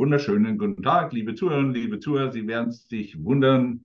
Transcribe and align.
wunderschönen 0.00 0.56
guten 0.56 0.82
Tag, 0.82 1.12
liebe 1.12 1.34
Zuhörerinnen, 1.34 1.74
liebe 1.74 2.00
Zuhörer. 2.00 2.32
Sie 2.32 2.46
werden 2.46 2.72
sich 2.72 3.22
wundern, 3.22 3.84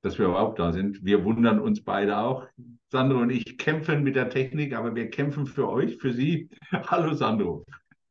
dass 0.00 0.18
wir 0.18 0.24
überhaupt 0.24 0.58
da 0.58 0.72
sind. 0.72 1.04
Wir 1.04 1.22
wundern 1.22 1.60
uns 1.60 1.84
beide 1.84 2.16
auch. 2.16 2.48
Sandro 2.90 3.18
und 3.18 3.28
ich 3.28 3.58
kämpfen 3.58 4.02
mit 4.02 4.16
der 4.16 4.30
Technik, 4.30 4.74
aber 4.74 4.94
wir 4.94 5.10
kämpfen 5.10 5.44
für 5.44 5.68
euch, 5.68 5.98
für 5.98 6.14
Sie. 6.14 6.48
Hallo 6.72 7.12
Sandro. 7.12 7.66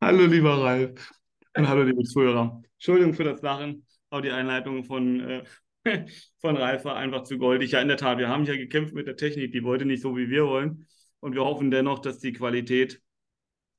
hallo 0.00 0.26
lieber 0.26 0.62
Ralf 0.62 1.12
und 1.56 1.68
hallo 1.68 1.82
liebe 1.82 2.04
Zuhörer. 2.04 2.62
Entschuldigung 2.74 3.14
für 3.14 3.24
das 3.24 3.42
Lachen, 3.42 3.84
aber 4.10 4.22
die 4.22 4.30
Einleitung 4.30 4.84
von, 4.84 5.18
äh, 5.20 5.42
von 6.40 6.56
Ralf 6.56 6.84
war 6.84 6.96
einfach 6.96 7.22
zu 7.22 7.38
goldig. 7.38 7.72
Ja, 7.72 7.80
in 7.80 7.88
der 7.88 7.96
Tat, 7.96 8.18
wir 8.18 8.28
haben 8.28 8.44
ja 8.44 8.56
gekämpft 8.56 8.94
mit 8.94 9.06
der 9.06 9.16
Technik, 9.16 9.52
die 9.52 9.64
wollte 9.64 9.84
nicht 9.84 10.02
so, 10.02 10.16
wie 10.16 10.28
wir 10.28 10.46
wollen. 10.46 10.86
Und 11.20 11.34
wir 11.34 11.44
hoffen 11.44 11.70
dennoch, 11.70 11.98
dass 11.98 12.18
die 12.18 12.32
Qualität 12.32 13.00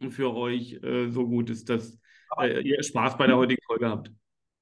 für 0.10 0.36
euch 0.36 0.80
äh, 0.84 1.10
so 1.10 1.28
gut 1.28 1.50
ist, 1.50 1.70
dass 1.70 1.98
äh, 2.40 2.62
ihr 2.62 2.82
Spaß 2.82 3.18
bei 3.18 3.28
der 3.28 3.38
heutigen 3.38 3.62
Folge 3.66 3.90
habt. 3.90 4.12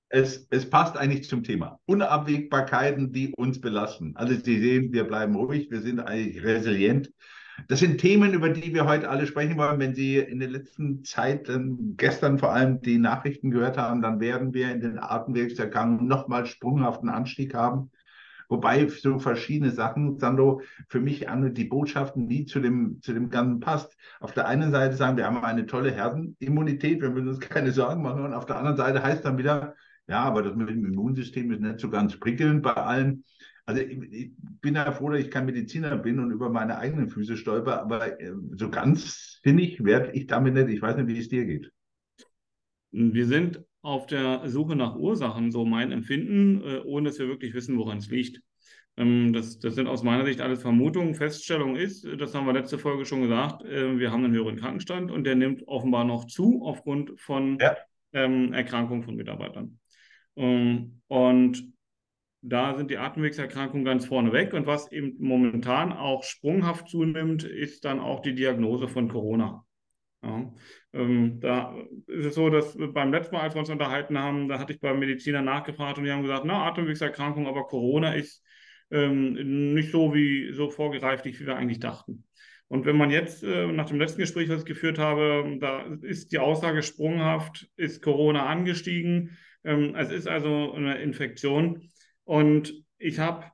Es, 0.10 0.48
es 0.50 0.70
passt 0.70 0.98
eigentlich 0.98 1.30
zum 1.30 1.44
Thema. 1.44 1.80
Unabwägbarkeiten, 1.86 3.14
die 3.14 3.34
uns 3.36 3.62
belasten. 3.62 4.16
Also 4.16 4.34
Sie 4.34 4.60
sehen, 4.60 4.92
wir 4.92 5.04
bleiben 5.04 5.36
ruhig, 5.36 5.70
wir 5.70 5.82
sind 5.82 6.00
eigentlich 6.00 6.44
resilient. 6.44 7.12
Das 7.68 7.80
sind 7.80 8.00
Themen, 8.00 8.34
über 8.34 8.50
die 8.50 8.74
wir 8.74 8.86
heute 8.86 9.10
alle 9.10 9.28
sprechen 9.28 9.58
wollen. 9.58 9.80
Wenn 9.80 9.94
Sie 9.94 10.18
in 10.18 10.40
der 10.40 10.50
letzten 10.50 11.04
Zeit, 11.04 11.50
ähm, 11.50 11.96
gestern 11.98 12.40
vor 12.40 12.54
allem 12.54 12.82
die 12.82 12.98
Nachrichten 12.98 13.52
gehört 13.52 13.78
haben, 13.78 14.02
dann 14.02 14.20
werden 14.20 14.54
wir 14.54 14.72
in 14.72 14.82
den 14.82 15.00
Atemwegserkrankungen 15.00 16.08
nochmal 16.08 16.46
sprunghaften 16.46 17.10
Anstieg 17.10 17.54
haben. 17.54 17.92
Wobei 18.50 18.88
so 18.88 19.20
verschiedene 19.20 19.70
Sachen, 19.70 20.18
Sandro, 20.18 20.62
für 20.88 21.00
mich 21.00 21.30
an 21.30 21.54
die 21.54 21.66
Botschaften, 21.66 22.28
die 22.28 22.46
zu 22.46 22.60
dem, 22.60 23.00
zu 23.02 23.14
dem 23.14 23.30
Ganzen 23.30 23.60
passt. 23.60 23.96
Auf 24.20 24.34
der 24.34 24.48
einen 24.48 24.72
Seite 24.72 24.96
sagen, 24.96 25.18
wir 25.18 25.26
haben 25.26 25.44
eine 25.44 25.68
tolle 25.68 25.92
Herdenimmunität, 25.92 27.02
wir 27.02 27.12
müssen 27.12 27.28
uns 27.28 27.40
keine 27.40 27.72
Sorgen 27.72 28.02
machen. 28.02 28.24
Und 28.24 28.34
auf 28.34 28.48
der 28.48 28.58
anderen 28.58 28.78
Seite 28.78 29.04
heißt 29.04 29.24
dann 29.24 29.38
wieder, 29.38 29.76
ja, 30.08 30.24
aber 30.24 30.42
das 30.42 30.56
mit 30.56 30.68
dem 30.70 30.84
Immunsystem 30.84 31.52
ist 31.52 31.62
nicht 31.62 31.80
so 31.80 31.92
ganz 31.92 32.20
prickelnd 32.20 32.64
bei 32.64 32.74
allen. 32.74 33.24
Also 33.70 33.84
ich, 33.84 34.02
ich 34.12 34.32
bin 34.62 34.74
ja 34.74 34.92
froh, 34.92 35.12
dass 35.12 35.22
ich 35.22 35.30
kein 35.30 35.46
Mediziner 35.46 35.96
bin 35.96 36.18
und 36.18 36.32
über 36.32 36.50
meine 36.50 36.80
eigenen 36.80 37.08
Füße 37.08 37.38
stolper, 37.38 37.80
aber 37.80 38.20
äh, 38.20 38.34
so 38.56 38.72
ganz 38.72 39.40
sinnig 39.44 39.84
werde 39.84 40.12
ich 40.14 40.26
damit 40.26 40.56
nicht. 40.56 40.70
Ich 40.70 40.82
weiß 40.82 40.98
nicht, 40.98 41.08
wie 41.08 41.20
es 41.20 41.30
dir 41.30 41.46
geht. 41.46 41.72
Wir 42.90 43.28
sind 43.28 43.64
auf 43.84 44.08
der 44.08 44.50
Suche 44.50 44.76
nach 44.76 44.96
Ursachen, 44.96 45.52
so 45.52 45.66
mein 45.66 45.92
Empfinden, 45.92 46.64
äh, 46.64 46.80
ohne 46.84 47.10
dass 47.10 47.20
wir 47.20 47.28
wirklich 47.28 47.54
wissen, 47.54 47.78
woran 47.78 48.00
es 48.00 48.10
liegt. 48.10 48.42
Ähm, 48.98 49.34
das, 49.34 49.60
das, 49.60 49.76
sind 49.76 49.86
aus 49.86 50.02
meiner 50.02 50.26
Sicht 50.26 50.42
alles 50.42 50.64
Vermutungen. 50.64 51.14
Feststellung 51.14 51.76
ist, 51.76 52.08
das 52.18 52.34
haben 52.34 52.48
wir 52.48 52.54
letzte 52.54 52.80
Folge 52.80 53.06
schon 53.06 53.22
gesagt, 53.22 53.64
äh, 53.66 54.00
wir 54.00 54.12
haben 54.12 54.26
einen 54.26 54.34
höheren 54.34 54.56
Krankenstand 54.56 55.12
und 55.12 55.26
der 55.26 55.36
nimmt 55.36 55.68
offenbar 55.68 56.06
noch 56.06 56.26
zu 56.26 56.64
aufgrund 56.66 57.20
von 57.22 57.60
ja. 57.62 57.78
ähm, 58.14 58.52
Erkrankungen 58.52 59.04
von 59.04 59.16
Mitarbeitern. 59.16 59.78
Ähm, 60.38 61.02
und 61.06 61.72
da 62.42 62.76
sind 62.76 62.90
die 62.90 62.98
Atemwegserkrankungen 62.98 63.86
ganz 63.86 64.06
vorne 64.06 64.32
weg. 64.32 64.54
Und 64.54 64.68
was 64.68 64.92
eben 64.92 65.16
momentan 65.20 65.94
auch 65.94 66.24
sprunghaft 66.24 66.88
zunimmt, 66.90 67.44
ist 67.44 67.86
dann 67.86 68.00
auch 68.00 68.22
die 68.22 68.36
Diagnose 68.36 68.88
von 68.88 69.10
Corona. 69.10 69.66
Ja, 70.22 70.54
ähm, 70.94 71.40
da 71.40 71.76
ist 72.08 72.26
es 72.26 72.36
so, 72.36 72.50
dass 72.50 72.78
beim 72.78 73.14
letzten 73.14 73.36
Mal, 73.36 73.42
als 73.42 73.56
wir 73.56 73.60
uns 73.60 73.70
unterhalten 73.70 74.18
haben, 74.18 74.50
da 74.50 74.60
hatte 74.60 74.74
ich 74.74 74.80
beim 74.82 75.00
Mediziner 75.00 75.42
nachgefragt 75.42 75.98
und 75.98 76.04
die 76.04 76.12
haben 76.12 76.24
gesagt, 76.24 76.44
na, 76.46 76.68
Atemwegserkrankung, 76.68 77.48
aber 77.48 77.64
Corona 77.64 78.14
ist 78.16 78.44
ähm, 78.92 79.74
nicht 79.74 79.92
so 79.92 80.14
wie 80.14 80.52
so 80.52 80.70
vorgereiflich, 80.70 81.40
wie 81.40 81.46
wir 81.46 81.56
eigentlich 81.56 81.80
dachten. 81.80 82.26
Und 82.68 82.86
wenn 82.86 82.98
man 82.98 83.12
jetzt 83.12 83.44
äh, 83.44 83.68
nach 83.68 83.88
dem 83.88 84.00
letzten 84.00 84.20
Gespräch, 84.20 84.50
was 84.50 84.60
ich 84.60 84.66
geführt 84.66 85.00
habe, 85.00 85.58
da 85.60 85.86
ist 86.02 86.32
die 86.32 86.40
Aussage 86.40 86.84
sprunghaft, 86.84 87.68
ist 87.78 88.02
Corona 88.02 88.46
angestiegen. 88.46 89.38
Ähm, 89.64 89.96
es 89.96 90.12
ist 90.12 90.28
also 90.28 90.74
eine 90.74 91.00
Infektion. 91.00 91.90
Und 92.30 92.86
ich 93.00 93.18
habe 93.18 93.52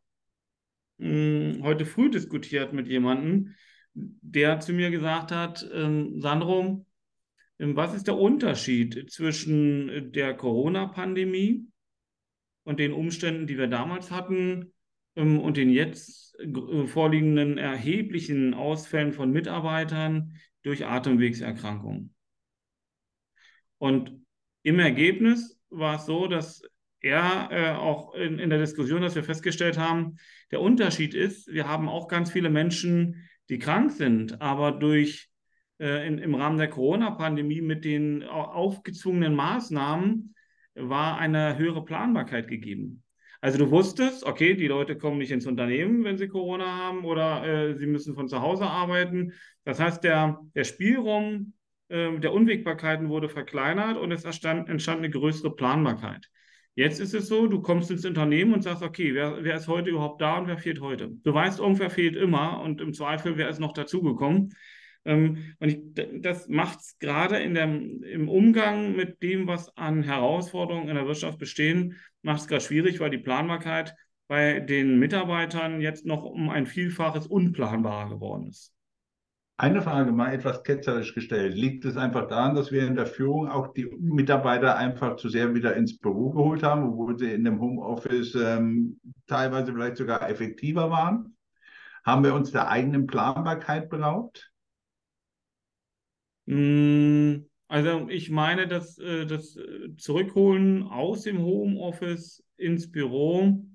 hm, 1.00 1.62
heute 1.64 1.86
früh 1.86 2.10
diskutiert 2.10 2.74
mit 2.74 2.90
jemandem, 2.90 3.56
der 3.94 4.60
zu 4.60 4.74
mir 4.74 4.92
gesagt 4.92 5.32
hat, 5.32 5.66
ähm, 5.74 6.20
Sandro, 6.20 6.86
ähm, 7.58 7.78
was 7.78 7.94
ist 7.94 8.08
der 8.08 8.18
Unterschied 8.18 9.10
zwischen 9.10 10.12
der 10.12 10.34
Corona-Pandemie 10.34 11.66
und 12.66 12.82
den 12.82 12.92
Umständen, 12.92 13.48
die 13.48 13.58
wir 13.58 13.68
damals 13.68 14.12
hatten 14.12 14.74
ähm, 15.16 15.40
und 15.40 15.56
den 15.56 15.70
jetzt 15.70 16.38
äh, 16.38 16.86
vorliegenden 16.86 17.58
erheblichen 17.58 18.54
Ausfällen 18.54 19.14
von 19.14 19.32
Mitarbeitern 19.32 20.36
durch 20.64 20.86
Atemwegserkrankungen? 20.86 22.14
Und 23.78 24.26
im 24.64 24.80
Ergebnis 24.80 25.58
war 25.70 25.96
es 25.96 26.06
so, 26.06 26.28
dass 26.28 26.62
er 27.06 27.50
äh, 27.52 27.72
auch 27.72 28.16
in, 28.16 28.40
in 28.40 28.50
der 28.50 28.60
Diskussion, 28.60 29.02
dass 29.02 29.16
wir 29.16 29.24
festgestellt 29.24 29.78
haben, 29.78 30.18
der 30.52 30.60
Unterschied 30.60 31.14
ist, 31.14 31.48
wir 31.48 31.68
haben 31.68 31.88
auch 31.88 32.08
ganz 32.08 32.32
viele 32.32 32.50
Menschen, 32.50 33.28
die 33.50 33.60
krank 33.60 33.92
sind, 33.92 34.42
aber 34.42 34.72
durch 34.72 35.30
äh, 35.80 36.08
in, 36.08 36.18
im 36.18 36.34
Rahmen 36.34 36.58
der 36.58 36.70
Corona-Pandemie 36.70 37.62
mit 37.62 37.86
den 37.86 38.24
aufgezwungenen 38.24 39.36
Maßnahmen 39.36 40.34
war 40.74 41.18
eine 41.20 41.58
höhere 41.58 41.86
Planbarkeit 41.86 42.48
gegeben. 42.48 43.04
Also 43.40 43.60
du 43.60 43.70
wusstest, 43.70 44.24
okay, 44.24 44.56
die 44.56 44.68
Leute 44.68 44.98
kommen 44.98 45.20
nicht 45.20 45.32
ins 45.32 45.46
Unternehmen, 45.46 46.04
wenn 46.04 46.18
sie 46.18 46.28
Corona 46.28 46.66
haben 46.66 47.06
oder 47.06 47.46
äh, 47.46 47.76
sie 47.76 47.86
müssen 47.86 48.16
von 48.16 48.28
zu 48.28 48.42
Hause 48.42 48.66
arbeiten. 48.66 49.34
Das 49.64 49.80
heißt, 49.80 50.04
der, 50.04 50.40
der 50.56 50.64
Spielraum 50.64 51.54
äh, 51.90 52.18
der 52.18 52.34
Unwägbarkeiten 52.34 53.10
wurde 53.10 53.30
verkleinert 53.30 53.98
und 53.98 54.12
es 54.12 54.26
entstand, 54.26 54.70
entstand 54.70 55.00
eine 55.00 55.12
größere 55.12 55.56
Planbarkeit. 55.56 56.28
Jetzt 56.76 57.00
ist 57.00 57.14
es 57.14 57.30
so, 57.30 57.48
du 57.48 57.62
kommst 57.62 57.90
ins 57.90 58.06
Unternehmen 58.06 58.54
und 58.54 58.62
sagst, 58.62 58.84
okay, 58.84 59.14
wer, 59.16 59.44
wer 59.44 59.56
ist 59.56 59.70
heute 59.70 59.92
überhaupt 59.92 60.22
da 60.22 60.38
und 60.38 60.48
wer 60.48 60.58
fehlt 60.58 60.82
heute? 60.82 61.10
Du 61.24 61.34
weißt, 61.34 61.60
irgendwer 61.60 61.90
fehlt 61.90 62.18
immer 62.18 62.62
und 62.62 62.82
im 62.82 62.94
Zweifel, 62.94 63.38
wer 63.38 63.48
ist 63.48 63.60
noch 63.60 63.72
dazugekommen? 63.72 64.54
Ähm, 65.06 65.56
und 65.60 65.70
ich, 65.70 65.80
das 66.22 66.50
macht 66.50 66.80
es 66.80 66.98
gerade 67.00 67.38
im 67.38 68.28
Umgang 68.28 68.94
mit 68.94 69.24
dem, 69.24 69.48
was 69.48 69.76
an 69.78 70.04
Herausforderungen 70.04 70.90
in 70.90 70.96
der 70.96 71.08
Wirtschaft 71.08 71.40
bestehen, 71.40 71.96
macht 72.24 72.42
es 72.42 72.48
gerade 72.50 72.64
schwierig, 72.64 73.00
weil 73.00 73.10
die 73.10 73.20
Planbarkeit 73.20 73.96
bei 74.28 74.60
den 74.60 75.00
Mitarbeitern 75.00 75.80
jetzt 75.80 76.06
noch 76.06 76.24
um 76.24 76.50
ein 76.50 76.66
Vielfaches 76.66 77.28
unplanbarer 77.28 78.10
geworden 78.10 78.48
ist. 78.48 78.75
Eine 79.58 79.82
Frage 79.82 80.12
mal 80.12 80.34
etwas 80.34 80.64
ketzerisch 80.64 81.16
gestellt. 81.16 81.56
Liegt 81.56 81.86
es 81.86 81.96
einfach 81.96 82.28
daran, 82.28 82.56
dass 82.56 82.74
wir 82.74 82.86
in 82.86 82.96
der 82.96 83.06
Führung 83.06 83.48
auch 83.48 83.72
die 83.74 83.86
Mitarbeiter 83.86 84.76
einfach 84.76 85.16
zu 85.16 85.30
sehr 85.30 85.56
wieder 85.56 85.78
ins 85.78 85.98
Büro 85.98 86.32
geholt 86.32 86.62
haben, 86.62 86.84
obwohl 86.84 87.18
sie 87.18 87.32
in 87.32 87.46
dem 87.46 87.62
Homeoffice 87.62 88.36
ähm, 88.36 89.00
teilweise 89.28 89.72
vielleicht 89.72 89.96
sogar 89.96 90.30
effektiver 90.30 90.90
waren? 90.90 91.38
Haben 92.04 92.26
wir 92.26 92.34
uns 92.34 92.52
der 92.52 92.68
eigenen 92.68 93.08
Planbarkeit 93.08 93.90
beraubt? 93.90 94.52
Mm, 96.48 97.46
also 97.70 98.10
ich 98.10 98.30
meine, 98.30 98.68
dass 98.68 98.98
äh, 98.98 99.26
das 99.26 99.56
äh, 99.56 99.96
Zurückholen 99.96 100.84
aus 100.84 101.22
dem 101.22 101.40
Homeoffice 101.42 102.44
ins 102.58 102.92
Büro 102.92 103.66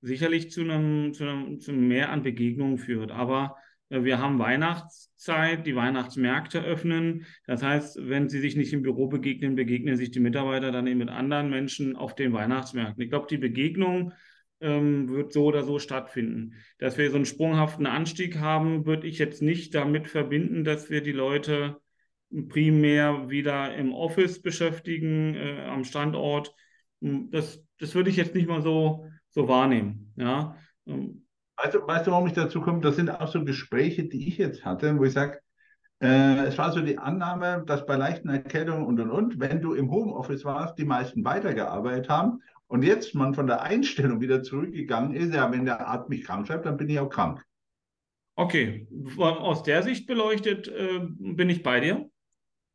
sicherlich 0.00 0.50
zu 0.50 0.62
einem, 0.62 1.12
zu 1.12 1.24
einem 1.24 1.60
zu 1.60 1.74
mehr 1.74 2.10
an 2.10 2.22
Begegnungen 2.22 2.78
führt. 2.78 3.10
Aber 3.10 3.56
wir 3.88 4.18
haben 4.18 4.38
Weihnachtszeit, 4.38 5.66
die 5.66 5.76
Weihnachtsmärkte 5.76 6.62
öffnen. 6.62 7.26
Das 7.46 7.62
heißt, 7.62 8.08
wenn 8.08 8.28
sie 8.28 8.40
sich 8.40 8.56
nicht 8.56 8.72
im 8.72 8.82
Büro 8.82 9.06
begegnen, 9.06 9.54
begegnen 9.54 9.96
sich 9.96 10.10
die 10.10 10.20
Mitarbeiter 10.20 10.72
dann 10.72 10.86
eben 10.86 10.98
mit 10.98 11.08
anderen 11.08 11.50
Menschen 11.50 11.96
auf 11.96 12.14
den 12.14 12.32
Weihnachtsmärkten. 12.32 13.02
Ich 13.02 13.10
glaube, 13.10 13.28
die 13.28 13.38
Begegnung 13.38 14.12
ähm, 14.60 15.08
wird 15.08 15.32
so 15.32 15.44
oder 15.44 15.62
so 15.62 15.78
stattfinden. 15.78 16.54
Dass 16.78 16.98
wir 16.98 17.10
so 17.10 17.16
einen 17.16 17.26
sprunghaften 17.26 17.86
Anstieg 17.86 18.38
haben, 18.38 18.86
würde 18.86 19.06
ich 19.06 19.18
jetzt 19.18 19.42
nicht 19.42 19.74
damit 19.74 20.08
verbinden, 20.08 20.64
dass 20.64 20.90
wir 20.90 21.02
die 21.02 21.12
Leute 21.12 21.80
primär 22.48 23.30
wieder 23.30 23.74
im 23.76 23.92
Office 23.92 24.42
beschäftigen, 24.42 25.34
äh, 25.34 25.60
am 25.66 25.84
Standort. 25.84 26.54
Das, 27.00 27.62
das 27.78 27.94
würde 27.94 28.10
ich 28.10 28.16
jetzt 28.16 28.34
nicht 28.34 28.48
mal 28.48 28.62
so, 28.62 29.06
so 29.30 29.46
wahrnehmen. 29.48 30.12
Ja. 30.16 30.56
Ähm, 30.86 31.25
Weißt 31.56 31.74
du, 31.74 31.86
weißt 31.86 32.06
du, 32.06 32.10
warum 32.10 32.26
ich 32.26 32.34
dazu 32.34 32.60
komme? 32.60 32.80
Das 32.80 32.96
sind 32.96 33.10
auch 33.10 33.28
so 33.28 33.44
Gespräche, 33.44 34.04
die 34.04 34.28
ich 34.28 34.38
jetzt 34.38 34.64
hatte, 34.64 34.98
wo 34.98 35.04
ich 35.04 35.12
sage, 35.12 35.40
äh, 36.00 36.44
es 36.46 36.58
war 36.58 36.72
so 36.72 36.80
die 36.80 36.98
Annahme, 36.98 37.64
dass 37.66 37.86
bei 37.86 37.96
leichten 37.96 38.28
Erkältungen 38.28 38.84
und 38.84 39.00
und 39.00 39.10
und, 39.10 39.40
wenn 39.40 39.62
du 39.62 39.72
im 39.72 39.90
Homeoffice 39.90 40.44
warst, 40.44 40.78
die 40.78 40.84
meisten 40.84 41.24
weitergearbeitet 41.24 42.10
haben 42.10 42.42
und 42.66 42.82
jetzt 42.84 43.14
man 43.14 43.32
von 43.32 43.46
der 43.46 43.62
Einstellung 43.62 44.20
wieder 44.20 44.42
zurückgegangen 44.42 45.14
ist, 45.14 45.34
ja, 45.34 45.50
wenn 45.50 45.64
der 45.64 45.86
Arzt 45.86 46.10
mich 46.10 46.24
krank 46.24 46.46
schreibt, 46.46 46.66
dann 46.66 46.76
bin 46.76 46.90
ich 46.90 47.00
auch 47.00 47.08
krank. 47.08 47.42
Okay, 48.34 48.86
aus 49.16 49.62
der 49.62 49.82
Sicht 49.82 50.06
beleuchtet 50.06 50.68
äh, 50.68 51.00
bin 51.00 51.48
ich 51.48 51.62
bei 51.62 51.80
dir. 51.80 52.10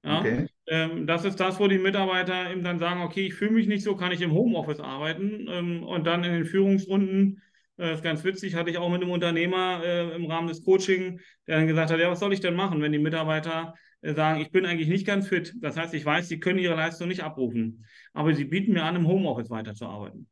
Ja? 0.04 0.20
Okay. 0.20 0.48
Ähm, 0.66 1.06
das 1.06 1.24
ist 1.24 1.40
das, 1.40 1.60
wo 1.60 1.68
die 1.68 1.78
Mitarbeiter 1.78 2.50
eben 2.50 2.64
dann 2.64 2.80
sagen, 2.80 3.02
okay, 3.02 3.28
ich 3.28 3.36
fühle 3.36 3.52
mich 3.52 3.68
nicht 3.68 3.84
so, 3.84 3.96
kann 3.96 4.12
ich 4.12 4.22
im 4.22 4.32
Homeoffice 4.32 4.80
arbeiten 4.80 5.48
ähm, 5.48 5.84
und 5.84 6.08
dann 6.08 6.24
in 6.24 6.34
den 6.34 6.46
Führungsrunden 6.46 7.44
Das 7.78 7.90
äh, 7.90 7.94
ist 7.94 8.04
ganz 8.04 8.24
witzig, 8.24 8.56
hatte 8.56 8.70
ich 8.70 8.78
auch 8.78 8.90
mit 8.90 9.02
einem 9.02 9.12
Unternehmer 9.12 9.82
äh, 9.84 10.16
im 10.16 10.26
Rahmen 10.26 10.48
des 10.48 10.64
Coaching, 10.64 11.20
der 11.48 11.58
dann 11.58 11.68
gesagt 11.68 11.92
hat, 11.92 12.00
ja, 12.00 12.10
was 12.10 12.20
soll 12.20 12.34
ich 12.34 12.40
denn 12.40 12.56
machen, 12.56 12.82
wenn 12.82 12.92
die 12.92 13.00
Mitarbeiter 13.00 13.74
äh, 14.02 14.14
sagen, 14.14 14.42
ich 14.42 14.52
bin 14.52 14.66
eigentlich 14.66 14.90
nicht 14.90 15.08
ganz 15.08 15.28
fit. 15.28 15.54
Das 15.58 15.78
heißt, 15.78 15.94
ich 15.94 16.06
weiß, 16.06 16.28
sie 16.28 16.40
können 16.40 16.60
ihre 16.60 16.76
Leistung 16.76 17.08
nicht 17.08 17.24
abrufen, 17.24 17.86
aber 18.14 18.34
sie 18.34 18.46
bieten 18.46 18.74
mir 18.74 18.84
an, 18.84 18.96
im 18.96 19.08
Homeoffice 19.08 19.50
weiterzuarbeiten. 19.50 20.28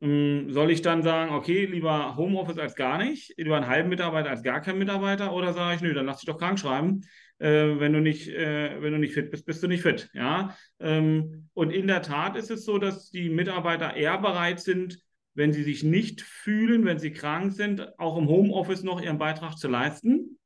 Ähm, 0.00 0.52
soll 0.52 0.70
ich 0.70 0.82
dann 0.82 1.02
sagen, 1.02 1.32
okay, 1.32 1.64
lieber 1.64 2.16
Homeoffice 2.16 2.58
als 2.58 2.76
gar 2.76 2.98
nicht, 2.98 3.34
lieber 3.36 3.56
einen 3.56 3.66
halben 3.66 3.88
Mitarbeiter 3.88 4.30
als 4.30 4.42
gar 4.42 4.60
keinen 4.60 4.78
Mitarbeiter, 4.78 5.32
oder 5.32 5.52
sage 5.52 5.76
ich, 5.76 5.82
nö, 5.82 5.92
dann 5.94 6.06
lass 6.06 6.20
dich 6.20 6.26
doch 6.26 6.38
krank 6.38 6.58
schreiben. 6.58 7.02
Äh, 7.38 7.78
wenn 7.78 7.92
du 7.92 8.00
nicht, 8.00 8.28
äh, 8.28 8.80
wenn 8.82 8.92
du 8.92 8.98
nicht 8.98 9.14
fit 9.14 9.30
bist, 9.30 9.46
bist 9.46 9.62
du 9.62 9.68
nicht 9.68 9.82
fit. 9.82 10.10
Ja? 10.12 10.56
Ähm, 10.80 11.48
und 11.54 11.70
in 11.70 11.86
der 11.86 12.02
Tat 12.02 12.36
ist 12.36 12.50
es 12.50 12.64
so, 12.64 12.78
dass 12.78 13.10
die 13.10 13.28
Mitarbeiter 13.30 13.94
eher 13.94 14.18
bereit 14.18 14.60
sind, 14.60 14.98
wenn 15.38 15.52
sie 15.52 15.62
sich 15.62 15.84
nicht 15.84 16.20
fühlen, 16.20 16.84
wenn 16.84 16.98
sie 16.98 17.12
krank 17.12 17.52
sind, 17.52 17.96
auch 17.98 18.18
im 18.18 18.26
Homeoffice 18.26 18.82
noch 18.82 19.00
ihren 19.00 19.18
Beitrag 19.18 19.56
zu 19.56 19.68
leisten. 19.68 20.38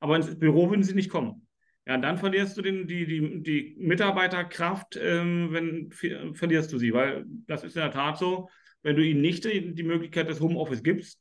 Aber 0.00 0.16
ins 0.16 0.38
Büro 0.38 0.70
würden 0.70 0.82
sie 0.82 0.94
nicht 0.94 1.10
kommen. 1.10 1.46
Ja, 1.86 1.98
dann 1.98 2.16
verlierst 2.16 2.56
du 2.56 2.62
den, 2.62 2.86
die, 2.86 3.06
die, 3.06 3.42
die 3.42 3.76
Mitarbeiterkraft, 3.78 4.98
ähm, 5.00 5.48
wenn 5.52 6.34
verlierst 6.34 6.72
du 6.72 6.78
sie, 6.78 6.94
weil 6.94 7.24
das 7.46 7.62
ist 7.62 7.76
in 7.76 7.82
der 7.82 7.90
Tat 7.90 8.18
so, 8.18 8.48
wenn 8.82 8.96
du 8.96 9.04
ihnen 9.04 9.20
nicht 9.20 9.44
die, 9.44 9.82
Möglichkeit 9.82 10.28
des 10.28 10.40
Homeoffice 10.40 10.82
gibst, 10.82 11.20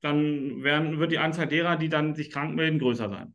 dann 0.00 0.62
werden, 0.62 1.00
wird 1.00 1.10
die 1.10 1.18
Anzahl 1.18 1.48
derer, 1.48 1.76
die 1.76 1.88
dann 1.88 2.14
sich 2.14 2.30
krank 2.30 2.54
melden, 2.54 2.78
größer 2.78 3.08
sein. 3.08 3.34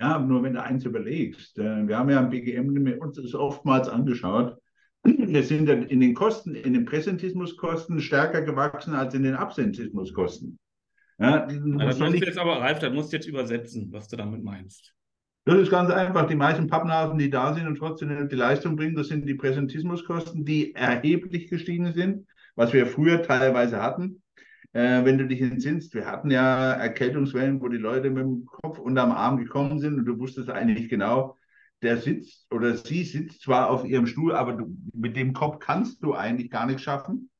Ja, 0.00 0.18
nur 0.18 0.44
wenn 0.44 0.54
du 0.54 0.62
eins 0.62 0.84
überlegst, 0.84 1.58
äh, 1.58 1.88
wir 1.88 1.98
haben 1.98 2.10
ja 2.10 2.20
am 2.20 2.30
BGM 2.30 3.00
uns 3.00 3.16
das 3.16 3.34
oftmals 3.34 3.88
angeschaut, 3.88 4.59
wir 5.04 5.42
sind 5.42 5.66
dann 5.66 5.84
in 5.84 6.00
den 6.00 6.14
Kosten, 6.14 6.54
in 6.54 6.74
den 6.74 6.84
Präsentismuskosten 6.84 8.00
stärker 8.00 8.42
gewachsen 8.42 8.94
als 8.94 9.14
in 9.14 9.22
den 9.22 9.34
Absentismuskosten. 9.34 10.58
Ja, 11.18 11.46
das 11.46 11.98
musst 11.98 12.00
du 12.00 12.26
jetzt 12.26 12.38
aber, 12.38 12.60
Ralf, 12.60 12.78
das 12.78 12.92
musst 12.92 13.12
du 13.12 13.16
jetzt 13.16 13.28
übersetzen, 13.28 13.88
was 13.92 14.08
du 14.08 14.16
damit 14.16 14.42
meinst. 14.42 14.94
Das 15.44 15.58
ist 15.58 15.70
ganz 15.70 15.90
einfach. 15.90 16.26
Die 16.26 16.34
meisten 16.34 16.66
Pappnasen, 16.66 17.18
die 17.18 17.30
da 17.30 17.54
sind 17.54 17.66
und 17.66 17.76
trotzdem 17.76 18.28
die 18.28 18.36
Leistung 18.36 18.76
bringen, 18.76 18.94
das 18.94 19.08
sind 19.08 19.26
die 19.26 19.34
Präsentismuskosten, 19.34 20.44
die 20.44 20.74
erheblich 20.74 21.48
gestiegen 21.48 21.92
sind, 21.92 22.26
was 22.56 22.72
wir 22.72 22.86
früher 22.86 23.22
teilweise 23.22 23.82
hatten. 23.82 24.22
Äh, 24.72 25.04
wenn 25.04 25.18
du 25.18 25.26
dich 25.26 25.40
entsinnst, 25.40 25.94
wir 25.94 26.06
hatten 26.06 26.30
ja 26.30 26.72
Erkältungswellen, 26.72 27.60
wo 27.60 27.68
die 27.68 27.78
Leute 27.78 28.10
mit 28.10 28.22
dem 28.22 28.46
Kopf 28.46 28.78
unterm 28.78 29.10
Arm 29.10 29.38
gekommen 29.38 29.80
sind 29.80 29.98
und 29.98 30.04
du 30.04 30.18
wusstest 30.18 30.48
eigentlich 30.48 30.88
genau, 30.88 31.36
der 31.82 31.96
sitzt 31.96 32.46
oder 32.52 32.76
sie 32.76 33.04
sitzt 33.04 33.42
zwar 33.42 33.70
auf 33.70 33.84
ihrem 33.84 34.06
Stuhl, 34.06 34.34
aber 34.34 34.52
du, 34.52 34.76
mit 34.92 35.16
dem 35.16 35.32
Kopf 35.32 35.58
kannst 35.60 36.02
du 36.02 36.14
eigentlich 36.14 36.50
gar 36.50 36.66
nichts 36.66 36.82
schaffen. 36.82 37.30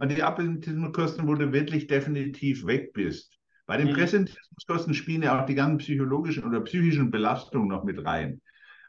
Und 0.00 0.10
die 0.10 0.22
Absentismuskosten, 0.22 1.26
wo 1.28 1.34
du 1.34 1.52
wirklich 1.52 1.86
definitiv 1.86 2.66
weg 2.66 2.92
bist. 2.92 3.38
Bei 3.66 3.76
den 3.76 3.88
mhm. 3.88 3.94
Präsentismuskosten 3.94 4.94
spielen 4.94 5.22
ja 5.22 5.40
auch 5.40 5.46
die 5.46 5.54
ganzen 5.54 5.78
psychologischen 5.78 6.44
oder 6.44 6.60
psychischen 6.60 7.10
Belastungen 7.10 7.68
noch 7.68 7.84
mit 7.84 8.04
rein. 8.04 8.40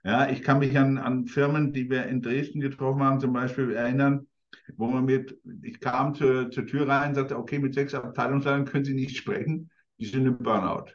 Ja, 0.03 0.29
ich 0.29 0.41
kann 0.41 0.59
mich 0.59 0.77
an, 0.77 0.97
an 0.97 1.27
Firmen, 1.27 1.73
die 1.73 1.89
wir 1.89 2.05
in 2.05 2.21
Dresden 2.21 2.61
getroffen 2.61 3.03
haben, 3.03 3.19
zum 3.19 3.33
Beispiel 3.33 3.71
erinnern, 3.71 4.27
wo 4.75 4.87
man 4.87 5.05
mit, 5.05 5.37
ich 5.63 5.79
kam 5.79 6.15
zur, 6.15 6.49
zur 6.51 6.65
Tür 6.65 6.87
rein 6.87 7.09
und 7.09 7.15
sagte, 7.15 7.37
okay, 7.37 7.59
mit 7.59 7.73
sechs 7.73 7.93
Abteilungsleitern 7.93 8.65
können 8.65 8.85
Sie 8.85 8.93
nicht 8.93 9.17
sprechen, 9.17 9.69
die 9.99 10.05
sind 10.05 10.25
im 10.25 10.37
Burnout. 10.37 10.91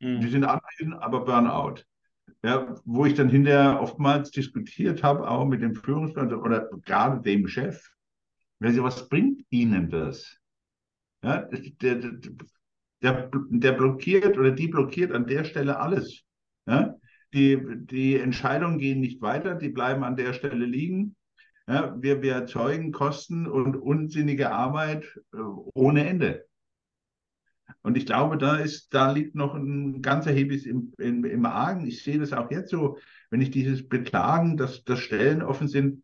Mhm. 0.00 0.20
Die 0.20 0.28
sind 0.28 0.44
anwesend, 0.44 0.94
aber 0.94 1.24
Burnout. 1.24 1.82
Ja, 2.44 2.74
wo 2.84 3.06
ich 3.06 3.14
dann 3.14 3.28
hinterher 3.28 3.80
oftmals 3.80 4.30
diskutiert 4.30 5.02
habe, 5.02 5.28
auch 5.28 5.46
mit 5.46 5.62
dem 5.62 5.74
Führungsmann 5.74 6.32
oder 6.34 6.68
gerade 6.84 7.22
dem 7.22 7.46
Chef. 7.46 7.90
Was 8.58 9.08
bringt 9.08 9.42
Ihnen 9.50 9.90
das? 9.90 10.38
Ja, 11.22 11.42
der, 11.42 11.96
der, 11.96 12.12
der, 13.02 13.30
der 13.32 13.72
blockiert 13.72 14.38
oder 14.38 14.50
die 14.50 14.68
blockiert 14.68 15.12
an 15.12 15.26
der 15.26 15.44
Stelle 15.44 15.78
alles. 15.78 16.24
Ja? 16.66 16.96
Die, 17.32 17.60
die 17.86 18.16
Entscheidungen 18.16 18.78
gehen 18.78 19.00
nicht 19.00 19.22
weiter, 19.22 19.54
die 19.54 19.70
bleiben 19.70 20.04
an 20.04 20.16
der 20.16 20.32
Stelle 20.32 20.66
liegen. 20.66 21.16
Ja, 21.68 21.96
wir, 22.00 22.22
wir 22.22 22.34
erzeugen 22.34 22.90
Kosten 22.90 23.46
und 23.46 23.76
unsinnige 23.76 24.50
Arbeit 24.50 25.04
äh, 25.32 25.38
ohne 25.74 26.06
Ende. 26.06 26.44
Und 27.82 27.96
ich 27.96 28.06
glaube, 28.06 28.38
da 28.38 28.56
ist, 28.56 28.92
da 28.94 29.10
liegt 29.10 29.34
noch 29.34 29.54
ein 29.54 30.02
ganz 30.02 30.26
erhebliches 30.26 30.66
im, 30.66 30.92
im, 30.98 31.24
im 31.24 31.46
Argen. 31.46 31.86
Ich 31.86 32.02
sehe 32.02 32.18
das 32.18 32.32
auch 32.32 32.50
jetzt 32.50 32.70
so, 32.70 32.98
wenn 33.30 33.40
ich 33.40 33.50
dieses 33.50 33.88
Beklagen, 33.88 34.56
dass, 34.56 34.84
dass 34.84 35.00
Stellen 35.00 35.42
offen 35.42 35.68
sind. 35.68 36.02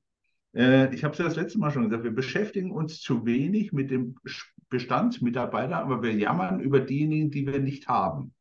Äh, 0.54 0.92
ich 0.94 1.04
habe 1.04 1.12
es 1.12 1.18
ja 1.18 1.24
das 1.24 1.36
letzte 1.36 1.58
Mal 1.58 1.70
schon 1.70 1.84
gesagt, 1.84 2.04
wir 2.04 2.14
beschäftigen 2.14 2.70
uns 2.72 3.00
zu 3.00 3.26
wenig 3.26 3.72
mit 3.72 3.90
dem 3.90 4.16
Bestandsmitarbeiter, 4.70 5.76
aber 5.76 6.02
wir 6.02 6.12
jammern 6.12 6.60
über 6.60 6.80
diejenigen, 6.80 7.30
die 7.30 7.46
wir 7.46 7.60
nicht 7.60 7.88
haben. 7.88 8.34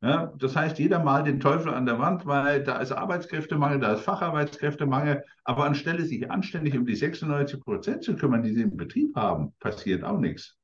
Ja, 0.00 0.32
das 0.38 0.54
heißt, 0.54 0.78
jeder 0.78 1.02
malt 1.02 1.26
den 1.26 1.40
Teufel 1.40 1.74
an 1.74 1.84
der 1.84 1.98
Wand, 1.98 2.24
weil 2.24 2.62
da 2.62 2.78
ist 2.78 2.92
Arbeitskräftemangel, 2.92 3.80
da 3.80 3.94
ist 3.94 4.02
Facharbeitskräftemangel, 4.02 5.24
aber 5.42 5.64
anstelle 5.64 6.04
sich 6.04 6.30
anständig 6.30 6.78
um 6.78 6.86
die 6.86 6.94
96 6.94 7.60
Prozent 7.60 8.04
zu 8.04 8.14
kümmern, 8.14 8.44
die 8.44 8.54
sie 8.54 8.62
im 8.62 8.76
Betrieb 8.76 9.16
haben, 9.16 9.54
passiert 9.58 10.04
auch 10.04 10.20
nichts. 10.20 10.57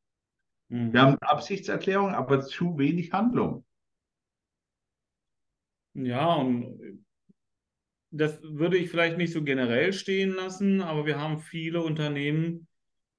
Mhm. 0.68 0.92
Wir 0.92 1.02
haben 1.02 1.18
Absichtserklärung, 1.18 2.14
aber 2.14 2.40
zu 2.42 2.78
wenig 2.78 3.12
Handlung. 3.12 3.64
Ja, 5.94 6.34
und 6.34 7.04
das 8.10 8.40
würde 8.42 8.76
ich 8.76 8.90
vielleicht 8.90 9.16
nicht 9.16 9.32
so 9.32 9.42
generell 9.42 9.92
stehen 9.92 10.34
lassen, 10.34 10.80
aber 10.80 11.06
wir 11.06 11.20
haben 11.20 11.38
viele 11.38 11.82
Unternehmen, 11.82 12.68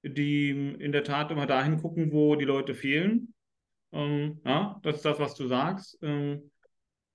die 0.02 0.50
in 0.50 0.92
der 0.92 1.04
Tat 1.04 1.30
immer 1.30 1.46
dahin 1.46 1.78
gucken, 1.78 2.12
wo 2.12 2.36
die 2.36 2.44
Leute 2.44 2.74
fehlen. 2.74 3.34
Ähm, 3.92 4.40
ja, 4.44 4.78
das 4.82 4.96
ist 4.96 5.04
das, 5.04 5.18
was 5.18 5.34
du 5.34 5.46
sagst. 5.46 5.98
Ähm, 6.02 6.50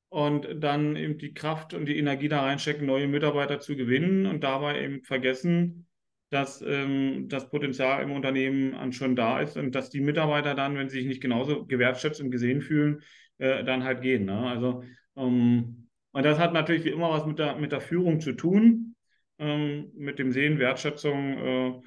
und 0.10 0.48
dann 0.62 0.96
eben 0.96 1.18
die 1.18 1.34
Kraft 1.34 1.74
und 1.74 1.86
die 1.86 1.98
Energie 1.98 2.28
da 2.28 2.42
reinstecken, 2.42 2.86
neue 2.86 3.08
Mitarbeiter 3.08 3.60
zu 3.60 3.76
gewinnen 3.76 4.26
und 4.26 4.44
dabei 4.44 4.84
eben 4.84 5.04
vergessen, 5.04 5.88
dass 6.32 6.64
ähm, 6.66 7.28
das 7.28 7.50
Potenzial 7.50 8.02
im 8.02 8.12
Unternehmen 8.12 8.94
schon 8.94 9.16
da 9.16 9.42
ist 9.42 9.58
und 9.58 9.76
dass 9.76 9.90
die 9.90 10.00
Mitarbeiter 10.02 10.56
dann, 10.56 10.76
wenn 10.76 10.90
sie 10.90 11.00
sich 11.00 11.08
nicht 11.08 11.22
genauso 11.22 11.66
gewertschätzt 11.66 12.22
und 12.22 12.32
gesehen 12.32 12.62
fühlen, 12.62 13.02
äh, 13.38 13.64
dann 13.64 13.84
halt 13.84 14.02
gehen. 14.02 14.26
Ne? 14.26 14.38
Also, 14.38 14.84
ähm, 15.18 15.90
und 16.14 16.24
das 16.24 16.40
hat 16.40 16.54
natürlich 16.54 16.86
wie 16.86 16.90
immer 16.90 17.10
was 17.10 17.26
mit 17.26 17.38
der, 17.38 17.58
mit 17.58 17.72
der 17.72 17.82
Führung 17.82 18.22
zu 18.22 18.32
tun, 18.34 18.96
ähm, 19.40 19.92
mit 19.96 20.20
dem 20.20 20.32
Sehen, 20.32 20.58
Wertschätzung. 20.58 21.38
Äh, 21.38 21.82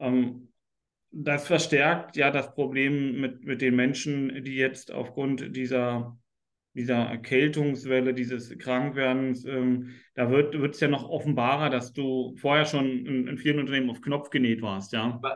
ähm, 0.00 0.52
das 1.10 1.46
verstärkt 1.46 2.16
ja 2.16 2.30
das 2.30 2.54
Problem 2.54 3.20
mit, 3.20 3.44
mit 3.44 3.62
den 3.62 3.74
Menschen, 3.76 4.44
die 4.44 4.56
jetzt 4.56 4.92
aufgrund 4.92 5.56
dieser, 5.56 6.18
dieser 6.74 6.96
Erkältungswelle, 6.96 8.14
dieses 8.14 8.56
Krankwerdens, 8.58 9.44
ähm, 9.44 9.90
da 10.14 10.30
wird 10.30 10.54
es 10.54 10.80
ja 10.80 10.88
noch 10.88 11.08
offenbarer, 11.08 11.70
dass 11.70 11.92
du 11.92 12.36
vorher 12.36 12.64
schon 12.64 12.86
in, 12.86 13.26
in, 13.26 13.38
vielen 13.38 13.58
Unternehmen 13.58 13.90
auf 13.90 14.00
Knopf 14.00 14.30
genäht 14.30 14.62
warst, 14.62 14.92
ja. 14.92 15.14
Aber, 15.14 15.34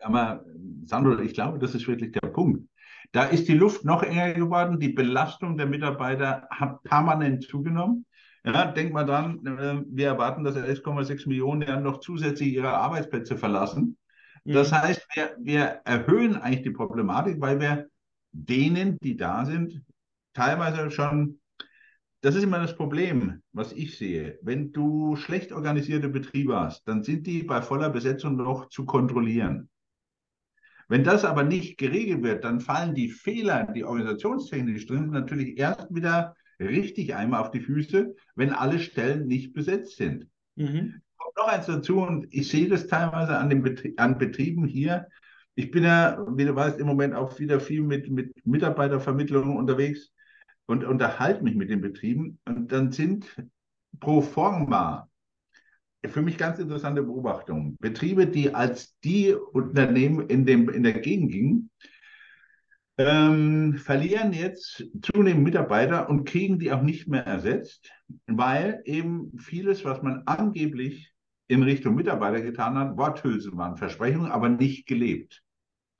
aber 0.00 0.44
Sandro, 0.84 1.18
ich 1.20 1.34
glaube, 1.34 1.58
das 1.58 1.74
ist 1.74 1.88
wirklich 1.88 2.12
der 2.12 2.28
Punkt. 2.28 2.68
Da 3.12 3.24
ist 3.24 3.48
die 3.48 3.54
Luft 3.54 3.84
noch 3.84 4.02
enger 4.02 4.34
geworden, 4.34 4.78
die 4.78 4.90
Belastung 4.90 5.56
der 5.56 5.66
Mitarbeiter 5.66 6.46
hat 6.50 6.82
permanent 6.84 7.42
zugenommen. 7.44 8.04
Ja, 8.44 8.70
denk 8.70 8.92
mal 8.92 9.04
dran, 9.04 9.44
äh, 9.44 9.82
wir 9.90 10.06
erwarten, 10.06 10.44
dass 10.44 10.56
11,6 10.56 11.28
Millionen 11.28 11.62
ja 11.62 11.80
noch 11.80 12.00
zusätzlich 12.00 12.54
ihre 12.54 12.72
Arbeitsplätze 12.72 13.36
verlassen. 13.36 13.98
Das 14.44 14.70
mhm. 14.70 14.76
heißt, 14.76 15.06
wir, 15.14 15.36
wir 15.40 15.62
erhöhen 15.84 16.36
eigentlich 16.36 16.62
die 16.62 16.70
Problematik, 16.70 17.40
weil 17.40 17.60
wir 17.60 17.88
denen, 18.32 18.96
die 19.02 19.16
da 19.16 19.44
sind, 19.44 19.82
teilweise 20.38 20.90
schon, 20.90 21.40
das 22.20 22.34
ist 22.34 22.42
immer 22.42 22.58
das 22.58 22.76
Problem, 22.76 23.42
was 23.52 23.72
ich 23.72 23.96
sehe. 23.96 24.38
Wenn 24.42 24.72
du 24.72 25.16
schlecht 25.16 25.52
organisierte 25.52 26.08
Betriebe 26.08 26.58
hast, 26.58 26.86
dann 26.88 27.02
sind 27.02 27.26
die 27.26 27.42
bei 27.42 27.62
voller 27.62 27.90
Besetzung 27.90 28.36
noch 28.36 28.68
zu 28.68 28.84
kontrollieren. 28.84 29.68
Wenn 30.88 31.04
das 31.04 31.24
aber 31.24 31.42
nicht 31.42 31.76
geregelt 31.76 32.22
wird, 32.22 32.44
dann 32.44 32.60
fallen 32.60 32.94
die 32.94 33.10
Fehler, 33.10 33.70
die 33.74 33.84
organisationstechnisch 33.84 34.86
drin 34.86 35.02
sind, 35.02 35.12
natürlich 35.12 35.58
erst 35.58 35.94
wieder 35.94 36.34
richtig 36.58 37.14
einmal 37.14 37.40
auf 37.40 37.50
die 37.50 37.60
Füße, 37.60 38.14
wenn 38.34 38.52
alle 38.52 38.78
Stellen 38.78 39.26
nicht 39.26 39.52
besetzt 39.52 39.96
sind. 39.96 40.26
Mhm 40.56 41.02
kommt 41.28 41.36
noch 41.36 41.52
eins 41.52 41.66
dazu 41.66 42.00
und 42.00 42.26
ich 42.30 42.48
sehe 42.48 42.68
das 42.68 42.86
teilweise 42.86 43.36
an 43.36 43.50
den 43.50 43.62
Betrie 43.62 43.94
an 43.98 44.18
Betrieben 44.18 44.64
hier. 44.64 45.08
Ich 45.54 45.70
bin 45.70 45.84
ja, 45.84 46.24
wie 46.36 46.44
du 46.44 46.54
weißt, 46.54 46.78
im 46.78 46.86
Moment 46.86 47.14
auch 47.14 47.38
wieder 47.38 47.60
viel 47.60 47.82
mit, 47.82 48.08
mit 48.10 48.34
Mitarbeitervermittlungen 48.46 49.56
unterwegs 49.56 50.12
und 50.68 50.84
unterhalte 50.84 51.42
mich 51.42 51.56
mit 51.56 51.70
den 51.70 51.80
Betrieben. 51.80 52.38
Und 52.44 52.70
dann 52.70 52.92
sind 52.92 53.26
pro 53.98 54.20
forma 54.20 55.08
für 56.06 56.22
mich 56.22 56.38
ganz 56.38 56.58
interessante 56.58 57.02
Beobachtungen. 57.02 57.76
Betriebe, 57.80 58.26
die 58.26 58.54
als 58.54 58.96
die 59.00 59.34
Unternehmen 59.34 60.28
in, 60.28 60.46
dem, 60.46 60.68
in 60.68 60.84
der 60.84 60.92
Gegend 60.92 61.32
gingen, 61.32 61.70
ähm, 62.98 63.74
verlieren 63.78 64.32
jetzt 64.32 64.84
zunehmend 65.02 65.44
Mitarbeiter 65.44 66.08
und 66.08 66.24
kriegen 66.24 66.58
die 66.58 66.70
auch 66.72 66.82
nicht 66.82 67.08
mehr 67.08 67.26
ersetzt, 67.26 67.90
weil 68.26 68.82
eben 68.84 69.36
vieles, 69.38 69.84
was 69.84 70.02
man 70.02 70.22
angeblich 70.26 71.12
in 71.48 71.62
Richtung 71.62 71.94
Mitarbeiter 71.94 72.42
getan 72.42 72.76
hat, 72.76 72.96
Worthülsen 72.96 73.56
waren, 73.56 73.76
Versprechungen, 73.76 74.30
aber 74.30 74.48
nicht 74.48 74.86
gelebt. 74.86 75.42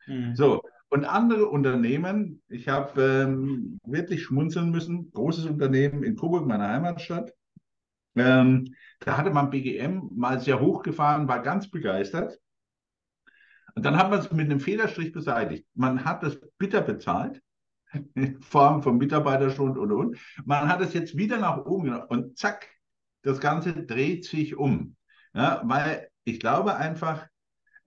Mhm. 0.06 0.36
So, 0.36 0.62
und 0.90 1.04
andere 1.04 1.46
Unternehmen, 1.46 2.42
ich 2.48 2.68
habe 2.68 3.02
ähm, 3.02 3.80
wirklich 3.84 4.22
schmunzeln 4.22 4.70
müssen, 4.70 5.10
großes 5.12 5.46
Unternehmen 5.46 6.02
in 6.02 6.16
Coburg, 6.16 6.46
meiner 6.46 6.68
Heimatstadt, 6.68 7.32
ähm, 8.16 8.74
da 9.00 9.16
hatte 9.16 9.30
man 9.30 9.50
BGM 9.50 10.10
mal 10.14 10.40
sehr 10.40 10.60
hochgefahren, 10.60 11.28
war 11.28 11.42
ganz 11.42 11.70
begeistert. 11.70 12.38
Und 13.74 13.84
dann 13.84 13.96
hat 13.96 14.10
man 14.10 14.18
es 14.18 14.32
mit 14.32 14.50
einem 14.50 14.60
Federstrich 14.60 15.12
beseitigt. 15.12 15.66
Man 15.74 16.04
hat 16.04 16.22
das 16.22 16.38
bitter 16.58 16.80
bezahlt, 16.80 17.40
in 18.14 18.40
Form 18.42 18.82
von 18.82 18.98
Mitarbeiterschuld 18.98 19.78
und 19.78 19.92
und. 19.92 20.18
Man 20.44 20.68
hat 20.68 20.80
es 20.80 20.94
jetzt 20.94 21.16
wieder 21.16 21.38
nach 21.38 21.64
oben 21.64 21.84
genommen 21.84 22.06
und 22.08 22.38
zack, 22.38 22.68
das 23.22 23.40
Ganze 23.40 23.72
dreht 23.72 24.24
sich 24.24 24.56
um. 24.56 24.96
Ja, 25.34 25.62
weil 25.64 26.08
ich 26.24 26.40
glaube 26.40 26.76
einfach, 26.76 27.26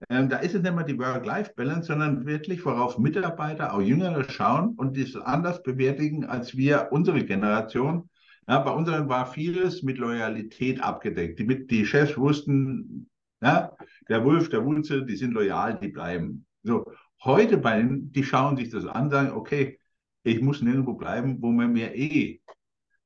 äh, 0.08 0.26
da 0.26 0.38
ist 0.38 0.54
es 0.54 0.62
nicht 0.62 0.74
mehr 0.74 0.84
die 0.84 0.98
Work-Life-Balance, 0.98 1.86
sondern 1.86 2.26
wirklich, 2.26 2.64
worauf 2.64 2.98
Mitarbeiter, 2.98 3.74
auch 3.74 3.80
Jüngere 3.80 4.24
schauen 4.28 4.74
und 4.76 4.96
das 4.98 5.16
anders 5.16 5.62
bewertigen 5.62 6.24
als 6.24 6.56
wir, 6.56 6.88
unsere 6.90 7.24
Generation. 7.24 8.08
Ja, 8.48 8.58
bei 8.58 8.70
uns 8.72 8.88
war 8.88 9.26
vieles 9.26 9.82
mit 9.82 9.98
Loyalität 9.98 10.82
abgedeckt. 10.82 11.38
Die, 11.38 11.66
die 11.66 11.86
Chefs 11.86 12.16
wussten, 12.18 13.08
ja, 13.40 13.76
der 14.08 14.24
Wolf, 14.24 14.48
der 14.48 14.64
Wulze, 14.64 15.04
die 15.04 15.16
sind 15.16 15.32
loyal, 15.32 15.78
die 15.78 15.88
bleiben. 15.88 16.46
So, 16.62 16.92
heute 17.24 17.58
bei 17.58 17.76
denen, 17.76 18.12
die 18.12 18.24
schauen 18.24 18.56
sich 18.56 18.70
das 18.70 18.86
an, 18.86 19.10
sagen, 19.10 19.32
okay, 19.32 19.78
ich 20.24 20.40
muss 20.40 20.62
nirgendwo 20.62 20.94
bleiben, 20.94 21.40
wo 21.40 21.50
man 21.50 21.72
mir 21.72 21.94
eh 21.94 22.40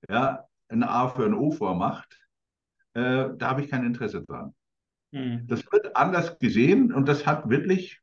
ja, 0.08 0.44
ein 0.68 0.82
A 0.82 1.08
für 1.08 1.24
ein 1.24 1.34
O 1.34 1.50
vormacht. 1.50 2.18
Äh, 2.94 3.30
da 3.36 3.50
habe 3.50 3.62
ich 3.62 3.70
kein 3.70 3.84
Interesse 3.84 4.24
dran. 4.24 4.54
Mhm. 5.16 5.46
Das 5.46 5.64
wird 5.72 5.96
anders 5.96 6.38
gesehen 6.38 6.92
und 6.92 7.08
das 7.08 7.26
hat 7.26 7.48
wirklich 7.48 8.00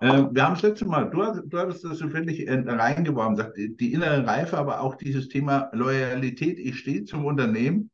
äh, 0.00 0.24
wir 0.30 0.44
haben 0.44 0.54
es 0.54 0.62
letzte 0.62 0.86
Mal, 0.86 1.10
du, 1.10 1.42
du 1.46 1.58
hattest 1.58 1.84
das 1.84 1.98
so 1.98 2.10
wirklich 2.12 2.48
reingeworfen, 2.48 3.36
sagt, 3.36 3.56
die, 3.58 3.92
innere 3.92 4.26
Reife, 4.26 4.56
aber 4.56 4.80
auch 4.80 4.94
dieses 4.94 5.28
Thema 5.28 5.68
Loyalität, 5.72 6.58
ich 6.58 6.78
stehe 6.78 7.04
zum 7.04 7.26
Unternehmen. 7.26 7.90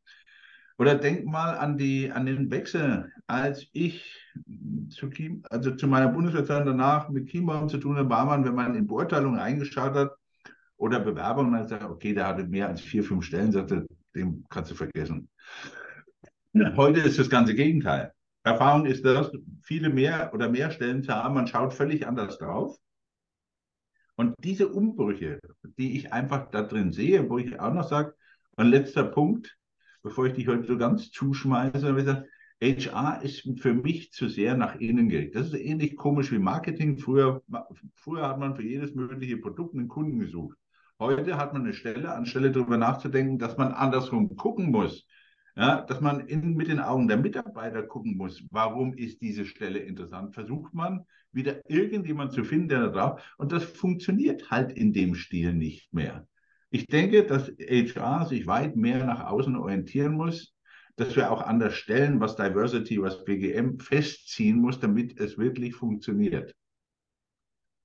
Oder 0.79 0.95
denk 0.95 1.25
mal 1.25 1.57
an, 1.57 1.79
die, 1.79 2.13
an 2.13 2.27
den 2.27 2.51
Wechsel, 2.51 3.11
als 3.27 3.67
ich 3.73 4.15
zu, 4.91 5.09
Kiem, 5.09 5.43
also 5.51 5.75
zu 5.75 5.89
meiner 5.89 6.09
Bundeswehrzeit 6.09 6.67
danach 6.67 7.09
mit 7.09 7.29
Chiembaum 7.29 7.69
zu 7.69 7.79
tun 7.79 7.97
habe, 7.97 8.11
war 8.11 8.27
man, 8.27 8.45
wenn 8.45 8.55
man 8.55 8.75
in 8.77 8.87
Beurteilungen 8.87 9.41
eingeschaut 9.41 9.95
hat 9.95 10.13
oder 10.77 11.01
Bewerbungen, 11.01 11.55
dann 11.55 11.67
sagt, 11.67 11.83
okay, 11.83 12.13
der 12.13 12.29
hatte 12.29 12.45
mehr 12.45 12.69
als 12.69 12.83
vier, 12.83 13.03
fünf 13.03 13.25
Stellen, 13.25 13.53
sagte, 13.53 13.87
dem 14.15 14.45
kannst 14.49 14.71
du 14.71 14.75
vergessen. 14.75 15.29
Heute 16.77 17.01
ist 17.01 17.19
das 17.19 17.31
ganze 17.31 17.55
Gegenteil. 17.55 18.13
Erfahrung 18.47 18.87
ist 18.87 19.05
das, 19.05 19.33
viele 19.63 19.89
mehr 19.89 20.31
oder 20.33 20.49
mehr 20.49 20.71
Stellen 20.71 21.03
zu 21.03 21.13
haben, 21.13 21.35
man 21.35 21.49
schaut 21.49 21.75
völlig 21.75 22.07
anders 22.07 22.39
drauf. 22.39 22.79
Und 24.15 24.37
diese 24.39 24.69
Umbrüche, 24.69 25.41
die 25.77 25.97
ich 25.97 26.13
einfach 26.13 26.49
da 26.53 26.63
drin 26.63 26.93
sehe, 26.93 27.29
wo 27.29 27.39
ich 27.39 27.59
auch 27.59 27.75
noch 27.75 27.89
sage, 27.89 28.15
ein 28.57 28.69
letzter 28.69 29.03
Punkt, 29.03 29.59
bevor 30.03 30.27
ich 30.27 30.35
dich 30.35 30.47
heute 30.47 30.65
so 30.65 30.79
ganz 30.79 31.11
zuschmeiße, 31.11 32.25
HR 32.63 33.21
ist 33.23 33.49
für 33.61 33.75
mich 33.75 34.13
zu 34.13 34.29
sehr 34.29 34.57
nach 34.57 34.77
innen 34.77 35.09
gerichtet. 35.09 35.35
Das 35.35 35.49
ist 35.49 35.61
ähnlich 35.61 35.97
komisch 35.97 36.31
wie 36.31 36.39
Marketing. 36.39 36.99
Früher, 36.99 37.43
früher 37.95 38.29
hat 38.29 38.39
man 38.39 38.55
für 38.55 38.63
jedes 38.63 38.95
mögliche 38.95 39.39
Produkt 39.39 39.75
einen 39.75 39.89
Kunden 39.89 40.21
gesucht. 40.21 40.57
Heute 41.01 41.37
hat 41.37 41.53
man 41.53 41.63
eine 41.63 41.75
Stelle, 41.75 42.15
anstelle 42.15 42.53
darüber 42.53 42.79
nachzudenken, 42.79 43.39
dass 43.41 43.57
man 43.59 43.73
andersrum 43.73 44.37
gucken 44.37 44.71
muss 44.71 45.05
ja, 45.57 45.81
dass 45.81 46.01
man 46.01 46.21
in, 46.21 46.55
mit 46.55 46.69
den 46.69 46.81
Augen 46.81 47.09
der 47.09 47.17
Mitarbeiter 47.17 47.83
gucken 47.83 48.17
muss, 48.17 48.45
warum 48.51 48.95
ist 48.95 49.23
diese 49.23 49.47
Stelle 49.47 49.79
interessant. 49.79 50.35
Versucht 50.35 50.75
man 50.75 51.07
wieder 51.33 51.61
irgendjemand 51.69 52.33
zu 52.33 52.45
finden, 52.45 52.69
der 52.69 52.81
da 52.81 52.89
drauf, 52.89 53.35
und 53.39 53.53
das 53.53 53.65
funktioniert 53.65 54.51
halt 54.51 54.73
in 54.73 54.93
dem 54.93 55.15
Stil 55.15 55.55
nicht 55.55 55.93
mehr. 55.95 56.27
Ich 56.71 56.87
denke, 56.87 57.25
dass 57.25 57.49
HR 57.59 58.27
sich 58.27 58.47
weit 58.47 58.77
mehr 58.77 59.05
nach 59.07 59.25
außen 59.25 59.57
orientieren 59.57 60.15
muss, 60.15 60.55
dass 60.97 61.17
wir 61.17 61.31
auch 61.31 61.43
anders 61.43 61.75
stellen, 61.75 62.21
was 62.21 62.37
Diversity, 62.37 63.01
was 63.01 63.25
BGM 63.25 63.79
festziehen 63.79 64.61
muss, 64.61 64.79
damit 64.79 65.19
es 65.19 65.39
wirklich 65.39 65.75
funktioniert. 65.75 66.55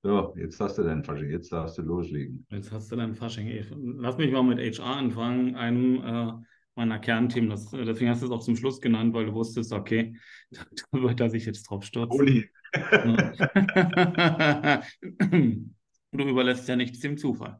So, 0.02 0.34
jetzt 0.36 0.60
hast 0.60 0.78
du 0.78 0.82
dein 0.82 1.04
Fasching, 1.04 1.30
jetzt 1.30 1.52
darfst 1.52 1.78
du 1.78 1.82
loslegen. 1.82 2.44
Jetzt 2.50 2.72
hast 2.72 2.90
du 2.90 2.96
dein 2.96 3.14
Fasching. 3.14 3.64
Lass 3.98 4.18
mich 4.18 4.32
mal 4.32 4.42
mit 4.42 4.58
HR 4.58 4.96
anfangen, 4.96 5.54
einem 5.54 6.02
äh, 6.02 6.32
meiner 6.74 6.98
Kernthemen. 6.98 7.50
Das, 7.50 7.70
deswegen 7.70 8.10
hast 8.10 8.22
du 8.22 8.26
es 8.26 8.32
auch 8.32 8.42
zum 8.42 8.56
Schluss 8.56 8.80
genannt, 8.80 9.14
weil 9.14 9.26
du 9.26 9.34
wusstest, 9.34 9.72
okay, 9.72 10.16
da, 10.50 10.64
wird 10.92 11.20
er 11.20 11.30
sich 11.30 11.46
jetzt 11.46 11.62
drauf 11.64 11.84
stürzen. 11.84 12.18
Uli. 12.18 12.50
du 16.12 16.28
überlässt 16.28 16.68
ja 16.68 16.76
nichts 16.76 17.00
dem 17.00 17.16
Zufall. 17.16 17.58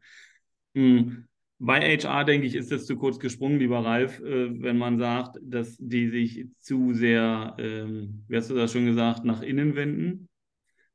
Hm. 0.75 1.27
Bei 1.65 1.97
HR, 1.97 2.25
denke 2.25 2.49
ich, 2.49 2.57
ist 2.57 2.73
das 2.73 2.87
zu 2.87 2.97
kurz 2.97 3.21
gesprungen, 3.21 3.61
lieber 3.61 3.85
Ralf, 3.85 4.19
äh, 4.19 4.63
wenn 4.63 4.79
man 4.79 4.99
sagt, 4.99 5.39
dass 5.41 5.77
die 5.79 6.09
sich 6.09 6.49
zu 6.59 6.93
sehr, 6.93 7.55
ähm, 7.59 8.25
wie 8.27 8.37
hast 8.37 8.51
du 8.51 8.55
das 8.55 8.73
schon 8.73 8.87
gesagt, 8.87 9.25
nach 9.25 9.43
innen 9.43 9.77
wenden. 9.77 10.29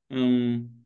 Ähm, 0.09 0.76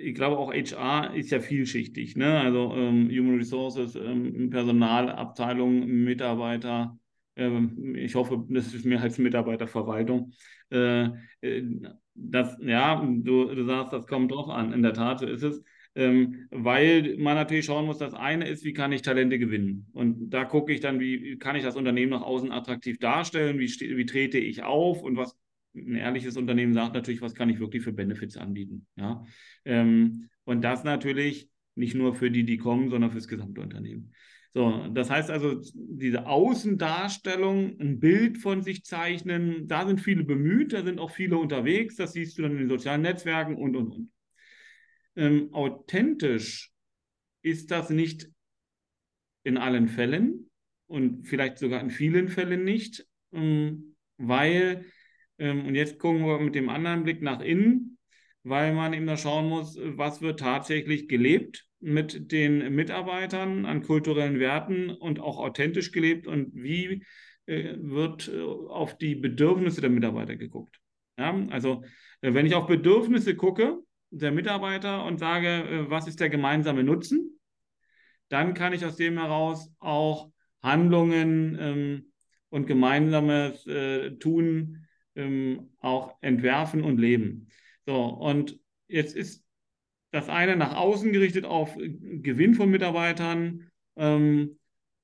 ich 0.00 0.14
glaube 0.14 0.38
auch 0.38 0.52
HR 0.52 1.14
ist 1.14 1.30
ja 1.30 1.40
vielschichtig. 1.40 2.16
Ne? 2.16 2.40
Also 2.40 2.74
ähm, 2.76 3.08
Human 3.10 3.38
Resources, 3.38 3.94
ähm, 3.96 4.50
Personalabteilung, 4.50 5.86
Mitarbeiter. 5.86 6.98
Ähm, 7.36 7.94
ich 7.96 8.14
hoffe, 8.14 8.44
das 8.48 8.74
ist 8.74 8.84
mehr 8.84 9.00
als 9.02 9.18
Mitarbeiterverwaltung. 9.18 10.32
Äh, 10.70 11.08
äh, 11.40 11.62
das, 12.14 12.56
ja, 12.60 12.96
du, 12.96 13.54
du 13.54 13.64
sagst, 13.64 13.92
das 13.92 14.06
kommt 14.06 14.32
doch 14.32 14.48
an. 14.48 14.72
In 14.72 14.82
der 14.82 14.94
Tat, 14.94 15.20
so 15.20 15.26
ist 15.26 15.42
es. 15.42 15.62
Ähm, 15.94 16.46
weil 16.50 17.16
man 17.18 17.34
natürlich 17.34 17.66
schauen 17.66 17.86
muss, 17.86 17.98
das 17.98 18.14
eine 18.14 18.46
ist, 18.48 18.64
wie 18.64 18.72
kann 18.72 18.92
ich 18.92 19.02
Talente 19.02 19.38
gewinnen? 19.38 19.88
Und 19.92 20.30
da 20.30 20.44
gucke 20.44 20.72
ich 20.72 20.80
dann, 20.80 21.00
wie 21.00 21.38
kann 21.38 21.56
ich 21.56 21.64
das 21.64 21.76
Unternehmen 21.76 22.10
nach 22.10 22.22
außen 22.22 22.52
attraktiv 22.52 22.98
darstellen? 22.98 23.58
Wie, 23.58 23.66
wie 23.66 24.06
trete 24.06 24.38
ich 24.38 24.62
auf? 24.62 25.02
Und 25.02 25.16
was 25.16 25.36
ein 25.74 25.96
ehrliches 25.96 26.36
Unternehmen 26.36 26.74
sagt 26.74 26.94
natürlich, 26.94 27.22
was 27.22 27.34
kann 27.34 27.50
ich 27.50 27.60
wirklich 27.60 27.82
für 27.82 27.92
Benefits 27.92 28.36
anbieten. 28.36 28.86
Ja? 28.96 29.24
Ähm, 29.64 30.28
und 30.44 30.62
das 30.62 30.84
natürlich 30.84 31.50
nicht 31.74 31.94
nur 31.94 32.14
für 32.14 32.30
die, 32.30 32.44
die 32.44 32.58
kommen, 32.58 32.90
sondern 32.90 33.10
für 33.10 33.18
das 33.18 33.28
gesamte 33.28 33.60
Unternehmen. 33.60 34.12
So, 34.54 34.88
das 34.88 35.10
heißt 35.10 35.30
also, 35.30 35.60
diese 35.74 36.26
Außendarstellung, 36.26 37.78
ein 37.80 38.00
Bild 38.00 38.38
von 38.38 38.62
sich 38.62 38.84
zeichnen, 38.84 39.68
da 39.68 39.86
sind 39.86 40.00
viele 40.00 40.24
bemüht, 40.24 40.72
da 40.72 40.82
sind 40.82 40.98
auch 40.98 41.10
viele 41.10 41.36
unterwegs, 41.36 41.96
das 41.96 42.14
siehst 42.14 42.38
du 42.38 42.42
dann 42.42 42.52
in 42.52 42.58
den 42.58 42.68
sozialen 42.68 43.02
Netzwerken 43.02 43.56
und, 43.56 43.76
und, 43.76 43.90
und. 43.92 44.10
Ähm, 45.16 45.52
authentisch 45.52 46.72
ist 47.42 47.70
das 47.70 47.90
nicht 47.90 48.30
in 49.44 49.58
allen 49.58 49.88
Fällen 49.88 50.50
und 50.86 51.26
vielleicht 51.26 51.58
sogar 51.58 51.80
in 51.80 51.90
vielen 51.90 52.28
Fällen 52.28 52.64
nicht, 52.64 53.06
ähm, 53.32 53.96
weil 54.16 54.86
und 55.38 55.74
jetzt 55.74 55.98
gucken 55.98 56.26
wir 56.26 56.38
mit 56.40 56.54
dem 56.54 56.68
anderen 56.68 57.04
Blick 57.04 57.22
nach 57.22 57.40
innen, 57.40 57.98
weil 58.42 58.74
man 58.74 58.92
eben 58.92 59.06
da 59.06 59.16
schauen 59.16 59.48
muss, 59.48 59.78
was 59.80 60.20
wird 60.20 60.40
tatsächlich 60.40 61.08
gelebt 61.08 61.68
mit 61.80 62.32
den 62.32 62.74
Mitarbeitern 62.74 63.64
an 63.64 63.82
kulturellen 63.82 64.40
Werten 64.40 64.90
und 64.90 65.20
auch 65.20 65.38
authentisch 65.38 65.92
gelebt 65.92 66.26
und 66.26 66.54
wie 66.54 67.04
äh, 67.46 67.76
wird 67.78 68.28
äh, 68.28 68.42
auf 68.42 68.98
die 68.98 69.14
Bedürfnisse 69.14 69.80
der 69.80 69.90
Mitarbeiter 69.90 70.36
geguckt. 70.36 70.80
Ja, 71.16 71.34
also 71.50 71.82
äh, 72.20 72.34
wenn 72.34 72.46
ich 72.46 72.54
auf 72.54 72.66
Bedürfnisse 72.66 73.36
gucke 73.36 73.78
der 74.10 74.32
Mitarbeiter 74.32 75.04
und 75.04 75.18
sage, 75.18 75.86
was 75.88 76.08
ist 76.08 76.18
der 76.18 76.30
gemeinsame 76.30 76.82
Nutzen, 76.82 77.38
dann 78.30 78.54
kann 78.54 78.72
ich 78.72 78.84
aus 78.86 78.96
dem 78.96 79.18
heraus 79.18 79.70
auch 79.80 80.30
Handlungen 80.62 81.58
ähm, 81.60 82.12
und 82.48 82.66
gemeinsames 82.66 83.66
äh, 83.66 84.12
Tun 84.12 84.87
ähm, 85.18 85.70
auch 85.80 86.16
entwerfen 86.22 86.82
und 86.82 86.98
leben. 86.98 87.48
So, 87.86 88.04
und 88.04 88.58
jetzt 88.86 89.14
ist 89.14 89.44
das 90.10 90.28
eine 90.28 90.56
nach 90.56 90.76
außen 90.76 91.12
gerichtet 91.12 91.44
auf 91.44 91.76
Gewinn 91.76 92.54
von 92.54 92.70
Mitarbeitern. 92.70 93.70
Ähm, 93.96 94.58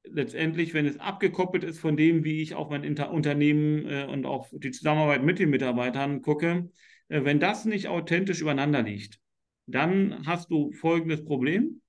letztendlich, 0.04 0.72
wenn 0.74 0.86
es 0.86 1.00
abgekoppelt 1.00 1.64
ist 1.64 1.78
von 1.78 1.96
dem, 1.96 2.24
wie 2.24 2.42
ich 2.42 2.54
auf 2.54 2.70
mein 2.70 2.84
Inter 2.84 3.10
Unternehmen 3.10 3.86
äh, 3.86 4.06
und 4.10 4.24
auf 4.26 4.48
die 4.52 4.70
Zusammenarbeit 4.70 5.22
mit 5.22 5.38
den 5.38 5.50
Mitarbeitern 5.50 6.22
gucke, 6.22 6.70
äh, 7.08 7.24
wenn 7.24 7.40
das 7.40 7.64
nicht 7.64 7.88
authentisch 7.88 8.40
übereinander 8.40 8.82
liegt, 8.82 9.18
dann 9.66 10.26
hast 10.26 10.50
du 10.50 10.72
folgendes 10.72 11.24
Problem 11.24 11.80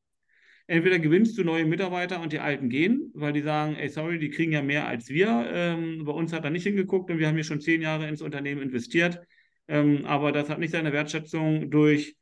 entweder 0.67 1.00
gewinnst 1.00 1.38
du 1.38 1.43
neue 1.43 1.65
Mitarbeiter 1.65 2.22
und 2.22 2.34
die 2.34 2.39
alten 2.39 2.69
gehen, 2.69 3.12
weil 3.13 3.34
die 3.34 3.41
sagen, 3.41 3.75
ey, 3.75 3.89
sorry, 3.89 4.19
die 4.19 4.29
kriegen 4.29 4.51
ja 4.51 4.62
mehr 4.62 4.88
als 4.88 5.10
wir. 5.10 5.50
Ähm, 5.51 6.03
bei 6.05 6.12
uns 6.12 6.34
hat 6.34 6.43
er 6.43 6.50
nicht 6.50 6.63
hingeguckt 6.63 7.10
und 7.12 7.19
wir 7.19 7.27
haben 7.27 7.36
hier 7.36 7.43
schon 7.43 7.62
zehn 7.62 7.81
Jahre 7.81 8.07
ins 8.07 8.22
Unternehmen 8.22 8.62
investiert. 8.62 9.22
Ähm, 9.67 10.05
aber 10.05 10.31
das 10.31 10.50
hat 10.50 10.60
nicht 10.60 10.72
seine 10.72 10.93
Wertschätzung 10.93 11.69
durch 11.69 12.15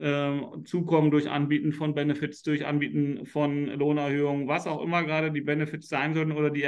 ähm, 0.00 0.64
Zukommen, 0.64 1.10
durch 1.10 1.28
Anbieten 1.28 1.72
von 1.72 1.94
Benefits, 1.94 2.42
durch 2.42 2.64
Anbieten 2.64 3.26
von 3.26 3.66
Lohnerhöhungen, 3.66 4.46
was 4.46 4.66
auch 4.66 4.82
immer 4.82 5.02
gerade 5.04 5.32
die 5.32 5.40
Benefits 5.40 5.88
sein 5.88 6.14
sollten 6.14 6.32
oder 6.32 6.50
die, 6.50 6.62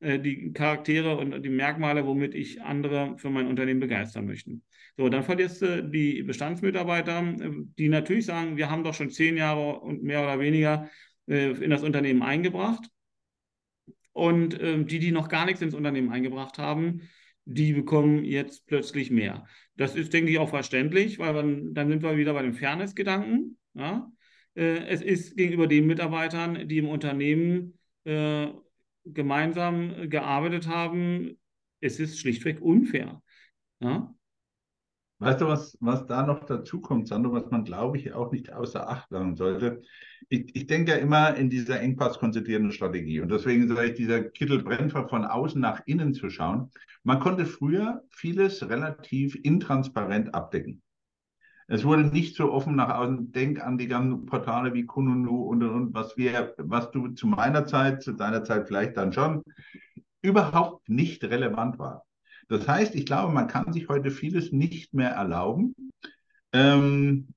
äh, 0.00 0.20
die 0.20 0.52
Charaktere 0.52 1.16
und 1.16 1.42
die 1.42 1.50
Merkmale, 1.50 2.06
womit 2.06 2.34
ich 2.34 2.62
andere 2.62 3.16
für 3.18 3.30
mein 3.30 3.48
Unternehmen 3.48 3.80
begeistern 3.80 4.26
möchte. 4.26 4.60
So, 5.00 5.08
dann 5.08 5.22
verlierst 5.22 5.62
du 5.62 5.82
die 5.82 6.22
Bestandsmitarbeiter, 6.22 7.34
die 7.78 7.88
natürlich 7.88 8.26
sagen, 8.26 8.58
wir 8.58 8.68
haben 8.68 8.84
doch 8.84 8.92
schon 8.92 9.08
zehn 9.08 9.34
Jahre 9.38 9.80
und 9.80 10.02
mehr 10.02 10.22
oder 10.22 10.38
weniger 10.38 10.90
äh, 11.26 11.52
in 11.52 11.70
das 11.70 11.82
Unternehmen 11.82 12.22
eingebracht. 12.22 12.86
Und 14.12 14.60
äh, 14.60 14.84
die, 14.84 14.98
die 14.98 15.10
noch 15.10 15.30
gar 15.30 15.46
nichts 15.46 15.62
ins 15.62 15.72
Unternehmen 15.72 16.12
eingebracht 16.12 16.58
haben, 16.58 17.08
die 17.46 17.72
bekommen 17.72 18.26
jetzt 18.26 18.66
plötzlich 18.66 19.10
mehr. 19.10 19.46
Das 19.74 19.96
ist, 19.96 20.12
denke 20.12 20.32
ich, 20.32 20.38
auch 20.38 20.50
verständlich, 20.50 21.18
weil 21.18 21.32
man, 21.32 21.72
dann 21.72 21.88
sind 21.88 22.02
wir 22.02 22.18
wieder 22.18 22.34
bei 22.34 22.42
dem 22.42 22.52
Fairness-Gedanken. 22.52 23.56
Ja? 23.72 24.12
Äh, 24.54 24.84
es 24.84 25.00
ist 25.00 25.34
gegenüber 25.34 25.66
den 25.66 25.86
Mitarbeitern, 25.86 26.68
die 26.68 26.76
im 26.76 26.90
Unternehmen 26.90 27.78
äh, 28.04 28.48
gemeinsam 29.06 30.10
gearbeitet 30.10 30.66
haben, 30.66 31.38
es 31.80 31.98
ist 32.00 32.18
schlichtweg 32.18 32.60
unfair. 32.60 33.22
Ja? 33.80 34.14
Weißt 35.20 35.42
du, 35.42 35.48
was, 35.48 35.76
was 35.80 36.06
da 36.06 36.22
noch 36.22 36.44
dazu 36.46 36.80
kommt, 36.80 37.06
Sandro, 37.06 37.34
was 37.34 37.50
man, 37.50 37.64
glaube 37.64 37.98
ich, 37.98 38.14
auch 38.14 38.32
nicht 38.32 38.54
außer 38.54 38.88
Acht 38.88 39.10
lassen 39.10 39.36
sollte? 39.36 39.82
Ich, 40.30 40.56
ich 40.56 40.66
denke 40.66 40.92
ja 40.92 40.96
immer 40.96 41.34
in 41.34 41.50
dieser 41.50 41.78
engpasskonzentrierten 41.78 42.72
Strategie. 42.72 43.20
Und 43.20 43.30
deswegen 43.30 43.68
sage 43.68 43.88
ich, 43.88 43.94
dieser 43.96 44.24
Kittel 44.24 44.62
von 44.62 45.26
außen 45.26 45.60
nach 45.60 45.82
innen 45.84 46.14
zu 46.14 46.30
schauen. 46.30 46.70
Man 47.04 47.20
konnte 47.20 47.44
früher 47.44 48.02
vieles 48.08 48.66
relativ 48.66 49.36
intransparent 49.42 50.34
abdecken. 50.34 50.80
Es 51.68 51.84
wurde 51.84 52.04
nicht 52.04 52.34
so 52.34 52.50
offen 52.50 52.74
nach 52.74 52.96
außen. 52.96 53.30
Denk 53.30 53.60
an 53.60 53.76
die 53.76 53.88
ganzen 53.88 54.24
Portale 54.24 54.72
wie 54.72 54.86
Kununu 54.86 55.42
und, 55.42 55.62
und 55.62 55.92
was 55.92 56.16
wir, 56.16 56.54
was 56.56 56.90
du 56.92 57.08
zu 57.08 57.26
meiner 57.26 57.66
Zeit, 57.66 58.02
zu 58.02 58.12
deiner 58.12 58.42
Zeit 58.42 58.68
vielleicht 58.68 58.96
dann 58.96 59.12
schon, 59.12 59.42
überhaupt 60.22 60.88
nicht 60.88 61.22
relevant 61.24 61.78
war. 61.78 62.06
Das 62.50 62.66
heißt, 62.66 62.96
ich 62.96 63.06
glaube, 63.06 63.32
man 63.32 63.46
kann 63.46 63.72
sich 63.72 63.88
heute 63.88 64.10
vieles 64.10 64.50
nicht 64.50 64.92
mehr 64.92 65.10
erlauben. 65.10 65.76
Ähm, 66.52 67.28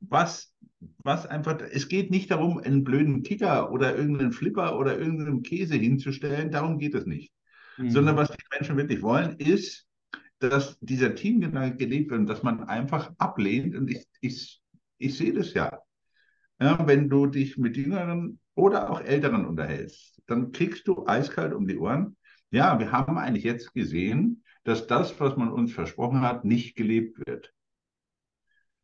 was, 0.00 0.54
was 1.02 1.26
einfach, 1.26 1.60
es 1.60 1.88
geht 1.88 2.10
nicht 2.10 2.30
darum, 2.30 2.56
einen 2.58 2.82
blöden 2.82 3.22
Kicker 3.22 3.70
oder 3.70 3.94
irgendeinen 3.94 4.32
Flipper 4.32 4.78
oder 4.78 4.98
irgendeinen 4.98 5.42
Käse 5.42 5.74
hinzustellen. 5.74 6.50
Darum 6.50 6.78
geht 6.78 6.94
es 6.94 7.04
nicht. 7.04 7.30
Mhm. 7.76 7.90
Sondern 7.90 8.16
was 8.16 8.30
die 8.30 8.42
Menschen 8.58 8.78
wirklich 8.78 9.02
wollen, 9.02 9.36
ist, 9.36 9.86
dass 10.38 10.78
dieser 10.80 11.14
Teamgedanke 11.14 11.76
gelebt 11.76 12.10
wird 12.10 12.20
und 12.20 12.26
dass 12.26 12.42
man 12.42 12.64
einfach 12.64 13.12
ablehnt. 13.18 13.76
Und 13.76 13.90
ich, 13.90 14.06
ich, 14.22 14.62
ich 14.96 15.14
sehe 15.14 15.34
das 15.34 15.52
ja. 15.52 15.78
ja. 16.58 16.86
Wenn 16.86 17.10
du 17.10 17.26
dich 17.26 17.58
mit 17.58 17.76
Jüngeren 17.76 18.40
oder 18.54 18.88
auch 18.88 19.02
Älteren 19.02 19.44
unterhältst, 19.44 20.22
dann 20.26 20.52
kriegst 20.52 20.88
du 20.88 21.06
eiskalt 21.06 21.52
um 21.52 21.66
die 21.66 21.76
Ohren. 21.76 22.16
Ja, 22.50 22.78
wir 22.78 22.92
haben 22.92 23.18
eigentlich 23.18 23.44
jetzt 23.44 23.74
gesehen, 23.74 24.43
dass 24.64 24.86
das, 24.86 25.18
was 25.20 25.36
man 25.36 25.50
uns 25.50 25.72
versprochen 25.72 26.22
hat, 26.22 26.44
nicht 26.44 26.76
gelebt 26.76 27.18
wird. 27.26 27.52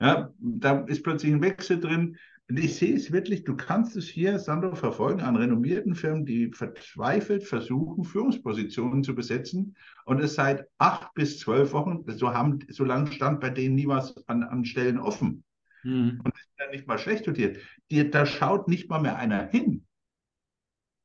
Ja, 0.00 0.32
da 0.38 0.80
ist 0.80 1.02
plötzlich 1.02 1.32
ein 1.32 1.42
Wechsel 1.42 1.80
drin. 1.80 2.16
Und 2.48 2.58
ich 2.58 2.76
sehe 2.76 2.96
es 2.96 3.12
wirklich, 3.12 3.44
du 3.44 3.56
kannst 3.56 3.96
es 3.96 4.08
hier, 4.08 4.38
Sandro, 4.38 4.74
verfolgen 4.74 5.20
an 5.20 5.36
renommierten 5.36 5.94
Firmen, 5.94 6.26
die 6.26 6.50
verzweifelt 6.52 7.44
versuchen, 7.44 8.02
Führungspositionen 8.02 9.04
zu 9.04 9.14
besetzen 9.14 9.76
und 10.04 10.18
es 10.18 10.34
seit 10.34 10.66
acht 10.78 11.14
bis 11.14 11.38
zwölf 11.38 11.72
Wochen, 11.72 12.04
so, 12.08 12.34
haben, 12.34 12.58
so 12.68 12.84
lange 12.84 13.12
stand 13.12 13.40
bei 13.40 13.50
denen 13.50 13.76
nie 13.76 13.86
was 13.86 14.16
an, 14.26 14.42
an 14.42 14.64
Stellen 14.64 14.98
offen. 14.98 15.44
Mhm. 15.84 16.20
Und 16.24 16.34
das 16.34 16.40
ist 16.40 16.58
ja 16.58 16.70
nicht 16.70 16.88
mal 16.88 16.98
schlecht 16.98 17.24
sortiert. 17.24 17.58
Die, 17.90 18.10
da 18.10 18.26
schaut 18.26 18.68
nicht 18.68 18.88
mal 18.90 19.00
mehr 19.00 19.16
einer 19.16 19.46
hin. 19.46 19.86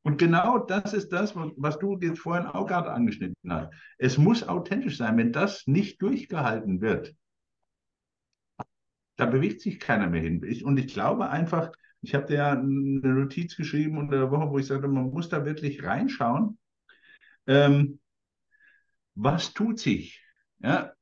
Und 0.05 0.19
genau 0.19 0.59
das 0.59 0.93
ist 0.93 1.11
das, 1.11 1.35
was 1.35 1.79
du 1.79 1.97
jetzt 1.99 2.19
vorhin 2.19 2.45
auch 2.45 2.67
gerade 2.67 2.91
angeschnitten 2.91 3.51
hast. 3.51 3.73
Es 3.97 4.19
muss 4.19 4.47
authentisch 4.47 4.97
sein. 4.97 5.17
Wenn 5.17 5.31
das 5.31 5.65
nicht 5.65 5.99
durchgehalten 5.99 6.79
wird, 6.79 7.15
da 9.15 9.25
bewegt 9.25 9.61
sich 9.61 9.79
keiner 9.79 10.07
mehr 10.07 10.21
hin. 10.21 10.43
Und 10.63 10.77
ich 10.77 10.93
glaube 10.93 11.29
einfach, 11.29 11.71
ich 12.01 12.13
habe 12.13 12.27
dir 12.27 12.35
ja 12.35 12.51
eine 12.51 12.69
Notiz 13.01 13.57
geschrieben 13.57 13.97
unter 13.97 14.17
der 14.17 14.29
Woche, 14.29 14.51
wo 14.51 14.59
ich 14.59 14.67
sagte, 14.67 14.87
man 14.87 15.09
muss 15.09 15.29
da 15.29 15.43
wirklich 15.43 15.81
reinschauen. 15.83 16.59
Ähm, 17.47 17.99
was 19.15 19.55
tut 19.55 19.79
sich? 19.79 20.23
Ja, 20.59 20.93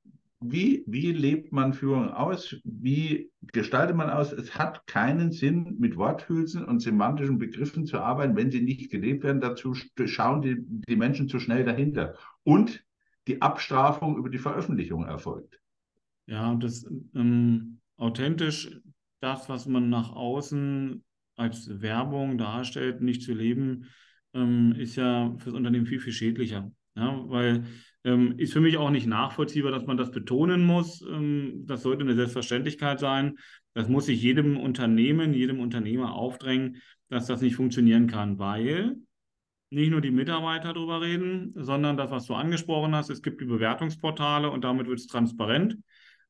wie, 0.46 0.84
wie 0.88 1.12
lebt 1.12 1.52
man 1.52 1.74
Führung 1.74 2.10
aus? 2.10 2.56
Wie 2.64 3.32
gestaltet 3.52 3.96
man 3.96 4.10
aus? 4.10 4.32
Es 4.32 4.56
hat 4.56 4.86
keinen 4.88 5.32
Sinn, 5.32 5.76
mit 5.80 5.98
Worthülsen 5.98 6.66
und 6.66 6.82
semantischen 6.82 7.38
Begriffen 7.38 7.86
zu 7.86 8.00
arbeiten, 8.00 8.36
wenn 8.36 8.52
sie 8.52 8.62
nicht 8.62 8.92
gelebt 8.92 9.24
werden. 9.24 9.42
Dazu 9.42 9.74
schauen 9.74 10.42
die, 10.42 10.58
die 10.60 10.96
Menschen 10.96 11.28
zu 11.28 11.40
schnell 11.40 11.64
dahinter. 11.64 12.16
Und 12.44 12.86
die 13.28 13.42
Abstrafung 13.42 14.18
über 14.18 14.30
die 14.30 14.38
Veröffentlichung 14.38 15.06
erfolgt. 15.06 15.60
Ja, 16.26 16.56
das 16.56 16.86
ähm, 17.16 17.80
authentisch 17.98 18.80
das, 19.20 19.48
was 19.48 19.66
man 19.66 19.90
nach 19.90 20.12
außen 20.12 21.04
als 21.36 21.82
Werbung 21.82 22.38
darstellt, 22.38 23.02
nicht 23.02 23.22
zu 23.22 23.34
leben, 23.34 23.90
ähm, 24.34 24.74
ist 24.78 24.96
ja 24.96 25.34
für 25.38 25.46
das 25.46 25.54
Unternehmen 25.54 25.86
viel, 25.86 26.00
viel 26.00 26.14
schädlicher. 26.14 26.72
Ja, 26.96 27.24
weil 27.30 27.66
ähm, 28.04 28.36
ist 28.38 28.54
für 28.54 28.62
mich 28.62 28.78
auch 28.78 28.90
nicht 28.90 29.08
nachvollziehbar, 29.08 29.72
dass 29.72 29.86
man 29.86 29.98
das 29.98 30.12
betonen 30.12 30.66
muss. 30.66 31.02
Ähm, 31.02 31.64
das 31.66 31.84
sollte 31.84 32.04
eine 32.04 32.16
Selbstverständlichkeit 32.16 33.00
sein. 33.00 33.38
Das 33.74 33.88
muss 33.88 34.06
sich 34.06 34.22
jedem 34.22 34.58
Unternehmen, 34.58 35.34
jedem 35.34 35.60
Unternehmer 35.60 36.14
aufdrängen, 36.14 36.82
dass 37.10 37.28
das 37.28 37.42
nicht 37.42 37.56
funktionieren 37.56 38.08
kann, 38.08 38.40
weil 38.40 38.98
nicht 39.70 39.90
nur 39.90 40.02
die 40.02 40.12
Mitarbeiter 40.12 40.74
darüber 40.74 41.02
reden, 41.02 41.54
sondern 41.56 41.98
das, 41.98 42.12
was 42.12 42.26
du 42.26 42.36
angesprochen 42.36 42.96
hast, 42.96 43.10
es 43.10 43.24
gibt 43.24 43.42
die 43.42 43.46
Bewertungsportale 43.46 44.52
und 44.52 44.64
damit 44.64 44.88
wird 44.88 45.00
es 45.00 45.08
transparent. 45.08 45.78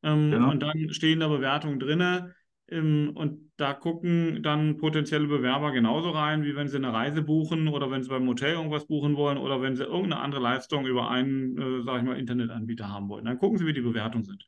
Ähm, 0.02 0.32
genau. 0.32 0.52
Und 0.52 0.62
dann 0.62 0.90
stehen 0.92 1.20
da 1.20 1.28
Bewertungen 1.28 1.80
drin. 1.80 2.32
Ähm, 2.70 3.12
und 3.16 3.52
da 3.58 3.74
gucken 3.74 4.42
dann 4.42 4.78
potenzielle 4.78 5.28
Bewerber 5.28 5.72
genauso 5.72 6.12
rein, 6.12 6.44
wie 6.44 6.56
wenn 6.56 6.68
sie 6.68 6.78
eine 6.78 6.94
Reise 6.94 7.22
buchen 7.22 7.68
oder 7.68 7.92
wenn 7.92 8.04
sie 8.04 8.10
beim 8.10 8.28
Hotel 8.28 8.54
irgendwas 8.54 8.88
buchen 8.88 9.16
wollen 9.16 9.38
oder 9.38 9.62
wenn 9.62 9.76
sie 9.76 9.84
irgendeine 9.84 10.20
andere 10.20 10.42
Leistung 10.42 10.86
über 10.86 11.10
einen, 11.10 11.58
äh, 11.58 11.84
sage 11.84 12.00
ich 12.00 12.06
mal, 12.06 12.20
Internetanbieter 12.20 12.90
haben 12.90 13.10
wollen. 13.10 13.26
Dann 13.26 13.38
gucken 13.38 13.58
sie, 13.58 13.66
wie 13.66 13.74
die 13.74 13.82
Bewertungen 13.82 14.24
sind. 14.24 14.48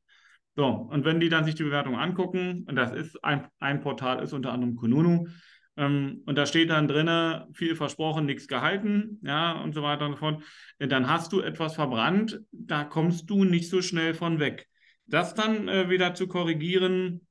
So, 0.56 0.66
und 0.66 1.04
wenn 1.04 1.20
die 1.20 1.28
dann 1.30 1.44
sich 1.44 1.56
die 1.56 1.64
Bewertung 1.64 1.98
angucken, 1.98 2.66
und 2.68 2.76
das 2.76 2.94
ist 2.94 3.22
ein, 3.24 3.48
ein 3.60 3.82
Portal, 3.82 4.24
ist 4.24 4.32
unter 4.32 4.54
anderem 4.54 4.76
Kununu, 4.76 5.28
ähm, 5.78 6.24
und 6.26 6.38
da 6.38 6.46
steht 6.46 6.70
dann 6.70 6.88
drin, 6.88 7.54
viel 7.54 7.76
versprochen, 7.76 8.26
nichts 8.26 8.48
gehalten, 8.48 9.20
ja, 9.24 9.52
und 9.62 9.74
so 9.74 9.84
weiter 9.84 10.06
und 10.06 10.14
so 10.14 10.20
fort, 10.20 10.44
dann 10.80 11.10
hast 11.10 11.34
du 11.34 11.42
etwas 11.42 11.76
verbrannt, 11.76 12.40
da 12.52 12.86
kommst 12.86 13.30
du 13.30 13.44
nicht 13.44 13.70
so 13.70 13.82
schnell 13.82 14.14
von 14.14 14.40
weg. 14.40 14.68
Das 15.08 15.34
dann 15.34 15.68
äh, 15.68 15.90
wieder 15.90 16.16
zu 16.16 16.28
korrigieren, 16.28 17.28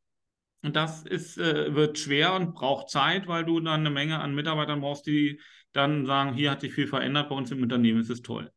das 0.73 1.05
ist, 1.05 1.39
äh, 1.39 1.75
wird 1.75 1.99
schwer 1.99 2.35
und 2.35 2.55
braucht 2.55 2.89
Zeit, 2.89 3.27
weil 3.27 3.45
du 3.45 3.61
dann 3.61 3.81
eine 3.81 3.91
Menge 3.91 4.21
an 4.21 4.35
Mitarbeitern 4.35 4.81
brauchst, 4.81 5.07
die 5.07 5.41
dann 5.73 6.07
sagen, 6.07 6.35
hier 6.35 6.51
hat 6.51 6.61
sich 6.61 6.73
viel 6.73 6.87
verändert, 6.87 7.29
bei 7.29 7.35
uns 7.35 7.51
im 7.51 7.63
Unternehmen 7.63 8.01
ist 8.01 8.11
es 8.11 8.23
toll. 8.23 8.51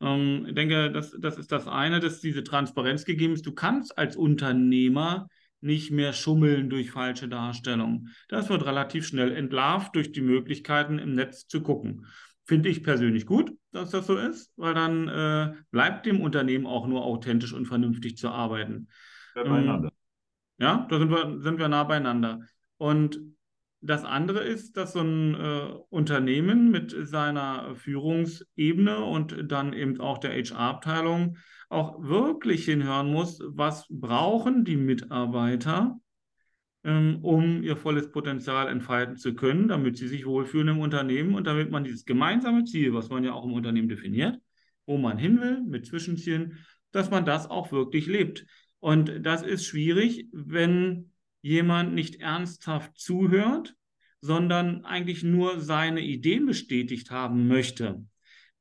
Ähm, 0.00 0.46
ich 0.48 0.54
denke, 0.54 0.90
das, 0.90 1.16
das 1.18 1.38
ist 1.38 1.52
das 1.52 1.66
eine, 1.66 2.00
dass 2.00 2.20
diese 2.20 2.44
Transparenz 2.44 3.04
gegeben 3.04 3.32
ist. 3.32 3.46
Du 3.46 3.52
kannst 3.52 3.96
als 3.96 4.16
Unternehmer 4.16 5.28
nicht 5.60 5.90
mehr 5.90 6.12
schummeln 6.12 6.70
durch 6.70 6.90
falsche 6.90 7.28
Darstellungen. 7.28 8.14
Das 8.28 8.48
wird 8.48 8.64
relativ 8.64 9.06
schnell 9.06 9.32
entlarvt 9.32 9.96
durch 9.96 10.12
die 10.12 10.20
Möglichkeiten 10.20 10.98
im 10.98 11.14
Netz 11.14 11.46
zu 11.46 11.62
gucken. 11.62 12.06
Finde 12.44 12.68
ich 12.68 12.82
persönlich 12.82 13.26
gut, 13.26 13.52
dass 13.72 13.90
das 13.90 14.06
so 14.06 14.16
ist, 14.16 14.52
weil 14.56 14.74
dann 14.74 15.08
äh, 15.08 15.52
bleibt 15.70 16.06
dem 16.06 16.20
Unternehmen 16.20 16.66
auch 16.66 16.86
nur 16.86 17.04
authentisch 17.04 17.52
und 17.52 17.66
vernünftig 17.66 18.16
zu 18.16 18.28
arbeiten. 18.30 18.88
Ähm, 19.36 19.90
ja, 20.58 20.86
da 20.90 20.98
sind 20.98 21.10
wir, 21.10 21.40
sind 21.40 21.58
wir 21.58 21.68
nah 21.68 21.84
beieinander. 21.84 22.40
Und 22.76 23.20
das 23.80 24.04
andere 24.04 24.40
ist, 24.40 24.76
dass 24.76 24.92
so 24.92 25.00
ein 25.00 25.34
äh, 25.34 25.68
Unternehmen 25.88 26.70
mit 26.70 26.94
seiner 27.08 27.76
Führungsebene 27.76 29.04
und 29.04 29.36
dann 29.50 29.72
eben 29.72 30.00
auch 30.00 30.18
der 30.18 30.32
HR-Abteilung 30.32 31.36
auch 31.68 32.02
wirklich 32.02 32.64
hinhören 32.64 33.12
muss, 33.12 33.40
was 33.46 33.86
brauchen 33.88 34.64
die 34.64 34.76
Mitarbeiter, 34.76 35.96
ähm, 36.82 37.18
um 37.22 37.62
ihr 37.62 37.76
volles 37.76 38.10
Potenzial 38.10 38.68
entfalten 38.68 39.16
zu 39.16 39.34
können, 39.34 39.68
damit 39.68 39.96
sie 39.96 40.08
sich 40.08 40.26
wohlfühlen 40.26 40.68
im 40.68 40.80
Unternehmen 40.80 41.34
und 41.34 41.46
damit 41.46 41.70
man 41.70 41.84
dieses 41.84 42.04
gemeinsame 42.04 42.64
Ziel, 42.64 42.94
was 42.94 43.10
man 43.10 43.22
ja 43.22 43.32
auch 43.32 43.44
im 43.44 43.52
Unternehmen 43.52 43.88
definiert, 43.88 44.40
wo 44.86 44.98
man 44.98 45.18
hin 45.18 45.40
will 45.40 45.60
mit 45.60 45.86
Zwischenzielen, 45.86 46.58
dass 46.90 47.10
man 47.10 47.24
das 47.24 47.48
auch 47.48 47.70
wirklich 47.70 48.06
lebt. 48.06 48.44
Und 48.80 49.22
das 49.22 49.42
ist 49.42 49.66
schwierig, 49.66 50.26
wenn 50.32 51.10
jemand 51.42 51.94
nicht 51.94 52.16
ernsthaft 52.16 52.98
zuhört, 52.98 53.74
sondern 54.20 54.84
eigentlich 54.84 55.22
nur 55.22 55.60
seine 55.60 56.00
Ideen 56.00 56.46
bestätigt 56.46 57.10
haben 57.10 57.48
möchte. 57.48 58.04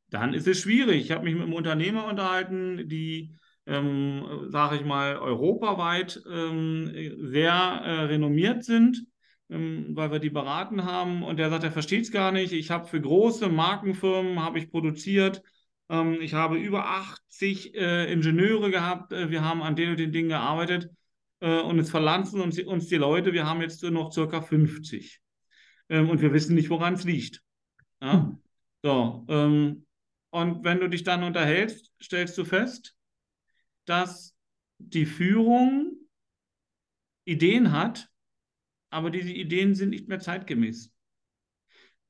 Dann 0.09 0.33
ist 0.33 0.47
es 0.47 0.61
schwierig. 0.61 1.01
Ich 1.01 1.11
habe 1.11 1.25
mich 1.25 1.33
mit 1.33 1.43
einem 1.43 1.53
Unternehmer 1.53 2.05
unterhalten, 2.05 2.87
die 2.87 3.35
ähm, 3.67 4.47
sage 4.49 4.77
ich 4.77 4.85
mal, 4.85 5.17
europaweit 5.17 6.21
ähm, 6.31 6.89
sehr 7.29 7.51
äh, 7.51 7.91
renommiert 8.05 8.63
sind, 8.63 9.05
ähm, 9.49 9.87
weil 9.89 10.11
wir 10.11 10.19
die 10.19 10.29
beraten 10.29 10.85
haben. 10.85 11.21
Und 11.21 11.37
der 11.37 11.49
sagt, 11.49 11.65
er 11.65 11.71
versteht 11.71 12.03
es 12.03 12.11
gar 12.11 12.31
nicht. 12.31 12.53
Ich 12.53 12.71
habe 12.71 12.87
für 12.87 13.01
große 13.01 13.49
Markenfirmen 13.49 14.41
habe 14.41 14.59
ich 14.59 14.71
produziert 14.71 15.43
Ähm, 15.89 16.17
ich 16.21 16.33
habe 16.33 16.57
über 16.57 16.85
80 16.87 17.75
äh, 17.75 18.11
Ingenieure 18.11 18.71
gehabt. 18.71 19.13
Äh, 19.13 19.29
wir 19.29 19.43
haben 19.43 19.61
an 19.61 19.75
den 19.75 19.91
und 19.91 19.99
den 19.99 20.11
Dingen 20.11 20.29
gearbeitet. 20.29 20.89
Äh, 21.39 21.61
und 21.61 21.79
es 21.79 21.89
verlanzen 21.89 22.41
uns, 22.41 22.59
uns, 22.59 22.87
die 22.87 22.95
Leute. 22.95 23.33
Wir 23.33 23.45
haben 23.45 23.61
jetzt 23.61 23.81
nur 23.83 23.91
noch 23.91 24.11
circa 24.11 24.41
50. 24.41 25.21
Ähm, 25.89 26.09
und 26.09 26.21
wir 26.21 26.33
wissen 26.33 26.55
nicht, 26.55 26.69
woran 26.69 26.95
es 26.95 27.03
liegt. 27.03 27.41
Ja? 28.01 28.13
Hm. 28.13 28.41
So, 28.83 29.25
ähm, 29.27 29.85
und 30.29 30.63
wenn 30.63 30.79
du 30.79 30.87
dich 30.87 31.03
dann 31.03 31.23
unterhältst, 31.23 31.91
stellst 32.01 32.37
du 32.37 32.45
fest, 32.45 32.95
dass 33.85 34.35
die 34.77 35.05
Führung 35.05 35.93
Ideen 37.25 37.71
hat, 37.71 38.09
aber 38.89 39.09
diese 39.09 39.31
Ideen 39.31 39.75
sind 39.75 39.89
nicht 39.89 40.07
mehr 40.07 40.19
zeitgemäß. 40.19 40.93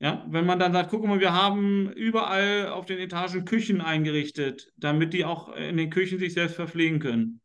Ja, 0.00 0.24
wenn 0.28 0.46
man 0.46 0.60
dann 0.60 0.72
sagt, 0.72 0.90
guck 0.90 1.04
mal, 1.04 1.18
wir 1.18 1.32
haben 1.32 1.90
überall 1.92 2.68
auf 2.68 2.86
den 2.86 2.98
Etagen 2.98 3.44
Küchen 3.44 3.80
eingerichtet, 3.80 4.72
damit 4.76 5.12
die 5.12 5.24
auch 5.24 5.54
in 5.56 5.76
den 5.76 5.90
Küchen 5.90 6.20
sich 6.20 6.34
selbst 6.34 6.54
verpflegen 6.54 7.00
können. 7.00 7.40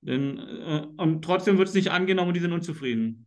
Denn, 0.00 0.38
äh, 0.38 0.86
und 0.96 1.22
trotzdem 1.22 1.58
wird 1.58 1.68
es 1.68 1.74
nicht 1.74 1.90
angenommen 1.90 2.28
und 2.28 2.34
die 2.34 2.40
sind 2.40 2.52
unzufrieden. 2.52 3.26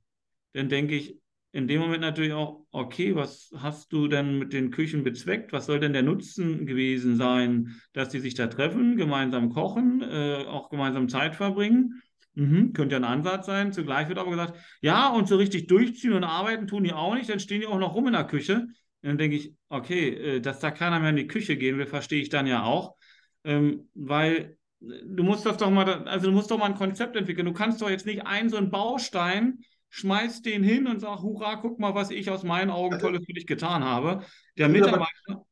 Dann 0.53 0.69
denke 0.69 0.95
ich 0.95 1.19
in 1.51 1.67
dem 1.67 1.81
Moment 1.81 2.01
natürlich 2.01 2.33
auch, 2.33 2.65
okay, 2.71 3.13
was 3.15 3.53
hast 3.57 3.91
du 3.91 4.07
denn 4.07 4.39
mit 4.39 4.53
den 4.53 4.71
Küchen 4.71 5.03
bezweckt? 5.03 5.51
Was 5.51 5.65
soll 5.65 5.79
denn 5.79 5.93
der 5.93 6.01
Nutzen 6.01 6.65
gewesen 6.65 7.17
sein, 7.17 7.75
dass 7.93 8.09
die 8.09 8.19
sich 8.19 8.35
da 8.35 8.47
treffen, 8.47 8.95
gemeinsam 8.95 9.49
kochen, 9.49 10.01
äh, 10.01 10.45
auch 10.47 10.69
gemeinsam 10.69 11.09
Zeit 11.09 11.35
verbringen? 11.35 12.01
Mhm, 12.33 12.73
könnte 12.73 12.93
ja 12.93 12.99
ein 12.99 13.05
Ansatz 13.05 13.45
sein. 13.45 13.73
Zugleich 13.73 14.07
wird 14.07 14.17
aber 14.17 14.31
gesagt, 14.31 14.57
ja, 14.81 15.09
und 15.09 15.27
so 15.27 15.35
richtig 15.35 15.67
durchziehen 15.67 16.13
und 16.13 16.23
arbeiten 16.23 16.67
tun 16.67 16.83
die 16.83 16.93
auch 16.93 17.15
nicht, 17.15 17.29
dann 17.29 17.39
stehen 17.39 17.61
die 17.61 17.67
auch 17.67 17.79
noch 17.79 17.93
rum 17.93 18.07
in 18.07 18.13
der 18.13 18.23
Küche. 18.23 18.67
Und 19.03 19.09
dann 19.09 19.17
denke 19.17 19.35
ich, 19.35 19.53
okay, 19.69 20.09
äh, 20.09 20.39
dass 20.39 20.59
da 20.59 20.71
keiner 20.71 20.99
mehr 20.99 21.09
in 21.09 21.15
die 21.17 21.27
Küche 21.27 21.57
gehen 21.57 21.77
will, 21.77 21.87
verstehe 21.87 22.21
ich 22.21 22.29
dann 22.29 22.47
ja 22.47 22.63
auch. 22.63 22.95
Ähm, 23.43 23.89
weil 23.93 24.57
äh, 24.81 24.85
du 25.05 25.23
musst 25.23 25.45
das 25.45 25.57
doch 25.57 25.69
mal, 25.69 26.07
also 26.07 26.27
du 26.27 26.33
musst 26.33 26.51
doch 26.51 26.57
mal 26.57 26.67
ein 26.67 26.75
Konzept 26.75 27.15
entwickeln. 27.15 27.45
Du 27.45 27.53
kannst 27.53 27.81
doch 27.81 27.89
jetzt 27.89 28.05
nicht 28.05 28.25
einen 28.25 28.49
so 28.49 28.57
einen 28.57 28.71
Baustein, 28.71 29.59
schmeißt 29.89 30.45
den 30.45 30.63
hin 30.63 30.87
und 30.87 31.01
sag, 31.01 31.21
hurra, 31.21 31.55
guck 31.55 31.79
mal, 31.79 31.93
was 31.95 32.11
ich 32.11 32.29
aus 32.29 32.43
meinen 32.43 32.69
Augen 32.69 32.93
also 32.93 33.07
Tolles 33.07 33.25
für 33.25 33.33
dich 33.33 33.45
getan 33.45 33.83
habe. 33.83 34.23
Der 34.57 34.67
das 34.67 34.73
Mitarbeiter. 34.73 35.45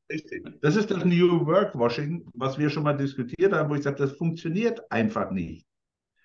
Das 0.61 0.75
ist 0.75 0.89
das 0.89 1.05
New 1.05 1.45
Work 1.45 1.77
Washing, 1.77 2.25
was 2.33 2.57
wir 2.57 2.69
schon 2.69 2.83
mal 2.83 2.93
diskutiert 2.93 3.53
haben, 3.53 3.69
wo 3.69 3.75
ich 3.75 3.83
sage, 3.83 3.97
das 3.97 4.13
funktioniert 4.13 4.91
einfach 4.91 5.29
nicht. 5.29 5.65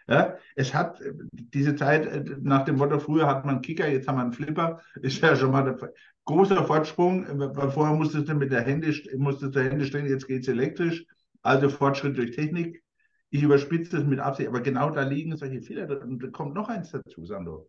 Ja, 0.06 0.36
es 0.54 0.74
hat 0.74 1.00
äh, 1.00 1.12
diese 1.32 1.76
Zeit 1.76 2.06
äh, 2.06 2.24
nach 2.40 2.64
dem 2.64 2.76
Motto, 2.76 2.98
früher 2.98 3.26
hat 3.26 3.44
man 3.46 3.62
Kicker, 3.62 3.88
jetzt 3.88 4.06
haben 4.06 4.16
wir 4.16 4.22
einen 4.22 4.32
Flipper, 4.32 4.82
ist 5.02 5.20
ja 5.22 5.34
schon 5.34 5.50
mal 5.50 5.66
ein 5.66 5.88
großer 6.24 6.64
Fortsprung. 6.64 7.24
Äh, 7.40 7.70
vorher 7.70 7.96
musstest 7.96 8.28
du 8.28 8.34
mit 8.34 8.52
der 8.52 8.62
Hände, 8.62 8.94
musstest 9.16 9.54
du 9.54 9.62
Hände 9.62 9.84
stellen, 9.84 10.06
jetzt 10.06 10.26
geht 10.26 10.42
es 10.42 10.48
elektrisch. 10.48 11.04
Also 11.42 11.68
Fortschritt 11.68 12.16
durch 12.16 12.32
Technik. 12.32 12.82
Ich 13.30 13.42
überspitze 13.42 13.96
das 13.96 14.04
mit 14.04 14.20
Absicht, 14.20 14.48
aber 14.48 14.60
genau 14.60 14.90
da 14.90 15.02
liegen 15.02 15.36
solche 15.36 15.60
Fehler. 15.60 16.02
Und 16.02 16.22
da 16.22 16.28
kommt 16.28 16.54
noch 16.54 16.68
eins 16.68 16.90
dazu, 16.90 17.24
Sandro. 17.26 17.68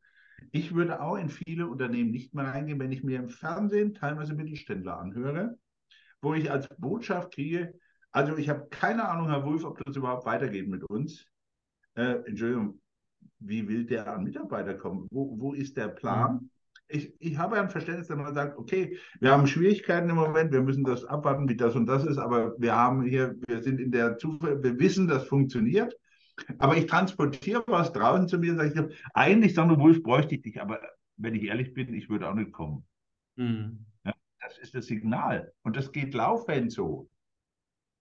Ich 0.52 0.76
würde 0.76 1.02
auch 1.02 1.16
in 1.18 1.30
viele 1.30 1.68
Unternehmen 1.68 2.12
nicht 2.12 2.34
mehr 2.34 2.46
reingehen, 2.46 2.80
wenn 2.80 2.92
ich 2.92 3.04
mir 3.04 3.18
im 3.18 3.30
Fernsehen 3.30 3.94
teilweise 3.94 4.36
Mittelständler 4.36 5.00
anhöre, 5.00 5.58
wo 6.22 6.34
ich 6.34 6.52
als 6.52 6.68
Botschaft 6.78 7.34
kriege, 7.34 7.74
also 8.12 8.38
ich 8.38 8.48
habe 8.48 8.68
keine 8.70 9.10
Ahnung, 9.10 9.30
Herr 9.30 9.44
Wulff, 9.44 9.66
ob 9.66 9.84
das 9.84 9.96
überhaupt 9.96 10.26
weitergeht 10.26 10.70
mit 10.70 10.84
uns 10.86 11.26
äh, 11.96 12.24
Entschuldigung, 12.28 12.80
wie 13.40 13.68
will 13.68 13.86
der 13.86 14.12
an 14.12 14.24
Mitarbeiter 14.24 14.76
kommen? 14.76 15.08
Wo, 15.12 15.38
wo 15.40 15.54
ist 15.54 15.78
der 15.78 15.90
Plan? 15.90 16.34
Mhm. 16.34 16.50
Ich, 16.88 17.14
ich 17.20 17.38
habe 17.38 17.60
ein 17.60 17.70
Verständnis, 17.70 18.08
dass 18.08 18.18
man 18.18 18.34
sagt, 18.36 18.58
okay, 18.60 18.98
wir 19.20 19.32
haben 19.32 19.48
Schwierigkeiten 19.48 20.10
im 20.10 20.18
Moment, 20.18 20.52
wir 20.52 20.62
müssen 20.62 20.84
das 20.84 21.04
abwarten, 21.04 21.50
wie 21.50 21.58
das 21.58 21.76
und 21.76 21.88
das 21.88 22.06
ist, 22.06 22.20
aber 22.20 22.54
wir 22.60 22.76
haben 22.76 23.02
hier, 23.04 23.36
wir 23.48 23.64
sind 23.64 23.80
in 23.80 23.92
der 23.92 24.18
Zufall, 24.18 24.62
wir 24.62 24.78
wissen, 24.80 25.08
das 25.08 25.26
funktioniert. 25.26 25.96
Aber 26.60 26.76
ich 26.76 26.86
transportiere 26.86 27.64
was 27.68 27.92
draußen 27.94 28.28
zu 28.28 28.38
mir, 28.38 28.56
sage 28.56 28.90
ich, 28.90 28.98
eigentlich, 29.14 29.56
Sandro 29.56 29.80
Wolf, 29.80 30.04
bräuchte 30.04 30.36
ich 30.36 30.42
dich, 30.42 30.62
aber 30.62 30.80
wenn 31.18 31.34
ich 31.34 31.44
ehrlich 31.44 31.74
bin, 31.74 31.94
ich 31.94 32.10
würde 32.10 32.30
auch 32.30 32.36
nicht 32.36 32.52
kommen. 32.52 32.86
Mhm. 33.36 33.86
Ja, 34.04 34.14
das 34.42 34.58
ist 34.60 34.76
das 34.76 34.86
Signal. 34.86 35.54
Und 35.64 35.76
das 35.76 35.92
geht 35.92 36.14
laufend 36.14 36.72
so. 36.72 37.10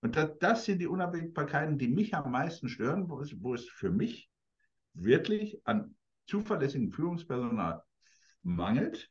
Und 0.05 0.17
das, 0.17 0.39
das 0.39 0.67
sind 0.67 0.81
die 0.81 0.87
Unabhängigkeiten, 0.87 1.79
die 1.79 1.89
mich 1.89 2.15
am 2.15 2.31
meisten 2.31 2.69
stören, 2.69 3.09
wo 3.09 3.21
es, 3.21 3.43
wo 3.43 3.55
es 3.55 3.67
für 3.71 3.91
mich 3.91 4.29
wirklich 4.93 5.63
an 5.65 5.95
zuverlässigem 6.27 6.93
Führungspersonal 6.93 7.83
mangelt. 8.43 9.11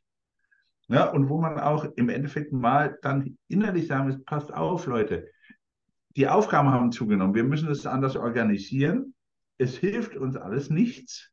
Ja, 0.86 1.10
und 1.10 1.28
wo 1.28 1.40
man 1.40 1.58
auch 1.58 1.84
im 1.96 2.10
Endeffekt 2.10 2.52
mal 2.52 2.96
dann 3.02 3.36
innerlich 3.48 3.88
sagen 3.88 4.06
muss, 4.06 4.22
passt 4.22 4.54
auf, 4.54 4.86
Leute, 4.86 5.28
die 6.14 6.28
Aufgaben 6.28 6.70
haben 6.70 6.92
zugenommen, 6.92 7.34
wir 7.34 7.42
müssen 7.42 7.72
es 7.72 7.86
anders 7.86 8.14
organisieren, 8.14 9.14
es 9.58 9.76
hilft 9.76 10.16
uns 10.16 10.36
alles 10.36 10.70
nichts. 10.70 11.32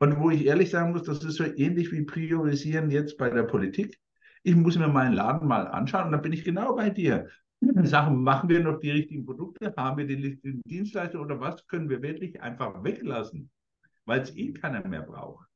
Und 0.00 0.18
wo 0.20 0.28
ich 0.28 0.44
ehrlich 0.44 0.68
sagen 0.68 0.92
muss, 0.92 1.04
das 1.04 1.24
ist 1.24 1.36
so 1.36 1.44
ähnlich 1.44 1.92
wie 1.92 2.04
priorisieren 2.04 2.90
jetzt 2.90 3.16
bei 3.16 3.30
der 3.30 3.44
Politik. 3.44 3.98
Ich 4.42 4.54
muss 4.54 4.76
mir 4.76 4.88
meinen 4.88 5.14
Laden 5.14 5.48
mal 5.48 5.66
anschauen 5.66 6.06
und 6.06 6.12
da 6.12 6.18
bin 6.18 6.34
ich 6.34 6.44
genau 6.44 6.76
bei 6.76 6.90
dir. 6.90 7.30
Sachen, 7.60 8.22
machen 8.22 8.48
wir 8.48 8.60
noch 8.60 8.78
die 8.78 8.90
richtigen 8.90 9.24
Produkte, 9.24 9.74
haben 9.76 9.98
wir 9.98 10.06
die 10.06 10.14
richtigen 10.14 10.62
Dienstleister 10.64 11.20
oder 11.20 11.40
was 11.40 11.66
können 11.66 11.88
wir 11.88 12.02
wirklich 12.02 12.40
einfach 12.40 12.82
weglassen, 12.84 13.50
weil 14.04 14.20
es 14.20 14.34
eh 14.36 14.52
keiner 14.52 14.86
mehr 14.86 15.02
braucht, 15.02 15.46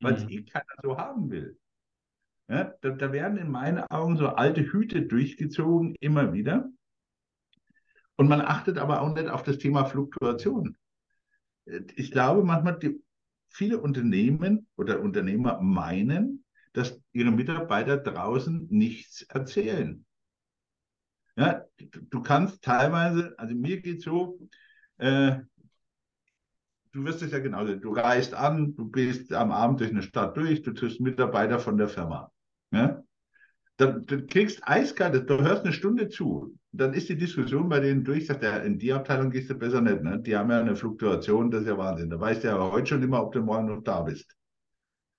weil 0.00 0.14
es 0.14 0.24
mhm. 0.24 0.30
eh 0.30 0.42
keiner 0.42 0.64
so 0.82 0.98
haben 0.98 1.30
will. 1.30 1.58
Ja, 2.48 2.74
da, 2.80 2.90
da, 2.90 3.12
werden 3.12 3.38
in 3.38 3.50
meinen 3.50 3.84
Augen 3.84 4.16
so 4.16 4.26
alte 4.28 4.62
Hüte 4.62 5.02
durchgezogen, 5.02 5.94
immer 6.00 6.32
wieder. 6.32 6.68
Und 8.16 8.28
man 8.28 8.40
achtet 8.40 8.76
aber 8.76 9.00
auch 9.00 9.14
nicht 9.14 9.28
auf 9.28 9.44
das 9.44 9.58
Thema 9.58 9.84
Fluktuation. 9.84 10.76
Ich 11.94 12.10
glaube 12.10 12.42
manchmal, 12.42 12.78
die, 12.80 13.00
viele 13.48 13.80
Unternehmen 13.80 14.66
oder 14.76 15.00
Unternehmer 15.00 15.60
meinen, 15.60 16.44
dass 16.72 17.00
ihre 17.12 17.30
Mitarbeiter 17.30 17.96
draußen 17.98 18.66
nichts 18.68 19.22
erzählen. 19.22 20.04
Ja, 21.40 21.64
du 22.10 22.20
kannst 22.20 22.62
teilweise, 22.62 23.34
also 23.38 23.54
mir 23.54 23.80
geht 23.80 24.00
es 24.00 24.04
so, 24.04 24.38
äh, 24.98 25.38
du 26.92 27.04
wirst 27.04 27.22
es 27.22 27.32
ja 27.32 27.38
genauso, 27.38 27.76
du 27.76 27.94
reist 27.94 28.34
an, 28.34 28.76
du 28.76 28.90
bist 28.90 29.32
am 29.32 29.50
Abend 29.50 29.80
durch 29.80 29.88
eine 29.88 30.02
Stadt 30.02 30.36
durch, 30.36 30.60
du 30.60 30.72
triffst 30.72 31.00
Mitarbeiter 31.00 31.58
von 31.58 31.78
der 31.78 31.88
Firma. 31.88 32.30
Ja? 32.72 33.02
Dann, 33.78 34.04
dann 34.04 34.26
kriegst 34.26 34.60
eiskalt, 34.68 35.30
du 35.30 35.40
hörst 35.40 35.64
eine 35.64 35.72
Stunde 35.72 36.10
zu, 36.10 36.58
dann 36.72 36.92
ist 36.92 37.08
die 37.08 37.16
Diskussion 37.16 37.70
bei 37.70 37.80
denen 37.80 38.04
durch, 38.04 38.26
sagt 38.26 38.42
er, 38.42 38.62
in 38.62 38.78
die 38.78 38.92
Abteilung 38.92 39.30
gehst 39.30 39.48
du 39.48 39.54
besser 39.54 39.80
nicht, 39.80 40.02
ne? 40.02 40.20
die 40.20 40.36
haben 40.36 40.50
ja 40.50 40.60
eine 40.60 40.76
Fluktuation, 40.76 41.50
das 41.50 41.62
ist 41.62 41.68
ja 41.68 41.78
Wahnsinn. 41.78 42.10
Da 42.10 42.20
weißt 42.20 42.44
du 42.44 42.48
ja 42.48 42.70
heute 42.70 42.86
schon 42.86 43.02
immer, 43.02 43.22
ob 43.22 43.32
du 43.32 43.40
morgen 43.40 43.68
noch 43.68 43.82
da 43.82 44.02
bist. 44.02 44.36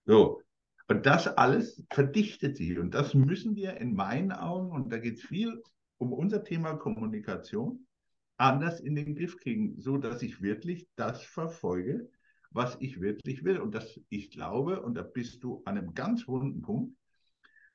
So, 0.05 0.43
und 0.87 1.03
das 1.07 1.27
alles 1.27 1.83
verdichtet 1.89 2.57
sich. 2.57 2.77
Und 2.77 2.93
das 2.93 3.15
müssen 3.15 3.55
wir 3.55 3.77
in 3.77 3.95
meinen 3.95 4.31
Augen, 4.31 4.71
und 4.71 4.93
da 4.93 4.99
geht 4.99 5.17
es 5.17 5.23
viel 5.23 5.63
um 6.01 6.13
unser 6.13 6.43
Thema 6.43 6.73
Kommunikation 6.73 7.85
anders 8.37 8.79
in 8.79 8.95
den 8.95 9.13
Griff 9.13 9.37
kriegen, 9.37 9.79
so 9.79 9.97
dass 9.97 10.23
ich 10.23 10.41
wirklich 10.41 10.87
das 10.95 11.23
verfolge, 11.23 12.09
was 12.49 12.75
ich 12.79 12.99
wirklich 12.99 13.43
will. 13.43 13.59
Und 13.59 13.75
dass 13.75 13.99
ich 14.09 14.31
glaube, 14.31 14.81
und 14.81 14.95
da 14.95 15.03
bist 15.03 15.43
du 15.43 15.61
an 15.65 15.77
einem 15.77 15.93
ganz 15.93 16.27
wunden 16.27 16.63
Punkt, 16.63 16.97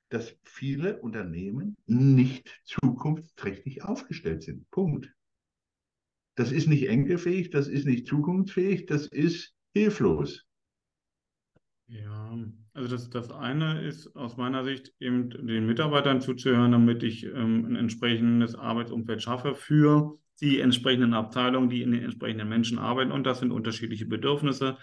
dass 0.09 0.37
viele 0.43 1.01
Unternehmen 1.01 1.77
nicht 1.87 2.61
zukunftsträchtig 2.65 3.85
aufgestellt 3.85 4.43
sind. 4.43 4.69
Punkt. 4.71 5.13
Das 6.35 6.51
ist 6.51 6.67
nicht 6.67 6.89
enkelfähig, 6.89 7.51
das 7.51 7.69
ist 7.69 7.87
nicht 7.87 8.09
zukunftsfähig, 8.09 8.87
das 8.87 9.07
ist 9.07 9.55
hilflos. 9.73 10.45
Ja, 11.87 12.37
also 12.77 12.89
das, 12.95 13.09
das 13.09 13.31
eine 13.31 13.81
ist 13.81 14.15
aus 14.15 14.37
meiner 14.37 14.63
Sicht 14.63 14.93
eben 15.01 15.31
den 15.31 15.67
Mitarbeitern 15.67 16.21
zuzuhören, 16.21 16.73
damit 16.73 17.03
ich 17.03 17.25
ähm, 17.25 17.65
ein 17.65 17.77
entsprechendes 17.77 18.55
Arbeitsumfeld 18.55 19.23
schaffe 19.23 19.55
für 19.55 20.19
die 20.41 20.61
entsprechenden 20.61 21.15
Abteilungen, 21.15 21.71
die 21.71 21.81
in 21.81 21.93
den 21.93 22.05
entsprechenden 22.05 22.51
Menschen 22.51 22.79
arbeiten. 22.79 23.13
Und 23.13 23.25
das 23.25 23.39
sind 23.39 23.51
unterschiedliche 23.51 24.05
Bedürfnisse. 24.05 24.77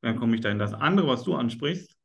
Dann 0.00 0.16
komme 0.16 0.34
ich 0.34 0.40
da 0.40 0.50
in 0.50 0.58
das 0.58 0.74
andere, 0.74 1.06
was 1.06 1.22
du 1.22 1.36
ansprichst, 1.36 1.96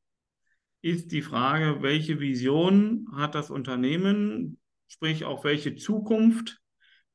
ist 0.84 1.12
die 1.12 1.24
Frage, 1.24 1.82
welche 1.82 2.20
Vision 2.20 3.08
hat 3.16 3.34
das 3.34 3.50
Unternehmen, 3.50 4.60
sprich 4.88 5.26
auch 5.26 5.44
welche 5.44 5.74
Zukunft, 5.74 6.62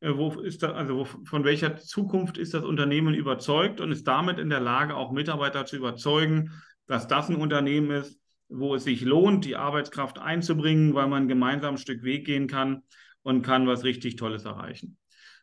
äh, 0.00 0.10
wo 0.16 0.32
ist 0.40 0.64
das, 0.64 0.72
also 0.72 0.96
wo, 0.96 1.04
von 1.04 1.44
welcher 1.44 1.76
Zukunft 1.76 2.36
ist 2.36 2.52
das 2.52 2.64
Unternehmen 2.64 3.14
überzeugt 3.14 3.80
und 3.80 3.92
ist 3.92 4.08
damit 4.08 4.40
in 4.40 4.50
der 4.50 4.60
Lage, 4.60 4.96
auch 4.96 5.12
Mitarbeiter 5.12 5.66
zu 5.66 5.76
überzeugen, 5.76 6.50
dass 6.88 7.06
das 7.06 7.28
ein 7.28 7.36
Unternehmen 7.36 7.92
ist, 7.92 8.18
wo 8.48 8.74
es 8.74 8.84
sich 8.84 9.02
lohnt, 9.02 9.44
die 9.44 9.56
Arbeitskraft 9.56 10.18
einzubringen, 10.18 10.94
weil 10.94 11.06
man 11.06 11.28
gemeinsam 11.28 11.74
ein 11.74 11.78
Stück 11.78 12.02
Weg 12.02 12.26
gehen 12.26 12.48
kann 12.48 12.82
und 13.22 13.42
kann 13.42 13.66
was 13.66 13.84
richtig 13.84 14.16
Tolles 14.16 14.44
erreichen. 14.44 14.96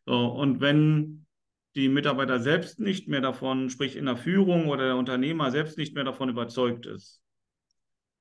So, 0.06 0.28
und 0.28 0.60
wenn 0.60 1.26
die 1.76 1.88
Mitarbeiter 1.88 2.40
selbst 2.40 2.80
nicht 2.80 3.08
mehr 3.08 3.22
davon, 3.22 3.70
sprich 3.70 3.96
in 3.96 4.06
der 4.06 4.18
Führung 4.18 4.68
oder 4.68 4.86
der 4.86 4.96
Unternehmer 4.98 5.52
selbst 5.52 5.78
nicht 5.78 5.94
mehr 5.94 6.04
davon 6.04 6.30
überzeugt 6.30 6.86
ist, 6.86 7.22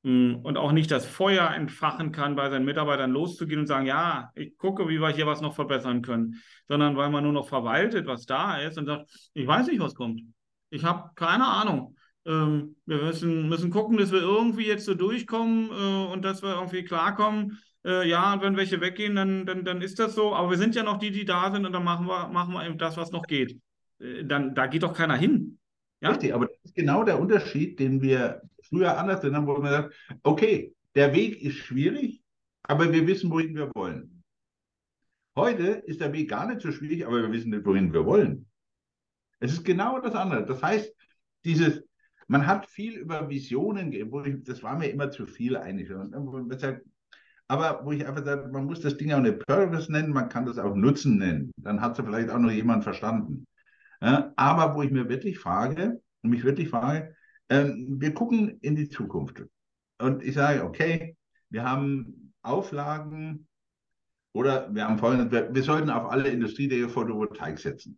hm, 0.04 0.40
und 0.42 0.58
auch 0.58 0.72
nicht 0.72 0.90
das 0.90 1.06
Feuer 1.06 1.50
entfachen 1.50 2.12
kann, 2.12 2.36
bei 2.36 2.50
seinen 2.50 2.66
Mitarbeitern 2.66 3.10
loszugehen 3.10 3.60
und 3.60 3.66
sagen, 3.66 3.86
ja, 3.86 4.30
ich 4.34 4.56
gucke, 4.58 4.88
wie 4.88 5.00
wir 5.00 5.08
hier 5.08 5.26
was 5.26 5.40
noch 5.40 5.54
verbessern 5.54 6.02
können, 6.02 6.42
sondern 6.68 6.96
weil 6.96 7.08
man 7.10 7.24
nur 7.24 7.32
noch 7.32 7.48
verwaltet, 7.48 8.06
was 8.06 8.26
da 8.26 8.58
ist 8.58 8.76
und 8.76 8.86
sagt, 8.86 9.10
ich 9.32 9.46
weiß 9.46 9.68
nicht, 9.68 9.80
was 9.80 9.94
kommt. 9.94 10.20
Ich 10.68 10.84
habe 10.84 11.10
keine 11.14 11.46
Ahnung. 11.46 11.93
Ähm, 12.26 12.76
wir 12.86 13.02
müssen, 13.02 13.48
müssen 13.48 13.70
gucken, 13.70 13.96
dass 13.96 14.12
wir 14.12 14.20
irgendwie 14.20 14.66
jetzt 14.66 14.86
so 14.86 14.94
durchkommen 14.94 15.70
äh, 15.70 16.12
und 16.12 16.24
dass 16.24 16.42
wir 16.42 16.54
irgendwie 16.54 16.84
klarkommen. 16.84 17.58
Äh, 17.84 18.08
ja, 18.08 18.32
und 18.32 18.42
wenn 18.42 18.56
welche 18.56 18.80
weggehen, 18.80 19.14
dann, 19.14 19.44
dann, 19.44 19.64
dann 19.64 19.82
ist 19.82 19.98
das 19.98 20.14
so. 20.14 20.34
Aber 20.34 20.50
wir 20.50 20.56
sind 20.56 20.74
ja 20.74 20.82
noch 20.82 20.98
die, 20.98 21.10
die 21.10 21.24
da 21.24 21.50
sind 21.52 21.66
und 21.66 21.72
dann 21.72 21.84
machen 21.84 22.06
wir, 22.06 22.28
machen 22.28 22.54
wir 22.54 22.64
eben 22.66 22.78
das, 22.78 22.96
was 22.96 23.12
noch 23.12 23.26
geht. 23.26 23.60
Äh, 23.98 24.24
dann, 24.24 24.54
da 24.54 24.66
geht 24.66 24.82
doch 24.82 24.94
keiner 24.94 25.16
hin. 25.16 25.58
Ja? 26.00 26.10
Richtig, 26.10 26.34
aber 26.34 26.46
das 26.46 26.56
ist 26.64 26.74
genau 26.74 27.04
der 27.04 27.20
Unterschied, 27.20 27.78
den 27.78 28.00
wir 28.00 28.42
früher 28.68 28.96
anders 28.98 29.22
haben, 29.22 29.46
wo 29.46 29.58
man 29.58 29.70
sagt, 29.70 29.94
okay, 30.22 30.74
der 30.94 31.12
Weg 31.12 31.42
ist 31.42 31.56
schwierig, 31.56 32.22
aber 32.62 32.92
wir 32.92 33.06
wissen, 33.06 33.30
wohin 33.30 33.54
wir 33.54 33.70
wollen. 33.74 34.22
Heute 35.36 35.82
ist 35.86 36.00
der 36.00 36.12
Weg 36.12 36.30
gar 36.30 36.46
nicht 36.46 36.60
so 36.60 36.70
schwierig, 36.70 37.06
aber 37.06 37.22
wir 37.22 37.32
wissen 37.32 37.50
nicht, 37.50 37.66
wohin 37.66 37.92
wir 37.92 38.06
wollen. 38.06 38.46
Es 39.40 39.52
ist 39.52 39.64
genau 39.64 40.00
das 40.00 40.14
andere. 40.14 40.46
Das 40.46 40.62
heißt, 40.62 40.94
dieses, 41.44 41.82
man 42.34 42.48
hat 42.48 42.68
viel 42.68 42.98
über 42.98 43.30
Visionen, 43.30 43.92
ich, 43.92 44.04
das 44.42 44.60
war 44.64 44.76
mir 44.76 44.88
immer 44.88 45.08
zu 45.08 45.24
viel 45.24 45.56
eigentlich. 45.56 45.88
Aber 47.46 47.84
wo 47.84 47.92
ich 47.92 48.04
einfach 48.04 48.24
sage, 48.24 48.50
man 48.50 48.64
muss 48.64 48.80
das 48.80 48.96
Ding 48.96 49.12
auch 49.12 49.20
nicht 49.20 49.46
Purpose 49.46 49.92
nennen, 49.92 50.12
man 50.12 50.28
kann 50.28 50.44
das 50.44 50.58
auch 50.58 50.74
Nutzen 50.74 51.18
nennen. 51.18 51.52
Dann 51.58 51.80
hat 51.80 51.96
es 51.96 52.04
vielleicht 52.04 52.30
auch 52.30 52.40
noch 52.40 52.50
jemand 52.50 52.82
verstanden. 52.82 53.46
Ja, 54.02 54.32
aber 54.34 54.74
wo 54.74 54.82
ich 54.82 54.90
mir 54.90 55.08
wirklich 55.08 55.38
frage, 55.38 56.02
und 56.22 56.30
mich 56.30 56.42
wirklich 56.42 56.70
frage, 56.70 57.14
ähm, 57.50 58.00
wir 58.00 58.12
gucken 58.12 58.58
in 58.62 58.74
die 58.74 58.88
Zukunft. 58.88 59.44
Und 60.00 60.24
ich 60.24 60.34
sage, 60.34 60.64
okay, 60.64 61.16
wir 61.50 61.62
haben 61.62 62.34
Auflagen 62.42 63.46
oder 64.32 64.74
wir 64.74 64.88
haben 64.88 64.98
folgendes, 64.98 65.30
wir, 65.30 65.54
wir 65.54 65.62
sollten 65.62 65.88
auf 65.88 66.10
alle 66.10 66.30
Industriedächer 66.30 66.88
Photovoltaik 66.88 67.60
setzen. 67.60 67.96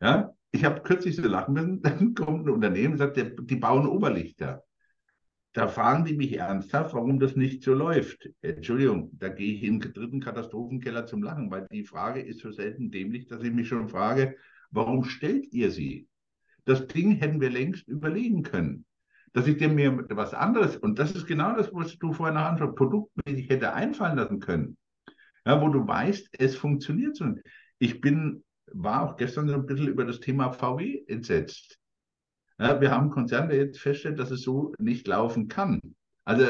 Ja, 0.00 0.32
ich 0.52 0.64
habe 0.64 0.82
kürzlich 0.82 1.16
so 1.16 1.22
lachen 1.22 1.54
müssen, 1.54 1.82
dann 1.82 2.14
kommt 2.14 2.46
ein 2.46 2.50
Unternehmen 2.50 2.92
und 2.92 2.98
sagt, 2.98 3.16
die, 3.16 3.56
bauen 3.56 3.86
Oberlichter. 3.86 4.62
Da 5.54 5.68
fragen 5.68 6.06
die 6.06 6.14
mich 6.14 6.32
ernsthaft, 6.34 6.94
warum 6.94 7.18
das 7.18 7.36
nicht 7.36 7.62
so 7.62 7.74
läuft. 7.74 8.30
Entschuldigung, 8.40 9.10
da 9.18 9.28
gehe 9.28 9.54
ich 9.54 9.62
im 9.64 9.80
dritten 9.80 10.20
Katastrophenkeller 10.20 11.04
zum 11.04 11.22
Lachen, 11.22 11.50
weil 11.50 11.66
die 11.70 11.84
Frage 11.84 12.22
ist 12.22 12.40
so 12.40 12.52
selten 12.52 12.90
dämlich, 12.90 13.26
dass 13.26 13.42
ich 13.42 13.52
mich 13.52 13.68
schon 13.68 13.88
frage, 13.88 14.36
warum 14.70 15.04
stellt 15.04 15.52
ihr 15.52 15.70
sie? 15.70 16.08
Das 16.64 16.86
Ding 16.86 17.12
hätten 17.12 17.40
wir 17.40 17.50
längst 17.50 17.86
überlegen 17.86 18.42
können. 18.42 18.86
Dass 19.34 19.46
ich 19.46 19.56
dir 19.58 19.68
mir 19.68 20.06
was 20.10 20.32
anderes, 20.32 20.76
und 20.76 20.98
das 20.98 21.12
ist 21.12 21.26
genau 21.26 21.54
das, 21.56 21.72
was 21.72 21.98
du 21.98 22.12
vorhin 22.12 22.34
noch 22.34 22.44
anschaust, 22.44 22.76
produktmäßig 22.76 23.48
hätte 23.50 23.72
einfallen 23.72 24.16
lassen 24.16 24.40
können. 24.40 24.76
Ja, 25.44 25.60
wo 25.60 25.68
du 25.68 25.86
weißt, 25.86 26.30
es 26.38 26.56
funktioniert 26.56 27.16
so. 27.16 27.34
Ich 27.78 28.00
bin, 28.00 28.44
war 28.74 29.02
auch 29.02 29.16
gestern 29.16 29.48
so 29.48 29.54
ein 29.54 29.66
bisschen 29.66 29.88
über 29.88 30.04
das 30.04 30.20
Thema 30.20 30.52
VW 30.52 31.04
entsetzt. 31.06 31.78
Ja, 32.58 32.80
wir 32.80 32.90
haben 32.90 33.10
Konzerne, 33.10 33.48
der 33.48 33.58
jetzt 33.58 33.80
feststellt, 33.80 34.18
dass 34.18 34.30
es 34.30 34.42
so 34.42 34.74
nicht 34.78 35.08
laufen 35.08 35.48
kann. 35.48 35.80
Also 36.24 36.46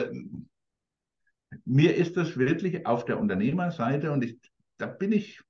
mir 1.64 1.96
ist 1.96 2.16
das 2.16 2.36
wirklich 2.36 2.86
auf 2.86 3.04
der 3.04 3.18
Unternehmerseite 3.18 4.12
und 4.12 4.24
ich, 4.24 4.38
da 4.78 4.86
bin 4.86 5.12
ich, 5.12 5.40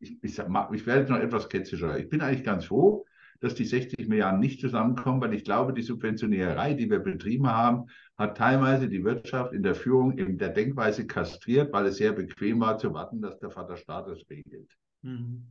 ich, 0.00 0.22
ich, 0.22 0.34
sag, 0.34 0.48
ich 0.72 0.86
werde 0.86 1.00
jetzt 1.00 1.10
noch 1.10 1.18
etwas 1.18 1.48
ketzischer. 1.48 1.98
Ich 1.98 2.08
bin 2.08 2.20
eigentlich 2.20 2.44
ganz 2.44 2.66
froh, 2.66 3.06
dass 3.40 3.54
die 3.54 3.64
60 3.64 4.08
Milliarden 4.08 4.40
nicht 4.40 4.60
zusammenkommen, 4.60 5.20
weil 5.20 5.34
ich 5.34 5.44
glaube, 5.44 5.74
die 5.74 5.82
Subventionierei, 5.82 6.74
die 6.74 6.90
wir 6.90 7.00
betrieben 7.00 7.48
haben, 7.48 7.86
hat 8.16 8.36
teilweise 8.36 8.88
die 8.88 9.04
Wirtschaft 9.04 9.52
in 9.52 9.62
der 9.62 9.74
Führung 9.74 10.16
in 10.18 10.38
der 10.38 10.50
Denkweise 10.50 11.06
kastriert, 11.06 11.72
weil 11.72 11.86
es 11.86 11.96
sehr 11.96 12.12
bequem 12.12 12.60
war 12.60 12.78
zu 12.78 12.92
warten, 12.94 13.20
dass 13.20 13.38
der 13.38 13.50
Vater 13.50 13.76
Staat 13.76 14.08
es 14.08 14.28
regelt. 14.30 14.70
Mhm. 15.04 15.46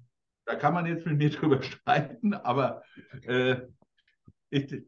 Da 0.46 0.56
kann 0.56 0.74
man 0.74 0.86
jetzt 0.86 1.06
mit 1.06 1.18
mir 1.18 1.30
drüber 1.32 1.62
streiten, 1.62 2.34
aber 2.34 2.84
äh, 3.22 3.62
ich, 4.50 4.84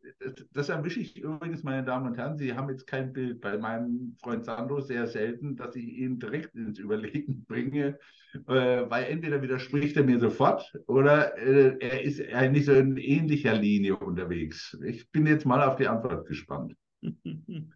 das 0.53 0.69
erwische 0.69 0.99
ich 0.99 1.17
übrigens, 1.17 1.63
meine 1.63 1.83
Damen 1.83 2.05
und 2.07 2.17
Herren. 2.17 2.37
Sie 2.37 2.53
haben 2.53 2.69
jetzt 2.69 2.85
kein 2.85 3.13
Bild 3.13 3.41
bei 3.41 3.57
meinem 3.57 4.15
Freund 4.21 4.45
Sandro 4.45 4.79
sehr 4.79 5.07
selten, 5.07 5.55
dass 5.55 5.75
ich 5.75 5.85
ihn 5.85 6.19
direkt 6.19 6.53
ins 6.53 6.77
Überlegen 6.77 7.45
bringe, 7.47 7.97
äh, 8.33 8.83
weil 8.89 9.05
entweder 9.05 9.41
widerspricht 9.41 9.97
er 9.97 10.03
mir 10.03 10.19
sofort 10.19 10.71
oder 10.85 11.35
äh, 11.37 11.77
er 11.79 12.03
ist 12.03 12.21
eigentlich 12.21 12.65
so 12.65 12.73
in 12.73 12.97
ähnlicher 12.97 13.55
Linie 13.55 13.97
unterwegs. 13.97 14.77
Ich 14.85 15.09
bin 15.09 15.25
jetzt 15.25 15.47
mal 15.47 15.63
auf 15.63 15.77
die 15.77 15.87
Antwort 15.87 16.27
gespannt. 16.27 16.75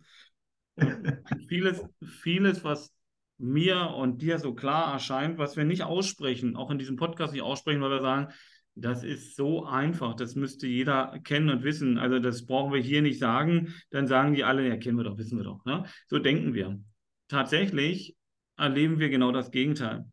vieles, 1.47 1.83
vieles, 2.21 2.63
was 2.63 2.93
mir 3.39 3.95
und 3.95 4.21
dir 4.21 4.37
so 4.37 4.53
klar 4.53 4.93
erscheint, 4.93 5.37
was 5.37 5.55
wir 5.57 5.63
nicht 5.63 5.83
aussprechen, 5.83 6.55
auch 6.55 6.69
in 6.69 6.77
diesem 6.77 6.97
Podcast 6.97 7.33
nicht 7.33 7.41
aussprechen, 7.41 7.81
weil 7.81 7.91
wir 7.91 8.01
sagen, 8.01 8.27
das 8.75 9.03
ist 9.03 9.35
so 9.35 9.65
einfach, 9.65 10.15
das 10.15 10.35
müsste 10.35 10.67
jeder 10.67 11.19
kennen 11.23 11.49
und 11.49 11.63
wissen. 11.63 11.97
Also 11.97 12.19
das 12.19 12.45
brauchen 12.45 12.73
wir 12.73 12.81
hier 12.81 13.01
nicht 13.01 13.19
sagen, 13.19 13.73
dann 13.89 14.07
sagen 14.07 14.33
die 14.33 14.43
alle, 14.43 14.67
ja, 14.67 14.77
kennen 14.77 14.97
wir 14.97 15.03
doch, 15.03 15.17
wissen 15.17 15.37
wir 15.37 15.43
doch. 15.43 15.63
Ne? 15.65 15.83
So 16.07 16.19
denken 16.19 16.53
wir. 16.53 16.79
Tatsächlich 17.27 18.15
erleben 18.57 18.99
wir 18.99 19.09
genau 19.09 19.31
das 19.31 19.51
Gegenteil. 19.51 20.05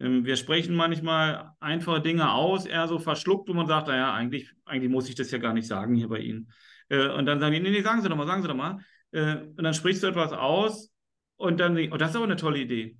Ähm, 0.00 0.24
wir 0.24 0.36
sprechen 0.36 0.74
manchmal 0.74 1.52
einfache 1.60 2.00
Dinge 2.00 2.32
aus, 2.32 2.66
eher 2.66 2.88
so 2.88 2.98
verschluckt, 2.98 3.48
wo 3.48 3.54
man 3.54 3.66
sagt, 3.66 3.88
naja, 3.88 4.12
eigentlich, 4.12 4.52
eigentlich 4.64 4.90
muss 4.90 5.08
ich 5.08 5.14
das 5.14 5.30
ja 5.30 5.38
gar 5.38 5.52
nicht 5.52 5.66
sagen 5.66 5.94
hier 5.94 6.08
bei 6.08 6.18
Ihnen. 6.18 6.50
Äh, 6.88 7.08
und 7.08 7.26
dann 7.26 7.40
sagen 7.40 7.54
die, 7.54 7.60
nee, 7.60 7.70
nee, 7.70 7.82
sagen 7.82 8.02
Sie 8.02 8.08
doch 8.08 8.16
mal, 8.16 8.26
sagen 8.26 8.42
Sie 8.42 8.48
doch 8.48 8.54
mal. 8.54 8.78
Äh, 9.12 9.36
und 9.36 9.62
dann 9.62 9.74
sprichst 9.74 10.02
du 10.02 10.06
etwas 10.06 10.32
aus 10.32 10.92
und 11.38 11.58
dann, 11.60 11.78
oh, 11.92 11.96
das 11.96 12.10
ist 12.10 12.16
aber 12.16 12.26
eine 12.26 12.36
tolle 12.36 12.58
Idee. 12.58 12.98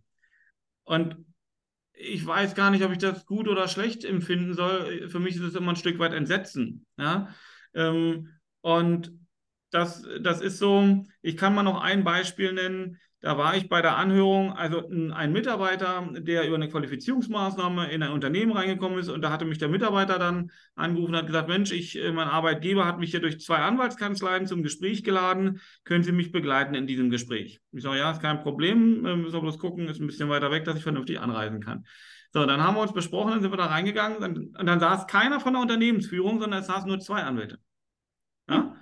Und 0.85 1.17
ich 1.93 2.25
weiß 2.25 2.55
gar 2.55 2.71
nicht, 2.71 2.85
ob 2.85 2.93
ich 2.93 2.99
das 2.99 3.27
gut 3.27 3.49
oder 3.49 3.69
schlecht 3.69 4.05
empfinden 4.05 4.55
soll. 4.55 5.11
Für 5.11 5.19
mich 5.19 5.35
ist 5.37 5.43
es 5.43 5.55
immer 5.55 5.73
ein 5.73 5.77
Stück 5.77 5.99
weit 5.99 6.13
Entsetzen. 6.13 6.87
Ja? 6.97 7.35
Ähm, 7.75 8.31
und 8.61 9.13
das, 9.71 10.03
das 10.21 10.41
ist 10.41 10.59
so, 10.59 11.05
ich 11.23 11.37
kann 11.37 11.55
mal 11.55 11.63
noch 11.63 11.81
ein 11.81 12.05
Beispiel 12.05 12.53
nennen. 12.53 12.99
Da 13.21 13.37
war 13.37 13.57
ich 13.57 13.69
bei 13.69 13.83
der 13.83 13.97
Anhörung, 13.97 14.53
also 14.53 14.89
ein, 14.89 15.33
Mitarbeiter, 15.33 16.09
der 16.19 16.47
über 16.47 16.55
eine 16.55 16.69
Qualifizierungsmaßnahme 16.69 17.91
in 17.91 18.05
ein 18.05 18.13
Unternehmen 18.13 18.53
reingekommen 18.53 18.97
ist 18.97 19.09
und 19.09 19.23
da 19.23 19.31
hatte 19.33 19.45
mich 19.45 19.59
der 19.59 19.69
Mitarbeiter 19.69 20.21
dann 20.21 20.53
angerufen 20.77 21.15
und 21.15 21.19
hat 21.19 21.27
gesagt, 21.27 21.49
Mensch, 21.49 21.73
ich, 21.73 21.99
äh, 21.99 22.13
mein 22.13 22.29
Arbeitgeber 22.29 22.87
hat 22.87 23.01
mich 23.01 23.11
hier 23.11 23.21
durch 23.21 23.41
zwei 23.41 23.57
Anwaltskanzleien 23.57 24.47
zum 24.47 24.63
Gespräch 24.63 25.03
geladen, 25.03 25.61
können 25.83 26.05
Sie 26.05 26.13
mich 26.13 26.31
begleiten 26.31 26.77
in 26.77 26.87
diesem 26.87 27.11
Gespräch? 27.11 27.61
Ich 27.73 27.83
sage, 27.83 27.99
ja, 27.99 28.13
ist 28.13 28.23
kein 28.23 28.41
Problem, 28.41 29.03
wir 29.03 29.17
müssen 29.17 29.41
bloß 29.41 29.59
gucken, 29.59 29.89
ist 29.89 30.01
ein 30.01 30.07
bisschen 30.07 30.29
weiter 30.29 30.53
weg, 30.53 30.65
dass 30.65 30.77
ich 30.77 30.85
vernünftig 30.85 31.19
anreisen 31.19 31.61
kann. 31.61 31.87
So, 32.33 32.47
dann 32.47 32.63
haben 32.63 32.77
wir 32.77 32.83
uns 32.83 32.93
besprochen, 32.93 33.33
dann 33.33 33.41
sind 33.41 33.51
wir 33.51 33.57
da 33.57 33.67
reingegangen 33.67 34.19
und, 34.19 34.57
und 34.57 34.67
dann 34.67 34.79
saß 34.79 35.09
keiner 35.09 35.41
von 35.41 35.55
der 35.55 35.63
Unternehmensführung, 35.63 36.39
sondern 36.39 36.61
es 36.61 36.69
saßen 36.69 36.87
nur 36.87 37.01
zwei 37.01 37.25
Anwälte. 37.25 37.59
Ja? 38.49 38.77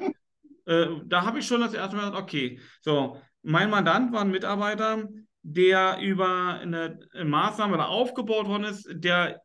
Äh, 0.66 0.86
da 1.04 1.24
habe 1.24 1.38
ich 1.38 1.46
schon 1.46 1.60
das 1.60 1.74
erste 1.74 1.96
Mal 1.96 2.10
gesagt, 2.10 2.22
okay, 2.22 2.60
so, 2.80 3.20
mein 3.42 3.70
Mandant 3.70 4.12
war 4.12 4.22
ein 4.22 4.30
Mitarbeiter, 4.30 5.08
der 5.42 5.98
über 6.00 6.58
eine 6.60 6.98
Maßnahme 7.22 7.86
aufgebaut 7.86 8.46
worden 8.46 8.64
ist, 8.64 8.88
der 8.90 9.42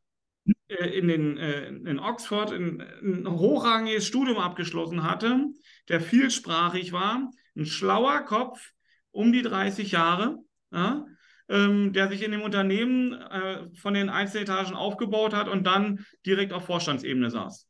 äh, 0.67 0.97
in, 0.97 1.07
den, 1.07 1.37
äh, 1.37 1.67
in 1.67 1.99
Oxford 1.99 2.51
ein, 2.51 2.81
ein 2.81 3.27
hochrangiges 3.29 4.07
Studium 4.07 4.37
abgeschlossen 4.37 5.03
hatte, 5.03 5.45
der 5.89 6.01
vielsprachig 6.01 6.91
war, 6.91 7.29
ein 7.55 7.65
schlauer 7.65 8.21
Kopf, 8.21 8.71
um 9.11 9.31
die 9.31 9.43
30 9.43 9.91
Jahre, 9.91 10.37
ja, 10.71 11.05
ähm, 11.49 11.93
der 11.93 12.07
sich 12.07 12.23
in 12.23 12.31
dem 12.31 12.41
Unternehmen 12.41 13.13
äh, 13.13 13.67
von 13.75 13.93
den 13.93 14.09
Einzeletagen 14.09 14.73
aufgebaut 14.73 15.33
hat 15.33 15.49
und 15.49 15.67
dann 15.67 16.05
direkt 16.25 16.53
auf 16.53 16.65
Vorstandsebene 16.65 17.29
saß. 17.29 17.67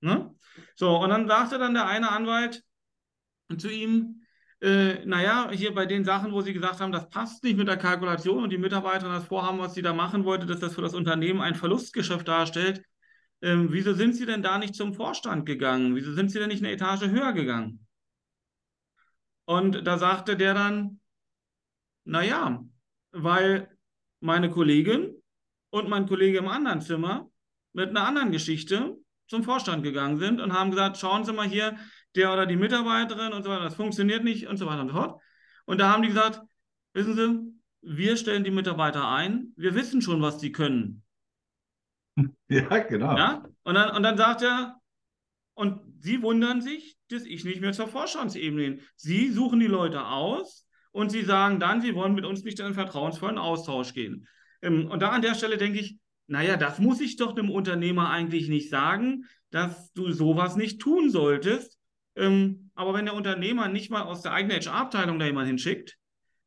Ne? 0.00 0.34
So, 0.74 0.98
und 0.98 1.10
dann 1.10 1.28
sagte 1.28 1.58
dann 1.58 1.74
der 1.74 1.86
eine 1.86 2.10
Anwalt 2.10 2.62
zu 3.58 3.70
ihm, 3.70 4.22
äh, 4.60 5.04
naja, 5.06 5.50
hier 5.52 5.74
bei 5.74 5.86
den 5.86 6.04
Sachen, 6.04 6.32
wo 6.32 6.42
Sie 6.42 6.52
gesagt 6.52 6.80
haben, 6.80 6.92
das 6.92 7.08
passt 7.08 7.42
nicht 7.44 7.56
mit 7.56 7.68
der 7.68 7.78
Kalkulation 7.78 8.42
und 8.44 8.50
die 8.50 8.58
Mitarbeiterin 8.58 9.12
das 9.12 9.26
Vorhaben, 9.26 9.58
was 9.58 9.74
sie 9.74 9.82
da 9.82 9.94
machen 9.94 10.24
wollte, 10.24 10.46
dass 10.46 10.60
das 10.60 10.74
für 10.74 10.82
das 10.82 10.94
Unternehmen 10.94 11.40
ein 11.40 11.54
Verlustgeschäft 11.54 12.28
darstellt, 12.28 12.82
ähm, 13.42 13.72
wieso 13.72 13.94
sind 13.94 14.14
Sie 14.14 14.26
denn 14.26 14.42
da 14.42 14.58
nicht 14.58 14.74
zum 14.74 14.92
Vorstand 14.92 15.46
gegangen? 15.46 15.96
Wieso 15.96 16.12
sind 16.12 16.30
Sie 16.30 16.38
denn 16.38 16.48
nicht 16.48 16.62
eine 16.62 16.72
Etage 16.72 17.08
höher 17.08 17.32
gegangen? 17.32 17.86
Und 19.46 19.86
da 19.86 19.98
sagte 19.98 20.36
der 20.36 20.54
dann, 20.54 21.00
naja, 22.04 22.62
weil 23.12 23.76
meine 24.20 24.50
Kollegin 24.50 25.14
und 25.70 25.88
mein 25.88 26.06
Kollege 26.06 26.38
im 26.38 26.48
anderen 26.48 26.80
Zimmer 26.82 27.30
mit 27.72 27.90
einer 27.90 28.06
anderen 28.06 28.30
Geschichte 28.30 28.96
zum 29.26 29.42
Vorstand 29.42 29.82
gegangen 29.84 30.18
sind 30.18 30.40
und 30.40 30.52
haben 30.52 30.70
gesagt, 30.70 30.98
schauen 30.98 31.24
Sie 31.24 31.32
mal 31.32 31.48
hier, 31.48 31.78
der 32.14 32.32
oder 32.32 32.46
die 32.46 32.56
Mitarbeiterin 32.56 33.32
und 33.32 33.42
so 33.42 33.50
weiter, 33.50 33.64
das 33.64 33.76
funktioniert 33.76 34.24
nicht 34.24 34.46
und 34.46 34.56
so 34.56 34.66
weiter 34.66 34.82
und 34.82 34.88
so 34.88 34.94
fort. 34.94 35.22
Und 35.66 35.78
da 35.78 35.92
haben 35.92 36.02
die 36.02 36.08
gesagt, 36.08 36.40
wissen 36.92 37.14
Sie, 37.14 37.60
wir 37.82 38.16
stellen 38.16 38.44
die 38.44 38.50
Mitarbeiter 38.50 39.08
ein, 39.08 39.52
wir 39.56 39.74
wissen 39.74 40.02
schon, 40.02 40.22
was 40.22 40.38
die 40.38 40.52
können. 40.52 41.02
Ja, 42.48 42.78
genau. 42.78 43.16
Ja? 43.16 43.44
Und, 43.62 43.74
dann, 43.74 43.96
und 43.96 44.02
dann 44.02 44.16
sagt 44.16 44.42
er, 44.42 44.76
und 45.54 45.80
sie 46.00 46.22
wundern 46.22 46.60
sich, 46.60 46.96
dass 47.08 47.24
ich 47.24 47.44
nicht 47.44 47.60
mehr 47.60 47.72
zur 47.72 47.86
Vorstandsebene 47.86 48.62
bin. 48.62 48.80
Sie 48.96 49.30
suchen 49.30 49.60
die 49.60 49.66
Leute 49.66 50.06
aus 50.06 50.66
und 50.90 51.10
sie 51.10 51.22
sagen 51.22 51.60
dann, 51.60 51.80
sie 51.80 51.94
wollen 51.94 52.14
mit 52.14 52.24
uns 52.24 52.42
nicht 52.42 52.58
in 52.58 52.66
einen 52.66 52.74
vertrauensvollen 52.74 53.38
Austausch 53.38 53.94
gehen. 53.94 54.26
Ähm, 54.62 54.90
und 54.90 55.00
da 55.00 55.10
an 55.10 55.22
der 55.22 55.34
Stelle 55.34 55.58
denke 55.58 55.78
ich, 55.78 55.98
naja, 56.26 56.56
das 56.56 56.78
muss 56.78 57.00
ich 57.00 57.16
doch 57.16 57.34
dem 57.34 57.50
Unternehmer 57.50 58.10
eigentlich 58.10 58.48
nicht 58.48 58.70
sagen, 58.70 59.24
dass 59.50 59.92
du 59.92 60.12
sowas 60.12 60.56
nicht 60.56 60.80
tun 60.80 61.10
solltest. 61.10 61.79
Ähm, 62.16 62.70
aber 62.74 62.94
wenn 62.94 63.04
der 63.04 63.14
Unternehmer 63.14 63.68
nicht 63.68 63.90
mal 63.90 64.02
aus 64.02 64.22
der 64.22 64.32
eigenen 64.32 64.60
HR-Abteilung 64.60 65.18
da 65.18 65.26
jemanden 65.26 65.48
hinschickt, 65.48 65.96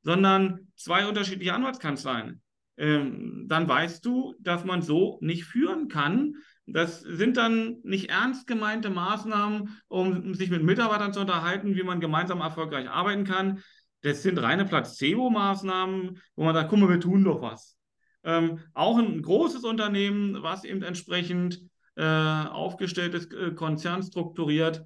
sondern 0.01 0.67
zwei 0.75 1.07
unterschiedliche 1.07 1.53
Anwaltskanzleien, 1.53 2.41
ähm, 2.77 3.45
dann 3.47 3.67
weißt 3.67 4.05
du, 4.05 4.35
dass 4.39 4.65
man 4.65 4.81
so 4.81 5.19
nicht 5.21 5.45
führen 5.45 5.87
kann. 5.87 6.35
Das 6.65 7.01
sind 7.01 7.37
dann 7.37 7.77
nicht 7.83 8.09
ernst 8.09 8.47
gemeinte 8.47 8.89
Maßnahmen, 8.89 9.77
um 9.87 10.33
sich 10.33 10.49
mit 10.49 10.63
Mitarbeitern 10.63 11.13
zu 11.13 11.19
unterhalten, 11.19 11.75
wie 11.75 11.83
man 11.83 11.99
gemeinsam 11.99 12.41
erfolgreich 12.41 12.89
arbeiten 12.89 13.25
kann. 13.25 13.61
Das 14.01 14.23
sind 14.23 14.37
reine 14.41 14.65
Placebo-Maßnahmen, 14.65 16.19
wo 16.35 16.43
man 16.43 16.55
sagt, 16.55 16.69
guck 16.69 16.79
mal, 16.79 16.89
wir 16.89 16.99
tun 16.99 17.23
doch 17.23 17.41
was. 17.41 17.77
Ähm, 18.23 18.59
auch 18.73 18.97
ein 18.97 19.21
großes 19.21 19.63
Unternehmen, 19.63 20.41
was 20.41 20.63
eben 20.63 20.81
entsprechend 20.81 21.61
äh, 21.95 22.03
aufgestellt 22.03 23.13
ist, 23.13 23.33
äh, 23.33 23.51
konzernstrukturiert, 23.51 24.85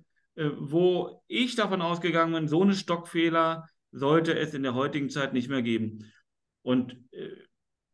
wo 0.59 1.23
ich 1.27 1.55
davon 1.55 1.81
ausgegangen 1.81 2.33
bin, 2.33 2.47
so 2.47 2.61
eine 2.61 2.75
Stockfehler 2.75 3.67
sollte 3.91 4.37
es 4.37 4.53
in 4.53 4.63
der 4.63 4.75
heutigen 4.75 5.09
Zeit 5.09 5.33
nicht 5.33 5.49
mehr 5.49 5.61
geben. 5.61 6.11
Und 6.61 6.97
äh, 7.11 7.29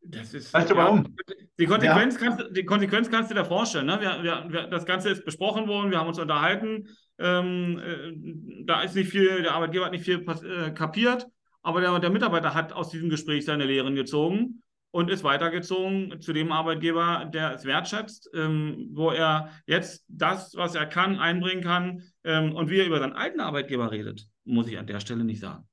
das 0.02 0.34
ist. 0.34 0.52
Weißt 0.52 0.70
du 0.70 0.76
warum? 0.76 1.16
Die 1.58 1.66
Konsequenz, 1.66 2.20
ja. 2.20 2.28
kannst, 2.28 2.56
die 2.56 2.64
Konsequenz 2.64 3.10
kannst 3.10 3.30
du 3.30 3.34
dir 3.34 3.44
vorstellen. 3.44 3.86
Ne? 3.86 4.00
Wir, 4.00 4.22
wir, 4.22 4.46
wir, 4.48 4.66
das 4.66 4.84
Ganze 4.84 5.10
ist 5.10 5.24
besprochen 5.24 5.66
worden, 5.66 5.90
wir 5.90 5.98
haben 5.98 6.08
uns 6.08 6.18
unterhalten. 6.18 6.88
Ähm, 7.18 7.78
äh, 7.78 8.64
da 8.64 8.82
ist 8.82 8.94
nicht 8.94 9.10
viel, 9.10 9.42
der 9.42 9.54
Arbeitgeber 9.54 9.86
hat 9.86 9.92
nicht 9.92 10.04
viel 10.04 10.26
äh, 10.26 10.72
kapiert, 10.72 11.26
aber 11.62 11.80
der, 11.80 11.98
der 12.00 12.10
Mitarbeiter 12.10 12.54
hat 12.54 12.72
aus 12.72 12.90
diesem 12.90 13.08
Gespräch 13.08 13.44
seine 13.44 13.64
Lehren 13.64 13.94
gezogen 13.94 14.62
und 14.90 15.10
ist 15.10 15.24
weitergezogen 15.24 16.20
zu 16.20 16.32
dem 16.32 16.52
Arbeitgeber, 16.52 17.30
der 17.32 17.54
es 17.54 17.64
wertschätzt, 17.64 18.30
ähm, 18.34 18.90
wo 18.92 19.10
er 19.10 19.50
jetzt 19.66 20.04
das, 20.08 20.54
was 20.56 20.74
er 20.74 20.86
kann, 20.86 21.18
einbringen 21.18 21.62
kann. 21.62 22.02
Ähm, 22.24 22.54
und 22.54 22.70
wie 22.70 22.78
er 22.78 22.86
über 22.86 22.98
seinen 22.98 23.12
alten 23.12 23.40
Arbeitgeber 23.40 23.90
redet, 23.90 24.26
muss 24.44 24.68
ich 24.68 24.78
an 24.78 24.86
der 24.86 25.00
Stelle 25.00 25.24
nicht 25.24 25.40
sagen. 25.40 25.68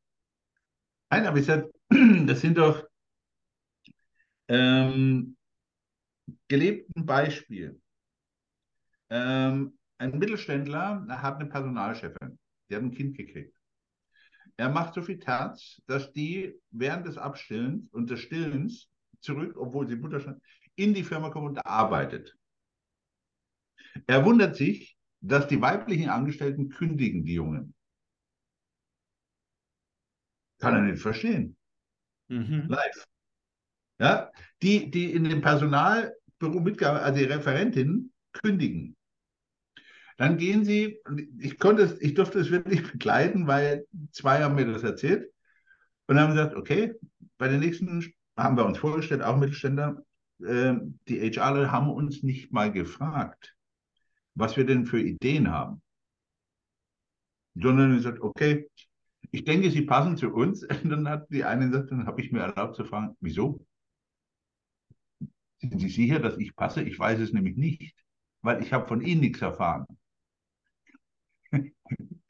Nein, 1.10 1.26
aber 1.26 1.38
ich 1.38 1.46
sage, 1.46 1.72
das 2.26 2.42
sind 2.42 2.58
doch 2.58 2.86
ähm, 4.48 5.38
gelebten 6.48 7.06
Beispiel. 7.06 7.82
Ähm, 9.10 9.78
ein 9.98 10.18
Mittelständler 10.18 11.06
hat 11.22 11.36
eine 11.36 11.50
Personalchefin, 11.50 12.40
die 12.70 12.76
hat 12.76 12.82
ein 12.82 12.92
Kind 12.92 13.16
gekriegt. 13.16 13.56
Er 14.58 14.70
macht 14.70 14.94
so 14.94 15.02
viel 15.02 15.20
Terz, 15.20 15.82
dass 15.88 16.12
die 16.12 16.60
während 16.70 17.08
des 17.08 17.18
Abstillens 17.18 17.88
und 17.92 18.10
des 18.10 18.20
Stillens 18.20 18.90
zurück, 19.22 19.56
obwohl 19.58 19.88
sie 19.88 19.96
Mutterstand, 19.96 20.42
in 20.76 20.94
die 20.94 21.04
Firma 21.04 21.30
kommt 21.30 21.50
und 21.50 21.66
arbeitet. 21.66 22.36
Er 24.08 24.26
wundert 24.26 24.56
sich, 24.56 24.98
dass 25.22 25.48
die 25.48 25.62
weiblichen 25.62 26.10
Angestellten 26.10 26.70
kündigen, 26.70 27.24
die 27.24 27.36
Jungen. 27.36 27.74
Kann 30.60 30.76
er 30.76 30.82
nicht 30.82 31.02
verstehen. 31.02 31.56
Mhm. 32.28 32.66
Live. 32.68 33.06
Ja, 34.00 34.32
die, 34.62 34.90
die 34.90 35.14
in 35.14 35.26
dem 35.26 35.42
Personalbüro 35.42 36.60
mitgearbeitet, 36.60 37.06
also 37.06 37.20
die 37.20 37.32
Referentinnen, 37.32 38.14
kündigen. 38.34 38.96
Dann 40.18 40.38
gehen 40.38 40.66
sie, 40.66 41.00
ich 41.40 41.58
konnte 41.60 41.84
es, 41.84 42.02
ich 42.02 42.14
durfte 42.14 42.40
es 42.40 42.52
wirklich 42.52 42.84
begleiten, 42.92 43.48
weil 43.48 43.86
zwei 44.12 44.42
haben 44.44 44.56
mir 44.56 44.66
das 44.66 44.84
erzählt 44.84 45.32
und 46.08 46.20
haben 46.20 46.34
gesagt, 46.34 46.56
okay, 46.56 46.94
bei 47.38 47.48
der 47.48 47.60
nächsten 47.60 48.14
haben 48.38 48.58
wir 48.58 48.66
uns 48.66 48.78
vorgestellt, 48.78 49.22
auch 49.22 49.38
Mittelständler, 49.38 50.04
äh, 50.44 50.76
die 51.08 51.22
HR 51.22 51.72
haben 51.72 51.90
uns 51.90 52.24
nicht 52.24 52.52
mal 52.52 52.72
gefragt, 52.72 53.56
was 54.36 54.58
wir 54.58 54.66
denn 54.66 54.86
für 54.86 55.00
Ideen 55.00 55.52
haben. 55.52 55.82
Sondern 57.56 57.96
gesagt, 57.96 58.22
okay, 58.22 58.70
ich 59.32 59.44
denke, 59.44 59.72
sie 59.72 59.84
passen 59.84 60.18
zu 60.18 60.34
uns. 60.34 60.64
Und 60.84 60.90
dann 60.90 61.08
hat 61.08 61.30
die 61.30 61.44
eine 61.44 61.70
gesagt, 61.70 61.92
dann 61.92 62.06
habe 62.06 62.22
ich 62.22 62.32
mir 62.32 62.42
erlaubt 62.42 62.76
zu 62.76 62.86
fragen, 62.86 63.16
wieso? 63.20 63.66
Sind 65.60 65.80
Sie 65.80 65.90
sicher, 65.90 66.20
dass 66.20 66.38
ich 66.38 66.56
passe? 66.56 66.82
Ich 66.82 66.98
weiß 66.98 67.20
es 67.20 67.34
nämlich 67.34 67.56
nicht, 67.56 67.94
weil 68.42 68.64
ich 68.64 68.74
habe 68.74 68.88
von 68.88 69.02
Ihnen 69.02 69.22
nichts 69.22 69.42
erfahren. 69.42 69.86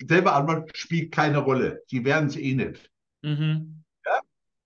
Selber 0.02 0.36
Antwort 0.36 0.76
spielt 0.76 1.14
keine 1.14 1.38
Rolle. 1.38 1.82
Sie 1.88 2.04
werden 2.04 2.28
es 2.28 2.36
eh 2.36 2.56
nicht. 2.56 2.92
Mhm 3.22 3.82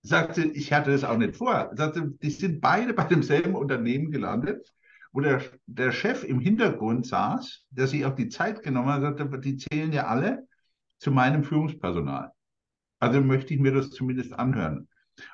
sagte, 0.06 0.44
ich 0.44 0.72
hatte 0.72 0.92
es 0.92 1.04
auch 1.04 1.18
nicht 1.18 1.36
vor. 1.36 1.70
Sagte, 1.74 2.12
die 2.22 2.30
sind 2.30 2.60
beide 2.60 2.94
bei 2.94 3.04
demselben 3.04 3.54
Unternehmen 3.54 4.10
gelandet, 4.10 4.72
wo 5.16 5.20
der, 5.20 5.42
der 5.64 5.92
Chef 5.92 6.24
im 6.24 6.40
Hintergrund 6.40 7.06
saß, 7.06 7.64
der 7.70 7.86
sich 7.86 8.04
auch 8.04 8.14
die 8.14 8.28
Zeit 8.28 8.62
genommen 8.62 8.90
hat, 8.90 9.00
sagte, 9.00 9.40
die 9.40 9.56
zählen 9.56 9.90
ja 9.90 10.08
alle 10.08 10.46
zu 10.98 11.10
meinem 11.10 11.42
Führungspersonal. 11.42 12.32
Also 12.98 13.22
möchte 13.22 13.54
ich 13.54 13.60
mir 13.60 13.72
das 13.72 13.88
zumindest 13.88 14.34
anhören. 14.34 14.88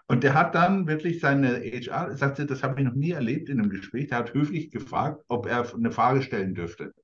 Und 0.07 0.23
der 0.23 0.35
hat 0.35 0.55
dann 0.55 0.87
wirklich 0.87 1.19
seine 1.19 1.59
HR, 1.59 2.17
sagte, 2.17 2.47
das 2.47 2.63
habe 2.63 2.81
ich 2.81 2.87
noch 2.87 2.95
nie 2.95 3.11
erlebt 3.11 3.49
in 3.49 3.59
einem 3.59 3.71
Gespräch, 3.71 4.07
der 4.07 4.19
hat 4.19 4.35
höflich 4.35 4.71
gefragt, 4.71 5.25
ob 5.27 5.47
er 5.47 5.75
eine 5.75 5.91
Frage 5.91 6.23
stellen 6.23 6.55
dürfte. 6.55 6.95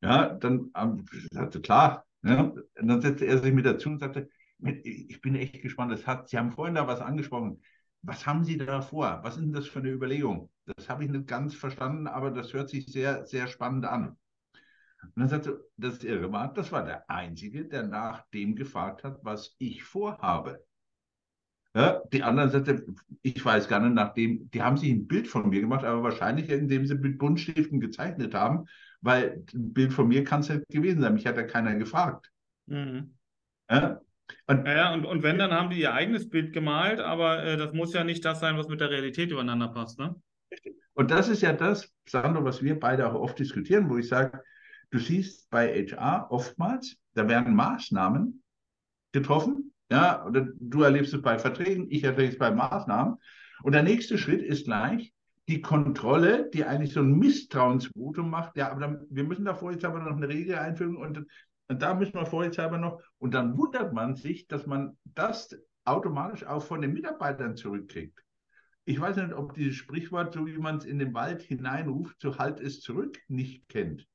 Ja, 0.00 0.30
dann 0.32 0.70
ähm, 0.74 1.04
sagte 1.30 1.60
klar. 1.60 2.06
Ja, 2.22 2.44
und 2.44 2.88
dann 2.88 3.02
setzte 3.02 3.26
er 3.26 3.36
sich 3.40 3.52
mit 3.52 3.66
dazu 3.66 3.90
und 3.90 3.98
sagte, 3.98 4.30
ich 4.82 5.20
bin 5.20 5.34
echt 5.34 5.60
gespannt. 5.60 5.92
Das 5.92 6.06
hat, 6.06 6.30
Sie 6.30 6.38
haben 6.38 6.52
vorhin 6.52 6.76
da 6.76 6.86
was 6.86 7.02
angesprochen. 7.02 7.60
Was 8.06 8.26
haben 8.26 8.44
Sie 8.44 8.58
da 8.58 8.82
vor? 8.82 9.20
Was 9.22 9.36
ist 9.36 9.42
denn 9.42 9.52
das 9.52 9.66
für 9.66 9.78
eine 9.78 9.90
Überlegung? 9.90 10.50
Das 10.76 10.88
habe 10.88 11.04
ich 11.04 11.10
nicht 11.10 11.26
ganz 11.26 11.54
verstanden, 11.54 12.06
aber 12.06 12.30
das 12.30 12.52
hört 12.52 12.68
sich 12.68 12.86
sehr, 12.86 13.24
sehr 13.24 13.46
spannend 13.46 13.86
an. 13.86 14.16
Und 15.02 15.12
dann 15.16 15.28
sagte 15.28 15.64
das 15.76 16.04
Irre 16.04 16.30
war, 16.32 16.52
das 16.52 16.70
war 16.70 16.84
der 16.84 17.08
Einzige, 17.10 17.66
der 17.66 17.84
nach 17.84 18.26
dem 18.32 18.56
gefragt 18.56 19.04
hat, 19.04 19.18
was 19.22 19.54
ich 19.58 19.84
vorhabe. 19.84 20.64
Ja, 21.74 22.02
die 22.12 22.22
anderen 22.22 22.50
sagten, 22.50 22.96
ich 23.22 23.44
weiß 23.44 23.68
gar 23.68 23.80
nicht, 23.80 23.94
nachdem, 23.94 24.48
die 24.50 24.62
haben 24.62 24.76
sich 24.76 24.90
ein 24.90 25.08
Bild 25.08 25.26
von 25.26 25.48
mir 25.48 25.60
gemacht, 25.60 25.84
aber 25.84 26.02
wahrscheinlich, 26.04 26.48
indem 26.48 26.86
sie 26.86 26.94
mit 26.94 27.18
Buntstiften 27.18 27.80
gezeichnet 27.80 28.34
haben, 28.34 28.66
weil 29.00 29.44
ein 29.52 29.72
Bild 29.72 29.92
von 29.92 30.06
mir 30.06 30.24
kann 30.24 30.40
es 30.40 30.50
nicht 30.50 30.68
gewesen 30.68 31.00
sein. 31.00 31.14
Mich 31.14 31.26
hat 31.26 31.36
ja 31.36 31.42
keiner 31.42 31.74
gefragt. 31.74 32.30
Mhm. 32.66 33.14
Ja, 33.68 34.00
und, 34.46 34.66
ja, 34.66 34.92
und, 34.92 35.04
und 35.04 35.22
wenn, 35.22 35.38
dann 35.38 35.52
haben 35.52 35.70
die 35.70 35.80
ihr 35.80 35.92
eigenes 35.92 36.28
Bild 36.28 36.52
gemalt, 36.52 37.00
aber 37.00 37.42
äh, 37.44 37.56
das 37.56 37.72
muss 37.72 37.92
ja 37.92 38.04
nicht 38.04 38.24
das 38.24 38.40
sein, 38.40 38.56
was 38.56 38.68
mit 38.68 38.80
der 38.80 38.90
Realität 38.90 39.30
übereinander 39.30 39.68
passt, 39.68 39.98
ne? 39.98 40.14
Und 40.94 41.10
das 41.10 41.28
ist 41.28 41.42
ja 41.42 41.52
das, 41.52 41.92
Sandro, 42.08 42.44
was 42.44 42.62
wir 42.62 42.78
beide 42.78 43.10
auch 43.10 43.14
oft 43.14 43.38
diskutieren, 43.38 43.90
wo 43.90 43.96
ich 43.98 44.08
sage, 44.08 44.42
du 44.90 44.98
siehst 44.98 45.50
bei 45.50 45.86
HR 45.86 46.28
oftmals, 46.30 46.96
da 47.14 47.28
werden 47.28 47.54
Maßnahmen 47.54 48.42
getroffen, 49.12 49.72
ja, 49.90 50.24
oder 50.24 50.46
du 50.60 50.82
erlebst 50.82 51.12
es 51.12 51.22
bei 51.22 51.38
Verträgen, 51.38 51.86
ich 51.90 52.04
erlebe 52.04 52.28
es 52.28 52.38
bei 52.38 52.50
Maßnahmen. 52.50 53.16
Und 53.62 53.72
der 53.72 53.82
nächste 53.82 54.18
Schritt 54.18 54.42
ist 54.42 54.66
gleich 54.66 55.12
die 55.48 55.60
Kontrolle, 55.60 56.48
die 56.52 56.64
eigentlich 56.64 56.92
so 56.92 57.00
ein 57.00 57.18
Misstrauensvotum 57.18 58.30
macht. 58.30 58.56
Ja, 58.56 58.70
aber 58.70 58.80
dann, 58.80 59.06
wir 59.10 59.24
müssen 59.24 59.44
davor 59.44 59.72
jetzt 59.72 59.84
aber 59.84 60.00
noch 60.00 60.16
eine 60.16 60.28
Regel 60.28 60.56
einfügen 60.56 60.96
und 60.96 61.18
und 61.18 61.28
da 61.68 61.94
müssen 61.94 62.14
wir 62.14 62.26
vorsichtshalber 62.26 62.78
noch, 62.78 63.00
und 63.18 63.34
dann 63.34 63.56
wundert 63.56 63.92
man 63.92 64.14
sich, 64.14 64.46
dass 64.46 64.66
man 64.66 64.96
das 65.04 65.56
automatisch 65.84 66.44
auch 66.44 66.62
von 66.62 66.80
den 66.80 66.92
Mitarbeitern 66.92 67.56
zurückkriegt. 67.56 68.18
Ich 68.86 69.00
weiß 69.00 69.16
nicht, 69.16 69.32
ob 69.32 69.54
dieses 69.54 69.76
Sprichwort, 69.76 70.34
so 70.34 70.46
wie 70.46 70.58
man 70.58 70.76
es 70.76 70.84
in 70.84 70.98
den 70.98 71.14
Wald 71.14 71.42
hineinruft, 71.42 72.20
so 72.20 72.36
halt 72.38 72.60
es 72.60 72.80
zurück, 72.80 73.18
nicht 73.28 73.68
kennt. 73.68 74.06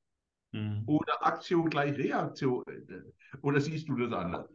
Mhm. 0.51 0.83
Oder 0.85 1.25
Aktion 1.25 1.69
gleich 1.69 1.97
Reaktion. 1.97 2.63
Oder 3.41 3.61
siehst 3.61 3.89
du 3.89 3.95
das 3.97 4.13
anders? 4.13 4.47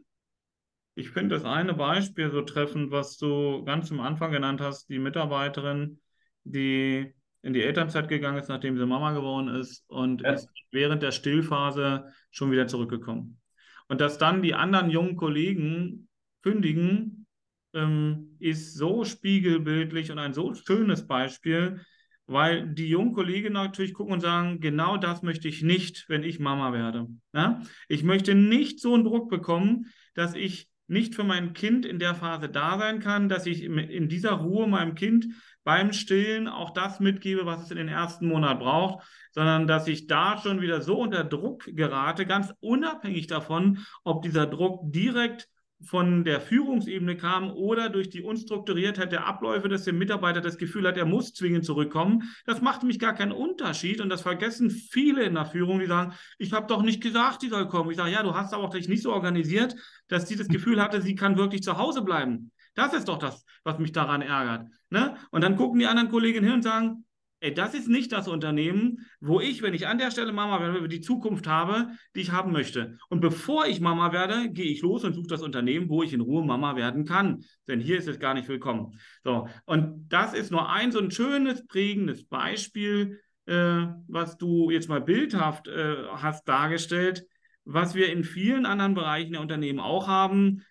Ich 0.95 1.09
finde 1.09 1.35
das 1.35 1.43
eine 1.43 1.73
Beispiel 1.73 2.31
so 2.31 2.41
treffend, 2.41 2.91
was 2.91 3.17
du 3.17 3.65
ganz 3.65 3.91
am 3.91 3.99
Anfang 3.99 4.31
genannt 4.31 4.61
hast, 4.61 4.87
die 4.87 4.99
Mitarbeiterin, 4.99 5.99
die 6.45 7.13
in 7.45 7.53
die 7.53 7.61
Elternzeit 7.61 8.09
gegangen 8.09 8.39
ist, 8.39 8.49
nachdem 8.49 8.75
sie 8.75 8.85
Mama 8.87 9.11
geworden 9.11 9.49
ist 9.49 9.83
und 9.87 10.23
ja. 10.23 10.31
ist 10.31 10.49
während 10.71 11.03
der 11.03 11.11
Stillphase 11.11 12.11
schon 12.31 12.51
wieder 12.51 12.65
zurückgekommen. 12.65 13.39
Und 13.87 14.01
dass 14.01 14.17
dann 14.17 14.41
die 14.41 14.55
anderen 14.55 14.89
jungen 14.89 15.15
Kollegen 15.15 16.07
kündigen, 16.41 17.27
ähm, 17.73 18.35
ist 18.39 18.73
so 18.73 19.05
spiegelbildlich 19.05 20.11
und 20.11 20.17
ein 20.17 20.33
so 20.33 20.55
schönes 20.55 21.05
Beispiel, 21.05 21.81
weil 22.25 22.73
die 22.73 22.89
jungen 22.89 23.13
Kollegen 23.13 23.53
natürlich 23.53 23.93
gucken 23.93 24.13
und 24.13 24.21
sagen, 24.21 24.59
genau 24.59 24.97
das 24.97 25.21
möchte 25.21 25.47
ich 25.47 25.61
nicht, 25.61 26.05
wenn 26.07 26.23
ich 26.23 26.39
Mama 26.39 26.73
werde. 26.73 27.07
Ja? 27.31 27.61
Ich 27.87 28.03
möchte 28.03 28.33
nicht 28.33 28.79
so 28.79 28.95
einen 28.95 29.03
Druck 29.03 29.29
bekommen, 29.29 29.85
dass 30.15 30.33
ich 30.33 30.67
nicht 30.87 31.15
für 31.15 31.23
mein 31.23 31.53
Kind 31.53 31.85
in 31.85 31.99
der 31.99 32.15
Phase 32.15 32.49
da 32.49 32.77
sein 32.77 32.99
kann, 32.99 33.29
dass 33.29 33.45
ich 33.45 33.63
in 33.63 34.07
dieser 34.07 34.33
Ruhe 34.33 34.67
meinem 34.67 34.95
Kind 34.95 35.27
beim 35.63 35.93
Stillen 35.93 36.47
auch 36.47 36.71
das 36.71 36.99
mitgebe, 36.99 37.45
was 37.45 37.63
es 37.63 37.71
in 37.71 37.77
den 37.77 37.87
ersten 37.87 38.27
Monat 38.27 38.59
braucht, 38.59 39.05
sondern 39.31 39.65
dass 39.67 39.87
ich 39.87 40.07
da 40.07 40.37
schon 40.37 40.61
wieder 40.61 40.81
so 40.81 40.99
unter 40.99 41.23
Druck 41.23 41.65
gerate, 41.65 42.25
ganz 42.25 42.53
unabhängig 42.59 43.27
davon, 43.27 43.79
ob 44.03 44.21
dieser 44.21 44.45
Druck 44.45 44.91
direkt 44.91 45.49
von 45.85 46.23
der 46.23 46.41
Führungsebene 46.41 47.15
kam 47.15 47.51
oder 47.51 47.89
durch 47.89 48.09
die 48.09 48.21
Unstrukturiertheit 48.21 49.11
der 49.11 49.25
Abläufe, 49.25 49.69
dass 49.69 49.83
der 49.83 49.93
Mitarbeiter 49.93 50.41
das 50.41 50.57
Gefühl 50.57 50.87
hat, 50.87 50.97
er 50.97 51.05
muss 51.05 51.33
zwingend 51.33 51.65
zurückkommen. 51.65 52.23
Das 52.45 52.61
macht 52.61 52.81
nämlich 52.81 52.99
gar 52.99 53.13
keinen 53.13 53.31
Unterschied 53.31 54.01
und 54.01 54.09
das 54.09 54.21
vergessen 54.21 54.69
viele 54.69 55.23
in 55.23 55.35
der 55.35 55.45
Führung, 55.45 55.79
die 55.79 55.85
sagen, 55.85 56.13
ich 56.37 56.53
habe 56.53 56.67
doch 56.67 56.81
nicht 56.81 57.01
gesagt, 57.01 57.41
sie 57.41 57.49
soll 57.49 57.67
kommen. 57.67 57.91
Ich 57.91 57.97
sage, 57.97 58.11
ja, 58.11 58.23
du 58.23 58.33
hast 58.33 58.53
aber 58.53 58.63
auch 58.63 58.71
dich 58.71 58.89
nicht 58.89 59.03
so 59.03 59.13
organisiert, 59.13 59.75
dass 60.07 60.27
sie 60.27 60.35
das 60.35 60.47
Gefühl 60.47 60.81
hatte, 60.81 61.01
sie 61.01 61.15
kann 61.15 61.37
wirklich 61.37 61.63
zu 61.63 61.77
Hause 61.77 62.01
bleiben. 62.01 62.51
Das 62.73 62.93
ist 62.93 63.07
doch 63.07 63.17
das, 63.17 63.45
was 63.63 63.79
mich 63.79 63.93
daran 63.93 64.21
ärgert. 64.21 64.67
Ne? 64.89 65.15
Und 65.31 65.43
dann 65.43 65.55
gucken 65.55 65.79
die 65.79 65.87
anderen 65.87 66.09
Kolleginnen 66.09 66.45
hin 66.45 66.55
und 66.55 66.63
sagen, 66.63 67.04
ey, 67.45 67.53
das 67.53 67.75
ist 67.75 67.87
nicht 67.87 68.11
das 68.11 68.27
Unternehmen, 68.27 69.05
wo 69.19 69.39
ich, 69.39 69.61
wenn 69.61 69.75
ich 69.75 69.87
an 69.87 69.99
der 69.99 70.09
Stelle 70.09 70.33
Mama 70.33 70.59
werde, 70.59 70.87
die 70.89 70.99
Zukunft 70.99 71.47
habe, 71.47 71.89
die 72.15 72.21
ich 72.21 72.31
haben 72.31 72.51
möchte. 72.51 72.97
Und 73.09 73.21
bevor 73.21 73.67
ich 73.67 73.79
Mama 73.79 74.11
werde, 74.11 74.49
gehe 74.49 74.71
ich 74.71 74.81
los 74.81 75.03
und 75.03 75.13
suche 75.13 75.27
das 75.27 75.43
Unternehmen, 75.43 75.87
wo 75.87 76.01
ich 76.01 76.11
in 76.11 76.21
Ruhe 76.21 76.43
Mama 76.43 76.75
werden 76.75 77.05
kann. 77.05 77.43
Denn 77.67 77.79
hier 77.79 77.99
ist 77.99 78.07
es 78.07 78.19
gar 78.19 78.33
nicht 78.33 78.47
willkommen. 78.47 78.99
So, 79.23 79.47
und 79.65 80.07
das 80.09 80.33
ist 80.33 80.51
nur 80.51 80.69
ein 80.69 80.91
so 80.91 80.99
ein 80.99 81.11
schönes, 81.11 81.67
prägendes 81.67 82.25
Beispiel, 82.25 83.21
äh, 83.45 83.85
was 84.07 84.37
du 84.37 84.71
jetzt 84.71 84.89
mal 84.89 85.01
bildhaft 85.01 85.67
äh, 85.67 85.97
hast 86.15 86.47
dargestellt, 86.47 87.27
was 87.63 87.93
wir 87.93 88.11
in 88.11 88.23
vielen 88.23 88.65
anderen 88.65 88.95
Bereichen 88.95 89.33
der 89.33 89.41
Unternehmen 89.41 89.79
auch 89.79 90.07
haben. 90.07 90.63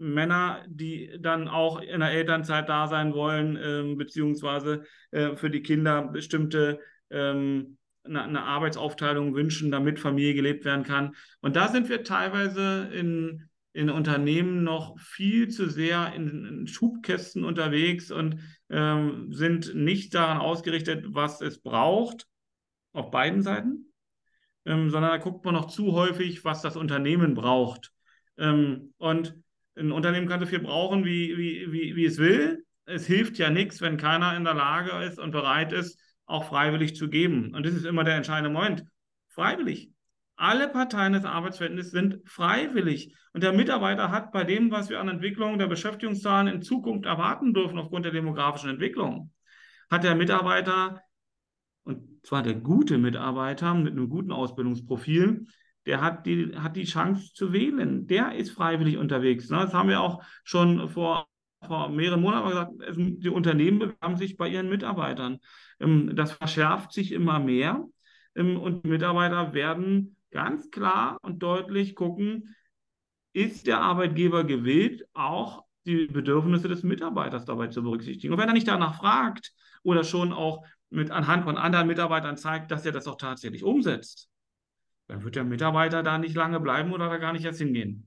Männer, 0.00 0.64
die 0.66 1.16
dann 1.20 1.46
auch 1.46 1.80
in 1.80 2.00
der 2.00 2.10
Elternzeit 2.10 2.68
da 2.68 2.88
sein 2.88 3.12
wollen, 3.12 3.58
ähm, 3.62 3.96
beziehungsweise 3.96 4.84
äh, 5.10 5.36
für 5.36 5.50
die 5.50 5.62
Kinder 5.62 6.08
bestimmte 6.08 6.80
ähm, 7.10 7.76
eine, 8.02 8.22
eine, 8.22 8.42
Arbeitsaufteilung 8.42 9.34
wünschen, 9.34 9.70
damit 9.70 10.00
Familie 10.00 10.34
gelebt 10.34 10.64
werden 10.64 10.84
kann. 10.84 11.14
Und 11.42 11.54
da 11.54 11.68
sind 11.68 11.90
wir 11.90 12.02
teilweise 12.02 12.88
in, 12.94 13.48
in 13.74 13.90
Unternehmen 13.90 14.64
noch 14.64 14.98
viel 14.98 15.48
zu 15.48 15.68
sehr 15.68 16.14
in, 16.14 16.46
in 16.46 16.66
Schubkästen 16.66 17.44
unterwegs 17.44 18.10
und 18.10 18.40
ähm, 18.70 19.32
sind 19.32 19.74
nicht 19.74 20.14
daran 20.14 20.38
ausgerichtet, 20.38 21.04
was 21.08 21.42
es 21.42 21.60
braucht, 21.60 22.26
auf 22.92 23.10
beiden 23.10 23.42
Seiten, 23.42 23.92
ähm, 24.64 24.88
sondern 24.88 25.10
da 25.10 25.18
guckt 25.18 25.44
man 25.44 25.54
noch 25.54 25.66
zu 25.66 25.92
häufig, 25.92 26.44
was 26.44 26.62
das 26.62 26.76
Unternehmen 26.76 27.34
braucht. 27.34 27.92
Ähm, 28.38 28.94
und 28.96 29.36
ein 29.80 29.92
Unternehmen 29.92 30.28
kann 30.28 30.40
so 30.40 30.46
viel 30.46 30.60
brauchen, 30.60 31.04
wie, 31.04 31.36
wie, 31.36 31.72
wie, 31.72 31.96
wie 31.96 32.04
es 32.04 32.18
will. 32.18 32.64
Es 32.84 33.06
hilft 33.06 33.38
ja 33.38 33.50
nichts, 33.50 33.80
wenn 33.80 33.96
keiner 33.96 34.36
in 34.36 34.44
der 34.44 34.54
Lage 34.54 35.04
ist 35.04 35.18
und 35.18 35.30
bereit 35.30 35.72
ist, 35.72 35.98
auch 36.26 36.44
freiwillig 36.44 36.94
zu 36.94 37.08
geben. 37.08 37.54
Und 37.54 37.66
das 37.66 37.74
ist 37.74 37.86
immer 37.86 38.04
der 38.04 38.16
entscheidende 38.16 38.50
Moment. 38.50 38.84
Freiwillig. 39.28 39.90
Alle 40.36 40.68
Parteien 40.68 41.12
des 41.12 41.24
Arbeitsverhältnisses 41.24 41.92
sind 41.92 42.20
freiwillig. 42.24 43.14
Und 43.32 43.42
der 43.42 43.52
Mitarbeiter 43.52 44.10
hat 44.10 44.32
bei 44.32 44.44
dem, 44.44 44.70
was 44.70 44.88
wir 44.88 45.00
an 45.00 45.08
Entwicklung 45.08 45.58
der 45.58 45.66
Beschäftigungszahlen 45.66 46.48
in 46.48 46.62
Zukunft 46.62 47.04
erwarten 47.04 47.52
dürfen, 47.52 47.78
aufgrund 47.78 48.06
der 48.06 48.12
demografischen 48.12 48.70
Entwicklung, 48.70 49.32
hat 49.90 50.04
der 50.04 50.14
Mitarbeiter, 50.14 51.02
und 51.84 52.24
zwar 52.24 52.42
der 52.42 52.54
gute 52.54 52.96
Mitarbeiter 52.96 53.74
mit 53.74 53.92
einem 53.92 54.08
guten 54.08 54.32
Ausbildungsprofil, 54.32 55.46
der 55.86 56.00
hat 56.00 56.26
die, 56.26 56.56
hat 56.56 56.76
die 56.76 56.84
Chance 56.84 57.32
zu 57.34 57.52
wählen. 57.52 58.06
Der 58.06 58.34
ist 58.34 58.50
freiwillig 58.50 58.96
unterwegs. 58.98 59.48
Ne? 59.50 59.58
Das 59.58 59.74
haben 59.74 59.88
wir 59.88 60.00
auch 60.00 60.22
schon 60.44 60.88
vor, 60.88 61.26
vor 61.66 61.88
mehreren 61.88 62.20
Monaten 62.20 62.48
gesagt. 62.48 62.72
Die 62.96 63.28
Unternehmen 63.28 63.78
bewerben 63.78 64.16
sich 64.16 64.36
bei 64.36 64.48
ihren 64.48 64.68
Mitarbeitern. 64.68 65.38
Ähm, 65.80 66.14
das 66.14 66.32
verschärft 66.32 66.92
sich 66.92 67.12
immer 67.12 67.38
mehr. 67.38 67.84
Ähm, 68.34 68.58
und 68.58 68.84
Mitarbeiter 68.84 69.54
werden 69.54 70.16
ganz 70.30 70.70
klar 70.70 71.18
und 71.22 71.42
deutlich 71.42 71.94
gucken, 71.94 72.54
ist 73.32 73.66
der 73.66 73.80
Arbeitgeber 73.80 74.44
gewillt, 74.44 75.06
auch 75.14 75.64
die 75.86 76.06
Bedürfnisse 76.06 76.68
des 76.68 76.82
Mitarbeiters 76.82 77.44
dabei 77.44 77.68
zu 77.68 77.82
berücksichtigen. 77.82 78.32
Und 78.32 78.40
wenn 78.40 78.48
er 78.48 78.54
nicht 78.54 78.68
danach 78.68 78.98
fragt 78.98 79.52
oder 79.82 80.04
schon 80.04 80.32
auch 80.32 80.64
mit 80.90 81.10
anhand 81.10 81.44
von 81.44 81.56
anderen 81.56 81.86
Mitarbeitern 81.86 82.36
zeigt, 82.36 82.70
dass 82.70 82.84
er 82.84 82.92
das 82.92 83.06
auch 83.06 83.16
tatsächlich 83.16 83.64
umsetzt, 83.64 84.29
dann 85.10 85.24
wird 85.24 85.34
der 85.34 85.44
Mitarbeiter 85.44 86.02
da 86.04 86.18
nicht 86.18 86.36
lange 86.36 86.60
bleiben 86.60 86.92
oder 86.92 87.08
da 87.08 87.18
gar 87.18 87.32
nicht 87.32 87.44
erst 87.44 87.58
hingehen. 87.58 88.06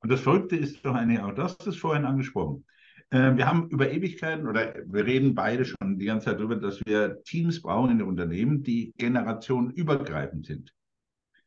Und 0.00 0.10
das 0.10 0.20
Verrückte 0.20 0.56
ist 0.56 0.84
doch 0.84 0.94
eine, 0.94 1.24
auch 1.24 1.34
das 1.34 1.56
ist 1.66 1.78
vorhin 1.78 2.04
angesprochen. 2.04 2.64
Äh, 3.10 3.36
wir 3.36 3.46
haben 3.46 3.68
über 3.68 3.92
Ewigkeiten 3.92 4.48
oder 4.48 4.74
wir 4.86 5.06
reden 5.06 5.36
beide 5.36 5.64
schon 5.64 5.98
die 5.98 6.06
ganze 6.06 6.26
Zeit 6.26 6.40
darüber, 6.40 6.56
dass 6.56 6.84
wir 6.84 7.22
Teams 7.22 7.62
brauchen 7.62 7.92
in 7.92 7.98
den 7.98 8.08
Unternehmen, 8.08 8.64
die 8.64 8.92
generationenübergreifend 8.98 10.46
sind. 10.46 10.74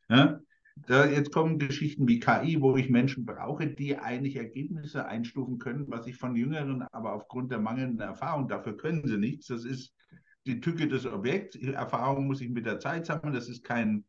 Ja? 0.08 0.40
Da 0.88 1.06
jetzt 1.06 1.32
kommen 1.32 1.58
Geschichten 1.58 2.08
wie 2.08 2.20
KI, 2.20 2.60
wo 2.60 2.76
ich 2.76 2.88
Menschen 2.88 3.26
brauche, 3.26 3.66
die 3.66 3.98
eigentlich 3.98 4.36
Ergebnisse 4.36 5.06
einstufen 5.06 5.58
können, 5.58 5.84
was 5.88 6.06
ich 6.06 6.16
von 6.16 6.36
Jüngeren, 6.36 6.82
aber 6.92 7.12
aufgrund 7.12 7.50
der 7.50 7.60
mangelnden 7.60 8.00
Erfahrung, 8.00 8.48
dafür 8.48 8.76
können 8.76 9.06
sie 9.06 9.18
nichts. 9.18 9.46
Das 9.46 9.64
ist 9.64 9.94
die 10.46 10.60
Tücke 10.60 10.88
des 10.88 11.06
Objekts. 11.06 11.56
Erfahrung 11.56 12.26
muss 12.26 12.40
ich 12.40 12.50
mit 12.50 12.64
der 12.64 12.78
Zeit 12.78 13.04
sammeln. 13.04 13.34
Das 13.34 13.48
ist 13.48 13.64
kein 13.64 14.04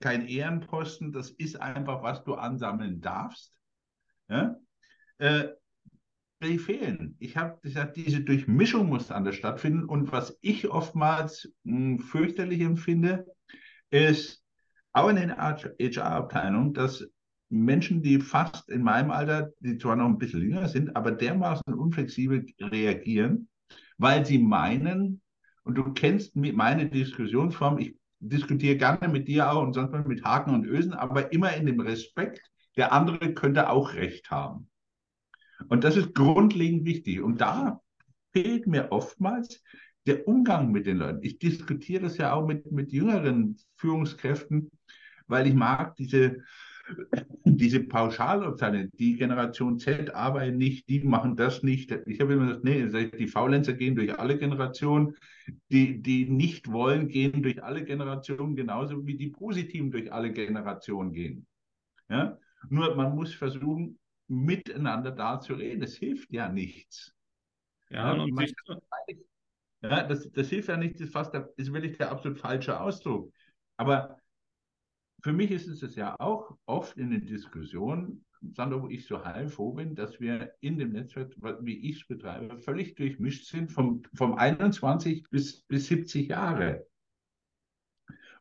kein 0.00 0.26
Ehrenposten, 0.26 1.12
das 1.12 1.30
ist 1.30 1.60
einfach, 1.60 2.02
was 2.02 2.24
du 2.24 2.34
ansammeln 2.34 3.00
darfst. 3.00 3.54
Ja? 4.28 4.56
Äh, 5.18 5.48
die 6.42 6.58
fehlen. 6.58 7.16
Ich 7.18 7.36
habe 7.36 7.58
gesagt, 7.62 7.96
diese 7.96 8.20
Durchmischung 8.20 8.88
muss 8.88 9.10
anders 9.10 9.36
stattfinden. 9.36 9.84
Und 9.84 10.12
was 10.12 10.38
ich 10.42 10.68
oftmals 10.68 11.52
mh, 11.64 11.76
hm, 11.76 11.98
fürchterlich 12.00 12.60
empfinde, 12.60 13.26
ist 13.90 14.44
auch 14.92 15.08
in 15.08 15.16
den 15.16 15.36
HR-Abteilungen, 15.36 16.74
dass 16.74 17.06
Menschen, 17.48 18.02
die 18.02 18.20
fast 18.20 18.68
in 18.68 18.82
meinem 18.82 19.10
Alter, 19.10 19.52
die 19.60 19.78
zwar 19.78 19.96
noch 19.96 20.06
ein 20.06 20.18
bisschen 20.18 20.42
jünger 20.42 20.68
sind, 20.68 20.96
aber 20.96 21.12
dermaßen 21.12 21.74
unflexibel 21.74 22.46
reagieren, 22.60 23.48
weil 23.98 24.26
sie 24.26 24.38
meinen, 24.38 25.20
und 25.62 25.76
du 25.76 25.92
kennst 25.92 26.36
meine 26.36 26.88
Diskussionsform, 26.88 27.78
ich 27.78 27.96
diskutiere 28.28 28.76
gerne 28.76 29.08
mit 29.08 29.28
dir 29.28 29.50
auch 29.50 29.62
und 29.62 29.74
sonst 29.74 29.92
mal 29.92 30.04
mit 30.04 30.24
Haken 30.24 30.54
und 30.54 30.66
Ösen, 30.66 30.92
aber 30.92 31.32
immer 31.32 31.54
in 31.54 31.66
dem 31.66 31.80
Respekt, 31.80 32.50
der 32.76 32.92
andere 32.92 33.34
könnte 33.34 33.70
auch 33.70 33.94
recht 33.94 34.30
haben. 34.30 34.68
Und 35.68 35.84
das 35.84 35.96
ist 35.96 36.14
grundlegend 36.14 36.84
wichtig. 36.84 37.20
Und 37.20 37.40
da 37.40 37.80
fehlt 38.32 38.66
mir 38.66 38.90
oftmals 38.90 39.62
der 40.06 40.26
Umgang 40.28 40.72
mit 40.72 40.86
den 40.86 40.98
Leuten. 40.98 41.20
Ich 41.22 41.38
diskutiere 41.38 42.02
das 42.02 42.18
ja 42.18 42.32
auch 42.32 42.46
mit, 42.46 42.70
mit 42.70 42.92
jüngeren 42.92 43.56
Führungskräften, 43.76 44.70
weil 45.26 45.46
ich 45.46 45.54
mag 45.54 45.96
diese 45.96 46.42
diese 47.44 47.80
Pauschalurteile, 47.80 48.88
die 48.90 49.16
Generation 49.16 49.78
Z 49.78 50.14
arbeiten 50.14 50.56
nicht, 50.56 50.88
die 50.88 51.00
machen 51.00 51.36
das 51.36 51.62
nicht. 51.62 51.90
Ich 52.06 52.20
habe 52.20 52.34
immer 52.34 52.46
gesagt, 52.46 52.64
nee, 52.64 53.08
die 53.18 53.26
Faulenzer 53.26 53.74
gehen 53.74 53.96
durch 53.96 54.18
alle 54.18 54.38
Generationen, 54.38 55.16
die, 55.70 56.00
die 56.00 56.28
nicht 56.28 56.70
wollen, 56.70 57.08
gehen 57.08 57.42
durch 57.42 57.62
alle 57.62 57.84
Generationen, 57.84 58.56
genauso 58.56 59.06
wie 59.06 59.16
die 59.16 59.28
Positiven 59.30 59.90
durch 59.90 60.12
alle 60.12 60.32
Generationen 60.32 61.12
gehen. 61.12 61.46
Ja? 62.08 62.38
Nur 62.68 62.94
man 62.94 63.14
muss 63.14 63.34
versuchen, 63.34 63.98
miteinander 64.28 65.10
da 65.10 65.40
zu 65.40 65.54
reden. 65.54 65.80
Das 65.80 65.94
hilft 65.94 66.32
ja 66.32 66.48
nichts. 66.48 67.14
Ja, 67.90 68.16
ja, 68.16 68.26
man, 68.26 68.46
ja 69.82 70.02
das, 70.04 70.30
das 70.32 70.48
hilft 70.48 70.68
ja 70.68 70.76
nicht, 70.76 70.94
das 70.94 71.02
ist 71.02 71.12
fast 71.12 71.34
der, 71.34 71.50
ist 71.56 71.72
wirklich 71.72 71.98
der 71.98 72.10
absolut 72.10 72.38
falsche 72.38 72.80
Ausdruck. 72.80 73.32
Aber 73.76 74.18
für 75.24 75.32
mich 75.32 75.50
ist 75.50 75.82
es 75.82 75.96
ja 75.96 76.14
auch 76.20 76.54
oft 76.66 76.98
in 76.98 77.10
den 77.10 77.24
Diskussionen, 77.24 78.26
Sandro, 78.54 78.82
wo 78.82 78.88
ich 78.88 79.06
so 79.06 79.24
heilfroh 79.24 79.72
bin, 79.72 79.94
dass 79.94 80.20
wir 80.20 80.52
in 80.60 80.76
dem 80.76 80.92
Netzwerk, 80.92 81.34
wie 81.62 81.78
ich 81.78 82.02
es 82.02 82.06
betreibe, 82.06 82.58
völlig 82.58 82.94
durchmischt 82.94 83.46
sind, 83.46 83.72
vom, 83.72 84.02
vom 84.12 84.34
21 84.34 85.24
bis, 85.30 85.62
bis 85.62 85.86
70 85.86 86.28
Jahre. 86.28 86.86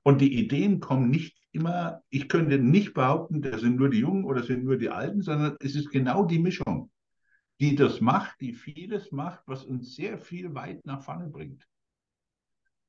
Und 0.03 0.19
die 0.19 0.37
Ideen 0.37 0.81
kommen 0.81 1.09
nicht 1.09 1.37
immer, 1.53 2.01
ich 2.09 2.27
könnte 2.27 2.59
nicht 2.59 2.93
behaupten, 2.93 3.41
das 3.41 3.61
sind 3.61 3.77
nur 3.77 3.89
die 3.89 3.99
Jungen 3.99 4.25
oder 4.25 4.43
sind 4.43 4.65
nur 4.65 4.75
die 4.75 4.89
Alten, 4.89 5.21
sondern 5.21 5.55
es 5.61 5.75
ist 5.75 5.89
genau 5.89 6.25
die 6.25 6.39
Mischung, 6.39 6.91
die 7.61 7.77
das 7.77 8.01
macht, 8.01 8.41
die 8.41 8.51
vieles 8.51 9.09
macht, 9.13 9.41
was 9.45 9.63
uns 9.63 9.95
sehr 9.95 10.17
viel 10.17 10.53
weit 10.53 10.85
nach 10.85 11.01
vorne 11.01 11.29
bringt. 11.29 11.65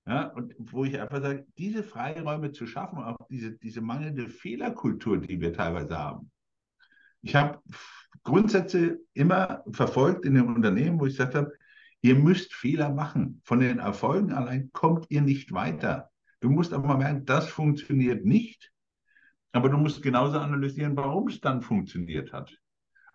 Ja, 0.07 0.27
und 0.29 0.55
wo 0.59 0.85
ich 0.85 1.01
einfach 1.01 1.23
sage, 1.23 1.47
diese 1.57 1.83
Freiräume 1.83 2.53
zu 2.53 2.67
schaffen, 2.67 2.99
auch 2.99 3.17
diese, 3.31 3.53
diese 3.53 3.81
mangelnde 3.81 4.29
Fehlerkultur, 4.29 5.19
die 5.19 5.41
wir 5.41 5.55
teilweise 5.55 5.99
haben. 5.99 6.31
Ich 7.23 7.35
habe 7.35 7.61
Grundsätze 8.23 9.01
immer 9.15 9.65
verfolgt 9.73 10.27
in 10.27 10.35
den 10.35 10.55
Unternehmen, 10.55 11.01
wo 11.01 11.07
ich 11.07 11.15
gesagt 11.15 11.35
habe, 11.35 11.53
ihr 12.03 12.17
müsst 12.17 12.53
Fehler 12.53 12.91
machen. 12.91 13.41
Von 13.45 13.61
den 13.61 13.79
Erfolgen 13.79 14.33
allein 14.33 14.71
kommt 14.73 15.07
ihr 15.09 15.23
nicht 15.23 15.53
weiter. 15.53 16.11
Du 16.41 16.51
musst 16.51 16.75
aber 16.75 16.87
mal 16.87 16.99
merken, 16.99 17.25
das 17.25 17.49
funktioniert 17.49 18.27
nicht, 18.27 18.71
aber 19.53 19.71
du 19.71 19.79
musst 19.79 20.03
genauso 20.03 20.39
analysieren, 20.39 20.97
warum 20.97 21.29
es 21.29 21.41
dann 21.41 21.63
funktioniert 21.63 22.35
hat. 22.35 22.55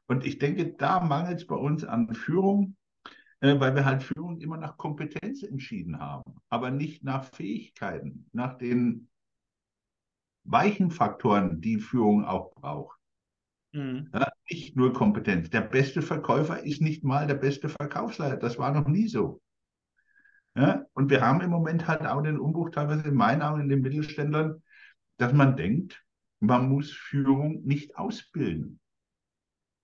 Und 0.08 0.26
ich 0.26 0.40
denke, 0.40 0.74
da 0.74 1.00
mangelt 1.02 1.42
es 1.42 1.46
bei 1.46 1.56
uns 1.56 1.84
an 1.84 2.16
Führung, 2.16 2.76
weil 3.42 3.76
wir 3.76 3.86
halt 3.86 4.04
Führung 4.04 4.40
immer 4.40 4.58
nach 4.58 4.78
Kompetenz 4.78 5.44
entschieden 5.44 6.00
haben, 6.00 6.36
aber 6.50 6.72
nicht 6.72 7.04
nach 7.04 7.24
Fähigkeiten, 7.24 8.30
nach 8.34 8.58
den 8.58 9.10
weichen 10.44 10.92
Faktoren, 10.92 11.62
die 11.62 11.78
Führung 11.78 12.26
auch 12.26 12.54
braucht. 12.54 12.98
Mhm. 13.72 14.10
Ja, 14.14 14.32
nicht 14.50 14.76
nur 14.76 14.94
Kompetenz. 14.94 15.50
Der 15.50 15.62
beste 15.62 16.02
Verkäufer 16.02 16.64
ist 16.64 16.82
nicht 16.82 17.04
mal 17.04 17.28
der 17.28 17.36
beste 17.36 17.70
Verkaufsleiter. 17.70 18.38
Das 18.38 18.58
war 18.58 18.74
noch 18.74 18.88
nie 18.88 19.08
so. 19.08 19.42
Ja, 20.56 20.86
und 20.94 21.10
wir 21.10 21.22
haben 21.22 21.42
im 21.42 21.52
Moment 21.52 21.88
halt 21.88 22.06
auch 22.06 22.22
den 22.22 22.40
Umbruch 22.40 22.72
teilweise 22.72 23.08
in 23.08 23.16
meinen 23.16 23.42
Augen 23.42 23.62
in 23.62 23.70
den 23.70 23.82
Mittelständlern, 23.82 24.62
dass 25.18 25.32
man 25.32 25.56
denkt, 25.56 26.04
man 26.40 26.68
muss 26.68 26.92
Führung 26.92 27.64
nicht 27.64 27.96
ausbilden. 27.98 28.80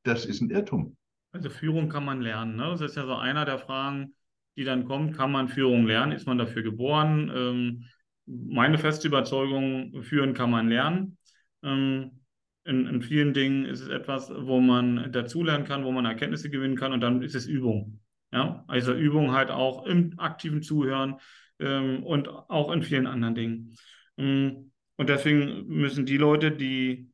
Das 0.04 0.26
ist 0.26 0.42
ein 0.42 0.50
Irrtum. 0.50 0.98
Also 1.36 1.50
Führung 1.50 1.90
kann 1.90 2.06
man 2.06 2.22
lernen. 2.22 2.56
Ne? 2.56 2.64
Das 2.64 2.82
ist 2.82 2.96
ja 2.96 3.06
so 3.06 3.16
einer 3.16 3.44
der 3.44 3.60
Fragen, 3.60 4.16
die 4.56 4.64
dann 4.64 4.86
kommt, 4.86 5.18
kann 5.18 5.34
man 5.34 5.50
Führung 5.50 5.86
lernen? 5.86 6.14
Ist 6.14 6.28
man 6.28 6.38
dafür 6.38 6.64
geboren? 6.64 7.30
Ähm, 7.36 7.84
meine 8.26 8.78
feste 8.78 9.10
Überzeugung, 9.10 10.02
führen 10.02 10.34
kann 10.34 10.50
man 10.50 10.70
lernen. 10.70 11.18
Ähm, 11.62 12.22
in, 12.64 12.88
in, 12.88 13.02
vielen 13.02 13.34
Dingen 13.34 13.66
ist 13.66 13.82
es 13.82 13.90
etwas, 13.90 14.32
wo 14.34 14.62
man 14.62 15.12
dazulernen 15.12 15.66
kann, 15.66 15.84
wo 15.84 15.92
man 15.92 16.06
Erkenntnisse 16.06 16.50
gewinnen 16.50 16.78
kann 16.78 16.94
und 16.94 17.02
dann 17.02 17.22
ist 17.22 17.36
es 17.36 17.48
Übung. 17.48 18.00
Ja? 18.32 18.64
Also 18.68 18.94
Übung 18.94 19.34
halt 19.34 19.52
auch 19.52 19.86
im 19.86 20.18
aktiven 20.18 20.62
Zuhören 20.62 21.16
ähm, 21.60 22.02
und 22.04 22.30
auch 22.30 22.72
in 22.72 22.82
vielen 22.82 23.08
anderen 23.08 23.36
Dingen. 23.36 23.76
Ähm, 24.18 24.72
und 24.96 25.10
deswegen 25.10 25.68
müssen 25.68 26.06
die 26.06 26.18
Leute, 26.18 26.54
die 26.54 27.10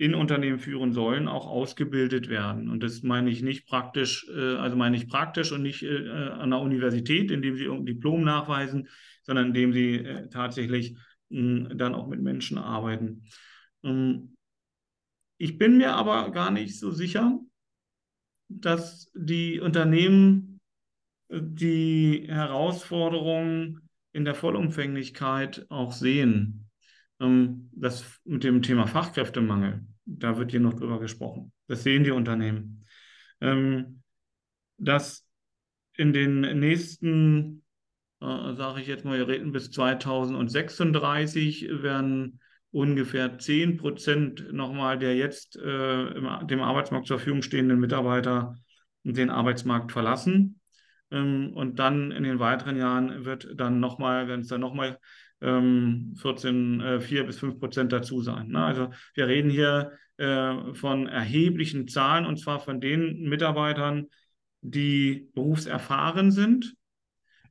in 0.00 0.14
Unternehmen 0.14 0.58
führen 0.58 0.94
sollen, 0.94 1.28
auch 1.28 1.46
ausgebildet 1.46 2.30
werden. 2.30 2.70
Und 2.70 2.82
das 2.82 3.02
meine 3.02 3.28
ich 3.28 3.42
nicht 3.42 3.68
praktisch, 3.68 4.26
äh, 4.34 4.56
also 4.56 4.74
meine 4.74 4.96
ich 4.96 5.08
praktisch 5.08 5.52
und 5.52 5.60
nicht 5.60 5.82
äh, 5.82 6.08
an 6.08 6.48
der 6.50 6.60
Universität, 6.60 7.30
indem 7.30 7.54
sie 7.54 7.68
ein 7.68 7.84
Diplom 7.84 8.24
nachweisen, 8.24 8.88
sondern 9.24 9.48
indem 9.48 9.74
sie 9.74 9.96
äh, 9.96 10.28
tatsächlich 10.30 10.96
dann 11.28 11.94
auch 11.94 12.08
mit 12.08 12.20
Menschen 12.20 12.56
arbeiten. 12.56 13.24
Ähm, 13.84 14.36
ich 15.36 15.58
bin 15.58 15.76
mir 15.76 15.92
aber 15.92 16.30
gar 16.30 16.50
nicht 16.50 16.78
so 16.78 16.90
sicher, 16.90 17.38
dass 18.48 19.12
die 19.14 19.60
Unternehmen 19.60 20.60
die 21.28 22.24
Herausforderungen 22.26 23.82
in 24.12 24.24
der 24.24 24.34
Vollumfänglichkeit 24.34 25.66
auch 25.68 25.92
sehen. 25.92 26.70
Ähm, 27.20 27.68
das 27.72 28.18
mit 28.24 28.44
dem 28.44 28.62
Thema 28.62 28.86
Fachkräftemangel, 28.86 29.86
da 30.04 30.38
wird 30.38 30.50
hier 30.50 30.60
noch 30.60 30.74
drüber 30.74 30.98
gesprochen. 31.00 31.52
Das 31.66 31.82
sehen 31.82 32.04
die 32.04 32.10
Unternehmen. 32.10 32.84
Ähm, 33.40 34.02
dass 34.78 35.26
in 35.96 36.12
den 36.12 36.40
nächsten 36.58 37.62
äh, 38.20 38.54
sage 38.54 38.80
ich 38.80 38.86
jetzt 38.86 39.04
mal, 39.04 39.18
wir 39.18 39.28
reden 39.28 39.52
bis 39.52 39.70
2036 39.70 41.68
werden 41.70 42.40
ungefähr 42.70 43.38
10 43.38 43.78
Prozent 43.78 44.52
nochmal 44.52 44.98
der 44.98 45.16
jetzt 45.16 45.56
äh, 45.56 46.08
im, 46.08 46.46
dem 46.46 46.60
Arbeitsmarkt 46.60 47.06
zur 47.06 47.18
Verfügung 47.18 47.42
stehenden 47.42 47.80
Mitarbeiter 47.80 48.56
den 49.02 49.30
Arbeitsmarkt 49.30 49.92
verlassen. 49.92 50.60
Ähm, 51.10 51.52
und 51.54 51.78
dann 51.78 52.12
in 52.12 52.22
den 52.22 52.38
weiteren 52.38 52.76
Jahren 52.76 53.24
wird 53.24 53.48
dann 53.54 53.80
nochmal, 53.80 54.28
werden 54.28 54.42
es 54.42 54.48
dann 54.48 54.60
nochmal 54.60 54.98
ähm, 55.40 56.14
14, 56.20 56.80
äh, 56.80 57.00
4 57.00 57.24
bis 57.24 57.38
5 57.38 57.58
Prozent 57.58 57.92
dazu 57.92 58.22
sein. 58.22 58.48
Ne? 58.48 58.64
Also 58.64 58.90
wir 59.14 59.26
reden 59.26 59.50
hier 59.50 59.92
äh, 60.16 60.74
von 60.74 61.06
erheblichen 61.06 61.88
Zahlen 61.88 62.26
und 62.26 62.38
zwar 62.38 62.60
von 62.60 62.80
den 62.80 63.28
Mitarbeitern, 63.28 64.06
die 64.62 65.30
berufserfahren 65.34 66.30
sind 66.30 66.74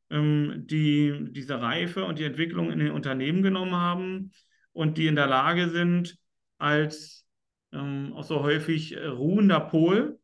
ähm, 0.10 0.66
die 0.66 1.28
diese 1.32 1.62
Reife 1.62 2.06
und 2.06 2.20
die 2.20 2.24
Entwicklung 2.24 2.72
in 2.72 2.80
den 2.80 2.92
Unternehmen 2.92 3.44
genommen 3.44 3.76
haben 3.76 4.32
und 4.74 4.98
die 4.98 5.08
in 5.08 5.16
der 5.16 5.28
Lage 5.28 5.70
sind, 5.70 6.18
als 6.58 7.26
ähm, 7.72 8.14
auch 8.14 8.24
so 8.24 8.42
häufig 8.42 8.96
äh, 8.96 9.06
ruhender 9.06 9.60
Pol 9.60 10.20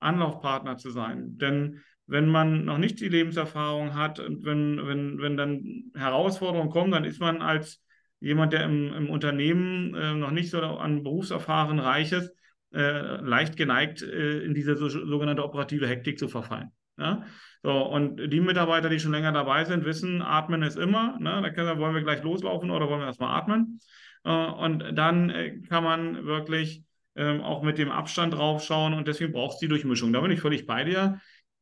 Anlaufpartner 0.00 0.76
zu 0.76 0.90
sein. 0.90 1.38
Denn 1.38 1.82
wenn 2.08 2.26
man 2.26 2.64
noch 2.64 2.78
nicht 2.78 3.00
die 3.00 3.08
Lebenserfahrung 3.08 3.94
hat 3.94 4.18
und 4.18 4.44
wenn, 4.44 4.84
wenn, 4.86 5.20
wenn 5.20 5.36
dann 5.36 5.92
Herausforderungen 5.94 6.70
kommen, 6.70 6.90
dann 6.90 7.04
ist 7.04 7.20
man 7.20 7.42
als 7.42 7.82
jemand, 8.18 8.52
der 8.52 8.64
im, 8.64 8.92
im 8.94 9.10
Unternehmen 9.10 9.94
äh, 9.94 10.14
noch 10.14 10.30
nicht 10.30 10.50
so 10.50 10.60
an 10.60 11.02
Berufserfahren 11.02 11.78
reich 11.78 12.12
ist, 12.12 12.32
äh, 12.72 13.20
leicht 13.20 13.56
geneigt, 13.56 14.02
äh, 14.02 14.40
in 14.40 14.54
diese 14.54 14.74
so, 14.76 14.88
sogenannte 14.88 15.44
operative 15.44 15.86
Hektik 15.86 16.18
zu 16.18 16.28
verfallen. 16.28 16.72
Ja? 16.98 17.24
So, 17.62 17.72
und 17.72 18.32
die 18.32 18.40
Mitarbeiter, 18.40 18.88
die 18.88 19.00
schon 19.00 19.12
länger 19.12 19.32
dabei 19.32 19.64
sind, 19.64 19.84
wissen, 19.84 20.22
atmen 20.22 20.62
ist 20.62 20.76
immer. 20.76 21.18
Ne? 21.20 21.40
Da 21.42 21.50
können, 21.50 21.78
wollen 21.78 21.94
wir 21.94 22.02
gleich 22.02 22.22
loslaufen 22.22 22.70
oder 22.70 22.88
wollen 22.88 23.00
wir 23.00 23.06
erstmal 23.06 23.38
atmen? 23.38 23.80
Äh, 24.24 24.30
und 24.30 24.96
dann 24.96 25.30
äh, 25.30 25.60
kann 25.68 25.84
man 25.84 26.24
wirklich 26.24 26.84
ähm, 27.16 27.40
auch 27.42 27.62
mit 27.62 27.78
dem 27.78 27.90
Abstand 27.90 28.34
draufschauen 28.34 28.94
und 28.94 29.08
deswegen 29.08 29.32
braucht 29.32 29.54
es 29.54 29.58
die 29.60 29.68
Durchmischung. 29.68 30.12
Da 30.12 30.20
bin 30.20 30.30
ich 30.30 30.40
völlig 30.40 30.66
bei 30.66 30.84
dir. 30.84 31.20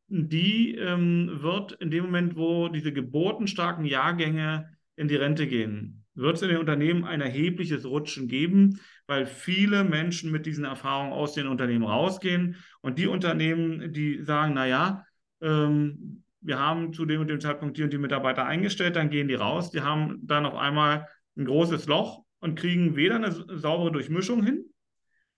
Die 0.09 0.75
ähm, 0.77 1.31
wird 1.43 1.73
in 1.73 1.91
dem 1.91 2.05
Moment, 2.05 2.37
wo 2.37 2.69
diese 2.69 2.93
geburtenstarken 2.93 3.85
Jahrgänge 3.85 4.71
in 4.95 5.09
die 5.09 5.17
Rente 5.17 5.47
gehen, 5.47 6.05
wird 6.15 6.37
es 6.37 6.43
in 6.43 6.49
den 6.49 6.59
Unternehmen 6.59 7.05
ein 7.05 7.21
erhebliches 7.21 7.85
Rutschen 7.85 8.29
geben, 8.29 8.81
weil 9.07 9.27
viele 9.27 9.85
Menschen 9.85 10.31
mit 10.31 10.47
diesen 10.47 10.65
Erfahrungen 10.65 11.13
aus 11.13 11.35
den 11.35 11.47
Unternehmen 11.47 11.85
rausgehen 11.85 12.57
und 12.81 12.99
die 12.99 13.07
Unternehmen, 13.07 13.93
die 13.93 14.23
sagen, 14.23 14.55
naja, 14.55 15.05
ähm, 15.41 16.23
wir 16.41 16.59
haben 16.59 16.93
zu 16.93 17.05
dem 17.05 17.21
und 17.21 17.29
dem 17.29 17.41
Zeitpunkt 17.41 17.77
die 17.77 17.83
und 17.83 17.93
die 17.93 17.99
Mitarbeiter 17.99 18.47
eingestellt, 18.47 18.97
dann 18.97 19.11
gehen 19.11 19.29
die 19.29 19.35
raus, 19.35 19.71
die 19.71 19.81
haben 19.81 20.21
dann 20.23 20.47
auf 20.47 20.55
einmal 20.55 21.09
ein 21.37 21.45
großes 21.45 21.87
Loch 21.87 22.25
und 22.39 22.59
kriegen 22.59 22.97
weder 22.97 23.17
eine 23.17 23.33
saubere 23.33 23.91
Durchmischung 23.91 24.45
hin, 24.45 24.65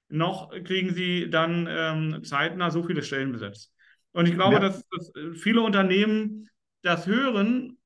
noch 0.09 0.51
kriegen 0.65 0.95
sie 0.95 1.31
dann 1.31 1.67
ähm, 1.69 2.25
zeitnah 2.25 2.71
so 2.71 2.83
viele 2.83 3.03
Stellen 3.03 3.33
besetzt. 3.33 3.73
Und 4.19 4.27
ich 4.27 4.35
glaube, 4.35 4.55
ja. 4.55 4.61
dass, 4.61 4.85
dass 4.89 5.13
viele 5.35 5.63
Unternehmen 5.63 6.49
das 6.83 7.07
hören, 7.07 7.79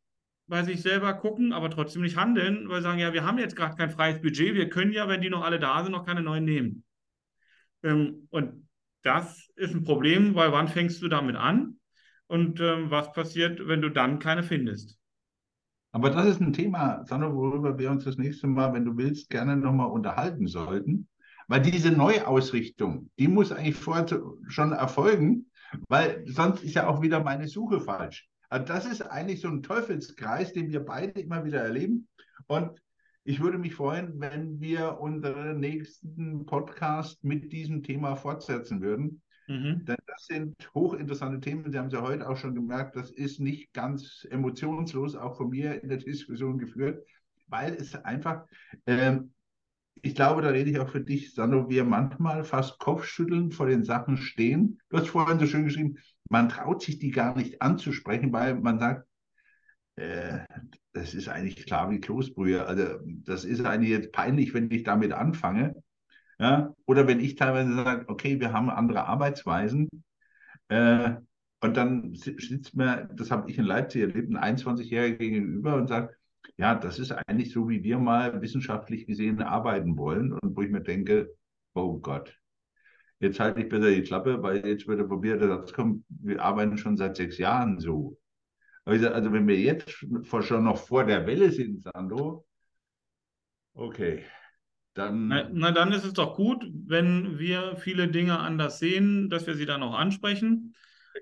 bei 0.47 0.62
sich 0.62 0.83
selber 0.83 1.14
gucken, 1.14 1.53
aber 1.53 1.70
trotzdem 1.70 2.03
nicht 2.03 2.16
handeln, 2.16 2.68
weil 2.68 2.80
sie 2.80 2.85
sagen, 2.85 2.99
ja, 2.99 3.12
wir 3.12 3.24
haben 3.24 3.39
jetzt 3.39 3.57
gerade 3.57 3.76
kein 3.76 3.91
freies 3.91 4.20
Budget, 4.20 4.55
wir 4.55 4.68
können 4.68 4.93
ja, 4.93 5.09
wenn 5.09 5.20
die 5.20 5.30
noch 5.30 5.45
alle 5.45 5.59
da 5.59 5.83
sind, 5.83 5.93
noch 5.93 6.05
keine 6.05 6.22
neuen 6.22 6.45
nehmen. 6.45 6.85
Ähm, 7.83 8.28
und 8.30 8.68
das 9.03 9.51
ist 9.57 9.74
ein 9.74 9.85
Problem, 9.85 10.35
weil 10.35 10.53
wann 10.53 10.68
fängst 10.68 11.03
du 11.03 11.09
damit 11.09 11.37
an? 11.37 11.78
und 12.33 12.61
ähm, 12.61 12.91
was 12.91 13.12
passiert, 13.12 13.61
wenn 13.68 13.83
du 13.83 13.91
dann 13.91 14.18
keine 14.18 14.43
findest. 14.43 14.97
Aber 15.91 16.09
das 16.09 16.24
ist 16.24 16.41
ein 16.41 16.55
Thema, 16.55 17.05
Sandro, 17.05 17.35
worüber 17.35 17.78
wir 17.78 17.91
uns 17.91 18.05
das 18.05 18.16
nächste 18.16 18.47
Mal, 18.47 18.72
wenn 18.72 18.87
du 18.87 18.97
willst, 18.97 19.28
gerne 19.28 19.55
nochmal 19.55 19.91
unterhalten 19.91 20.47
sollten. 20.47 21.09
Weil 21.47 21.61
diese 21.61 21.91
Neuausrichtung, 21.91 23.11
die 23.18 23.28
muss 23.28 23.53
eigentlich 23.53 23.76
vorher 23.76 24.07
schon 24.49 24.72
erfolgen, 24.72 25.51
weil 25.89 26.25
sonst 26.27 26.62
ist 26.62 26.75
ja 26.75 26.87
auch 26.89 27.03
wieder 27.03 27.23
meine 27.23 27.49
Suche 27.49 27.81
falsch. 27.81 28.29
Also 28.49 28.66
das 28.66 28.87
ist 28.87 29.03
eigentlich 29.03 29.41
so 29.41 29.49
ein 29.49 29.62
Teufelskreis, 29.62 30.53
den 30.53 30.70
wir 30.70 30.85
beide 30.85 31.20
immer 31.20 31.45
wieder 31.45 31.62
erleben. 31.62 32.09
Und 32.47 32.81
ich 33.25 33.41
würde 33.41 33.59
mich 33.59 33.75
freuen, 33.75 34.20
wenn 34.20 34.61
wir 34.61 35.01
unseren 35.01 35.61
nächsten 35.61 36.45
Podcast 36.45 37.23
mit 37.25 37.53
diesem 37.53 37.83
Thema 37.83 38.16
fortsetzen 38.16 38.83
würden, 38.83 39.23
Mhm. 39.49 39.85
Denn 39.85 39.97
das 40.07 40.27
sind 40.27 40.55
hochinteressante 40.75 41.41
Themen. 41.41 41.70
Sie 41.70 41.79
haben 41.79 41.89
es 41.89 41.93
ja 41.93 42.03
heute 42.03 42.29
auch 42.29 42.37
schon 42.37 42.55
gemerkt, 42.55 42.97
das 42.97 43.11
ist 43.11 43.41
nicht 43.41 43.73
ganz 43.73 44.27
emotionslos, 44.31 45.16
auch 45.16 45.37
von 45.37 45.51
mir 45.51 45.83
in 45.83 45.89
der 45.89 45.99
Diskussion 45.99 46.59
geführt, 46.59 47.05
weil 47.49 47.75
es 47.75 47.95
einfach, 47.95 48.47
ähm, 48.87 49.33
ich 50.03 50.14
glaube, 50.14 50.42
da 50.42 50.48
rede 50.48 50.70
ich 50.70 50.78
auch 50.78 50.88
für 50.88 51.00
dich, 51.00 51.34
Sandro, 51.34 51.70
wir 51.70 51.84
manchmal 51.84 52.44
fast 52.44 52.78
Kopfschütteln 52.78 53.53
vor 53.53 53.66
den 53.66 53.84
Sachen 53.84 54.16
stehen. 54.16 54.80
Du 54.88 54.98
hast 54.98 55.09
vorhin 55.09 55.38
so 55.38 55.46
schön 55.46 55.64
geschrieben, 55.64 55.98
man 56.28 56.48
traut 56.48 56.82
sich 56.82 56.98
die 56.98 57.11
gar 57.11 57.36
nicht 57.36 57.62
anzusprechen, 57.62 58.32
weil 58.32 58.57
man 58.57 58.78
sagt, 58.80 59.07
äh, 59.96 60.40
das 60.92 61.14
ist 61.14 61.28
eigentlich 61.28 61.64
klar 61.66 61.90
wie 61.90 62.00
Kloßbrühe. 62.00 62.66
Also 62.66 62.98
das 63.05 63.44
ist 63.44 63.64
eigentlich 63.64 63.90
jetzt 63.90 64.12
peinlich, 64.12 64.53
wenn 64.55 64.70
ich 64.70 64.82
damit 64.82 65.12
anfange. 65.12 65.76
Ja? 66.38 66.74
Oder 66.86 67.07
wenn 67.07 67.20
ich 67.20 67.36
teilweise 67.36 67.74
sage, 67.74 68.09
okay, 68.09 68.40
wir 68.40 68.53
haben 68.53 68.70
andere 68.70 69.07
Arbeitsweisen, 69.07 69.88
äh, 70.68 71.16
und 71.61 71.76
dann 71.76 72.14
sitzt 72.14 72.74
mir, 72.74 73.09
das 73.14 73.30
habe 73.30 73.48
ich 73.48 73.57
in 73.57 73.64
Leipzig 73.64 74.03
erlebt, 74.03 74.34
ein 74.34 74.57
21-Jähriger 74.57 75.16
gegenüber 75.16 75.76
und 75.76 75.86
sagt, 75.86 76.16
ja, 76.57 76.74
das 76.74 76.98
ist 76.98 77.12
eigentlich 77.12 77.53
so, 77.53 77.68
wie 77.68 77.82
wir 77.82 77.98
mal 77.98 78.40
wissenschaftlich 78.42 79.07
gesehen 79.07 79.42
arbeiten 79.42 79.96
wollen. 79.96 80.32
Und 80.32 80.57
wo 80.57 80.62
ich 80.62 80.70
mir 80.70 80.82
denke, 80.82 81.34
oh 81.74 81.98
Gott, 81.98 82.38
jetzt 83.20 83.40
halte 83.40 83.61
ich 83.61 83.68
besser 83.68 83.90
die 83.90 84.03
Klappe, 84.03 84.42
weil 84.42 84.66
jetzt 84.66 84.86
wird 84.86 85.00
er 85.00 85.07
probiert, 85.07 85.40
der 85.40 85.48
Satz 85.48 85.72
kommt, 85.72 86.05
wir 86.09 86.42
arbeiten 86.42 86.76
schon 86.76 86.96
seit 86.96 87.16
sechs 87.16 87.38
Jahren 87.38 87.78
so. 87.78 88.18
Also 88.84 89.32
wenn 89.32 89.46
wir 89.46 89.59
jetzt 89.59 89.90
schon 89.90 90.64
noch 90.64 90.78
vor 90.78 91.05
der 91.05 91.26
Welle 91.26 91.53
sind, 91.53 91.82
Sandro, 91.82 92.46
okay, 93.74 94.24
dann. 94.94 95.28
Na, 95.28 95.48
na, 95.53 95.70
dann 95.70 95.92
ist 95.92 96.05
es 96.05 96.14
doch 96.14 96.34
gut, 96.34 96.68
wenn 96.86 97.38
wir 97.38 97.76
viele 97.76 98.09
Dinge 98.09 98.38
anders 98.38 98.78
sehen, 98.78 99.30
dass 99.30 99.46
wir 99.46 99.55
sie 99.55 99.66
dann 99.66 99.82
auch 99.82 99.94
ansprechen. 99.94 100.74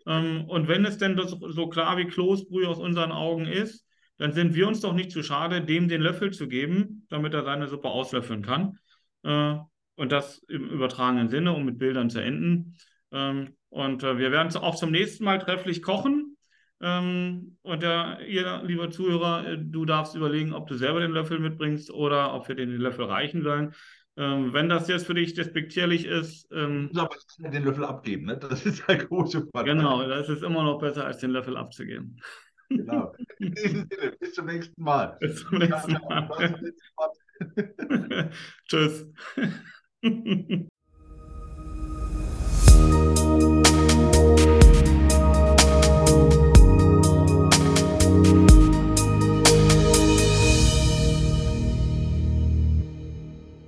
Ähm, 0.06 0.44
und 0.46 0.68
wenn 0.68 0.84
es 0.84 0.98
denn 0.98 1.16
das, 1.16 1.30
so 1.30 1.68
klar 1.68 1.98
wie 1.98 2.06
Kloßbrühe 2.06 2.68
aus 2.68 2.78
unseren 2.78 3.12
Augen 3.12 3.46
ist, 3.46 3.86
dann 4.20 4.34
sind 4.34 4.54
wir 4.54 4.68
uns 4.68 4.80
doch 4.80 4.92
nicht 4.92 5.10
zu 5.10 5.22
schade, 5.22 5.62
dem 5.62 5.88
den 5.88 6.02
Löffel 6.02 6.30
zu 6.30 6.46
geben, 6.46 7.06
damit 7.08 7.32
er 7.32 7.42
seine 7.42 7.68
Suppe 7.68 7.88
auslöffeln 7.88 8.42
kann. 8.42 8.78
Äh, 9.22 9.56
und 9.96 10.12
das 10.12 10.40
im 10.48 10.68
übertragenen 10.68 11.30
Sinne, 11.30 11.54
um 11.54 11.64
mit 11.64 11.78
Bildern 11.78 12.10
zu 12.10 12.22
enden. 12.22 12.76
Ähm, 13.12 13.56
und 13.70 14.02
äh, 14.02 14.18
wir 14.18 14.30
werden 14.30 14.54
auch 14.56 14.74
zum 14.74 14.90
nächsten 14.90 15.24
Mal 15.24 15.38
trefflich 15.38 15.82
kochen. 15.82 16.36
Ähm, 16.82 17.56
und 17.62 17.82
der, 17.82 18.20
ihr, 18.26 18.62
lieber 18.62 18.90
Zuhörer, 18.90 19.46
äh, 19.46 19.58
du 19.58 19.86
darfst 19.86 20.14
überlegen, 20.14 20.52
ob 20.52 20.66
du 20.66 20.74
selber 20.76 21.00
den 21.00 21.12
Löffel 21.12 21.38
mitbringst 21.38 21.90
oder 21.90 22.34
ob 22.34 22.46
wir 22.46 22.54
den 22.54 22.72
Löffel 22.72 23.06
reichen 23.06 23.42
sollen. 23.42 23.74
Ähm, 24.18 24.52
wenn 24.52 24.68
das 24.68 24.86
jetzt 24.88 25.06
für 25.06 25.14
dich 25.14 25.32
despektierlich 25.32 26.04
ist. 26.04 26.46
Ähm, 26.52 26.90
aber 26.94 27.16
den 27.38 27.64
Löffel 27.64 27.84
abgeben, 27.84 28.26
ne? 28.26 28.36
Das 28.36 28.66
ist 28.66 28.86
der 28.86 28.98
große 28.98 29.48
Fall. 29.50 29.64
Genau, 29.64 30.06
das 30.06 30.28
ist 30.28 30.42
immer 30.42 30.62
noch 30.62 30.78
besser, 30.78 31.06
als 31.06 31.18
den 31.18 31.30
Löffel 31.30 31.56
abzugeben. 31.56 32.20
Genau. 32.70 33.14
In 33.38 33.54
diesem 33.54 33.88
Sinne, 33.90 34.12
bis 34.18 34.34
zum 34.34 34.46
nächsten 34.46 34.82
Mal. 34.82 35.16
Bis 35.20 35.40
zum 35.40 35.58
nächsten 35.58 35.92
Mal. 35.92 36.72
Tschüss. 38.68 39.06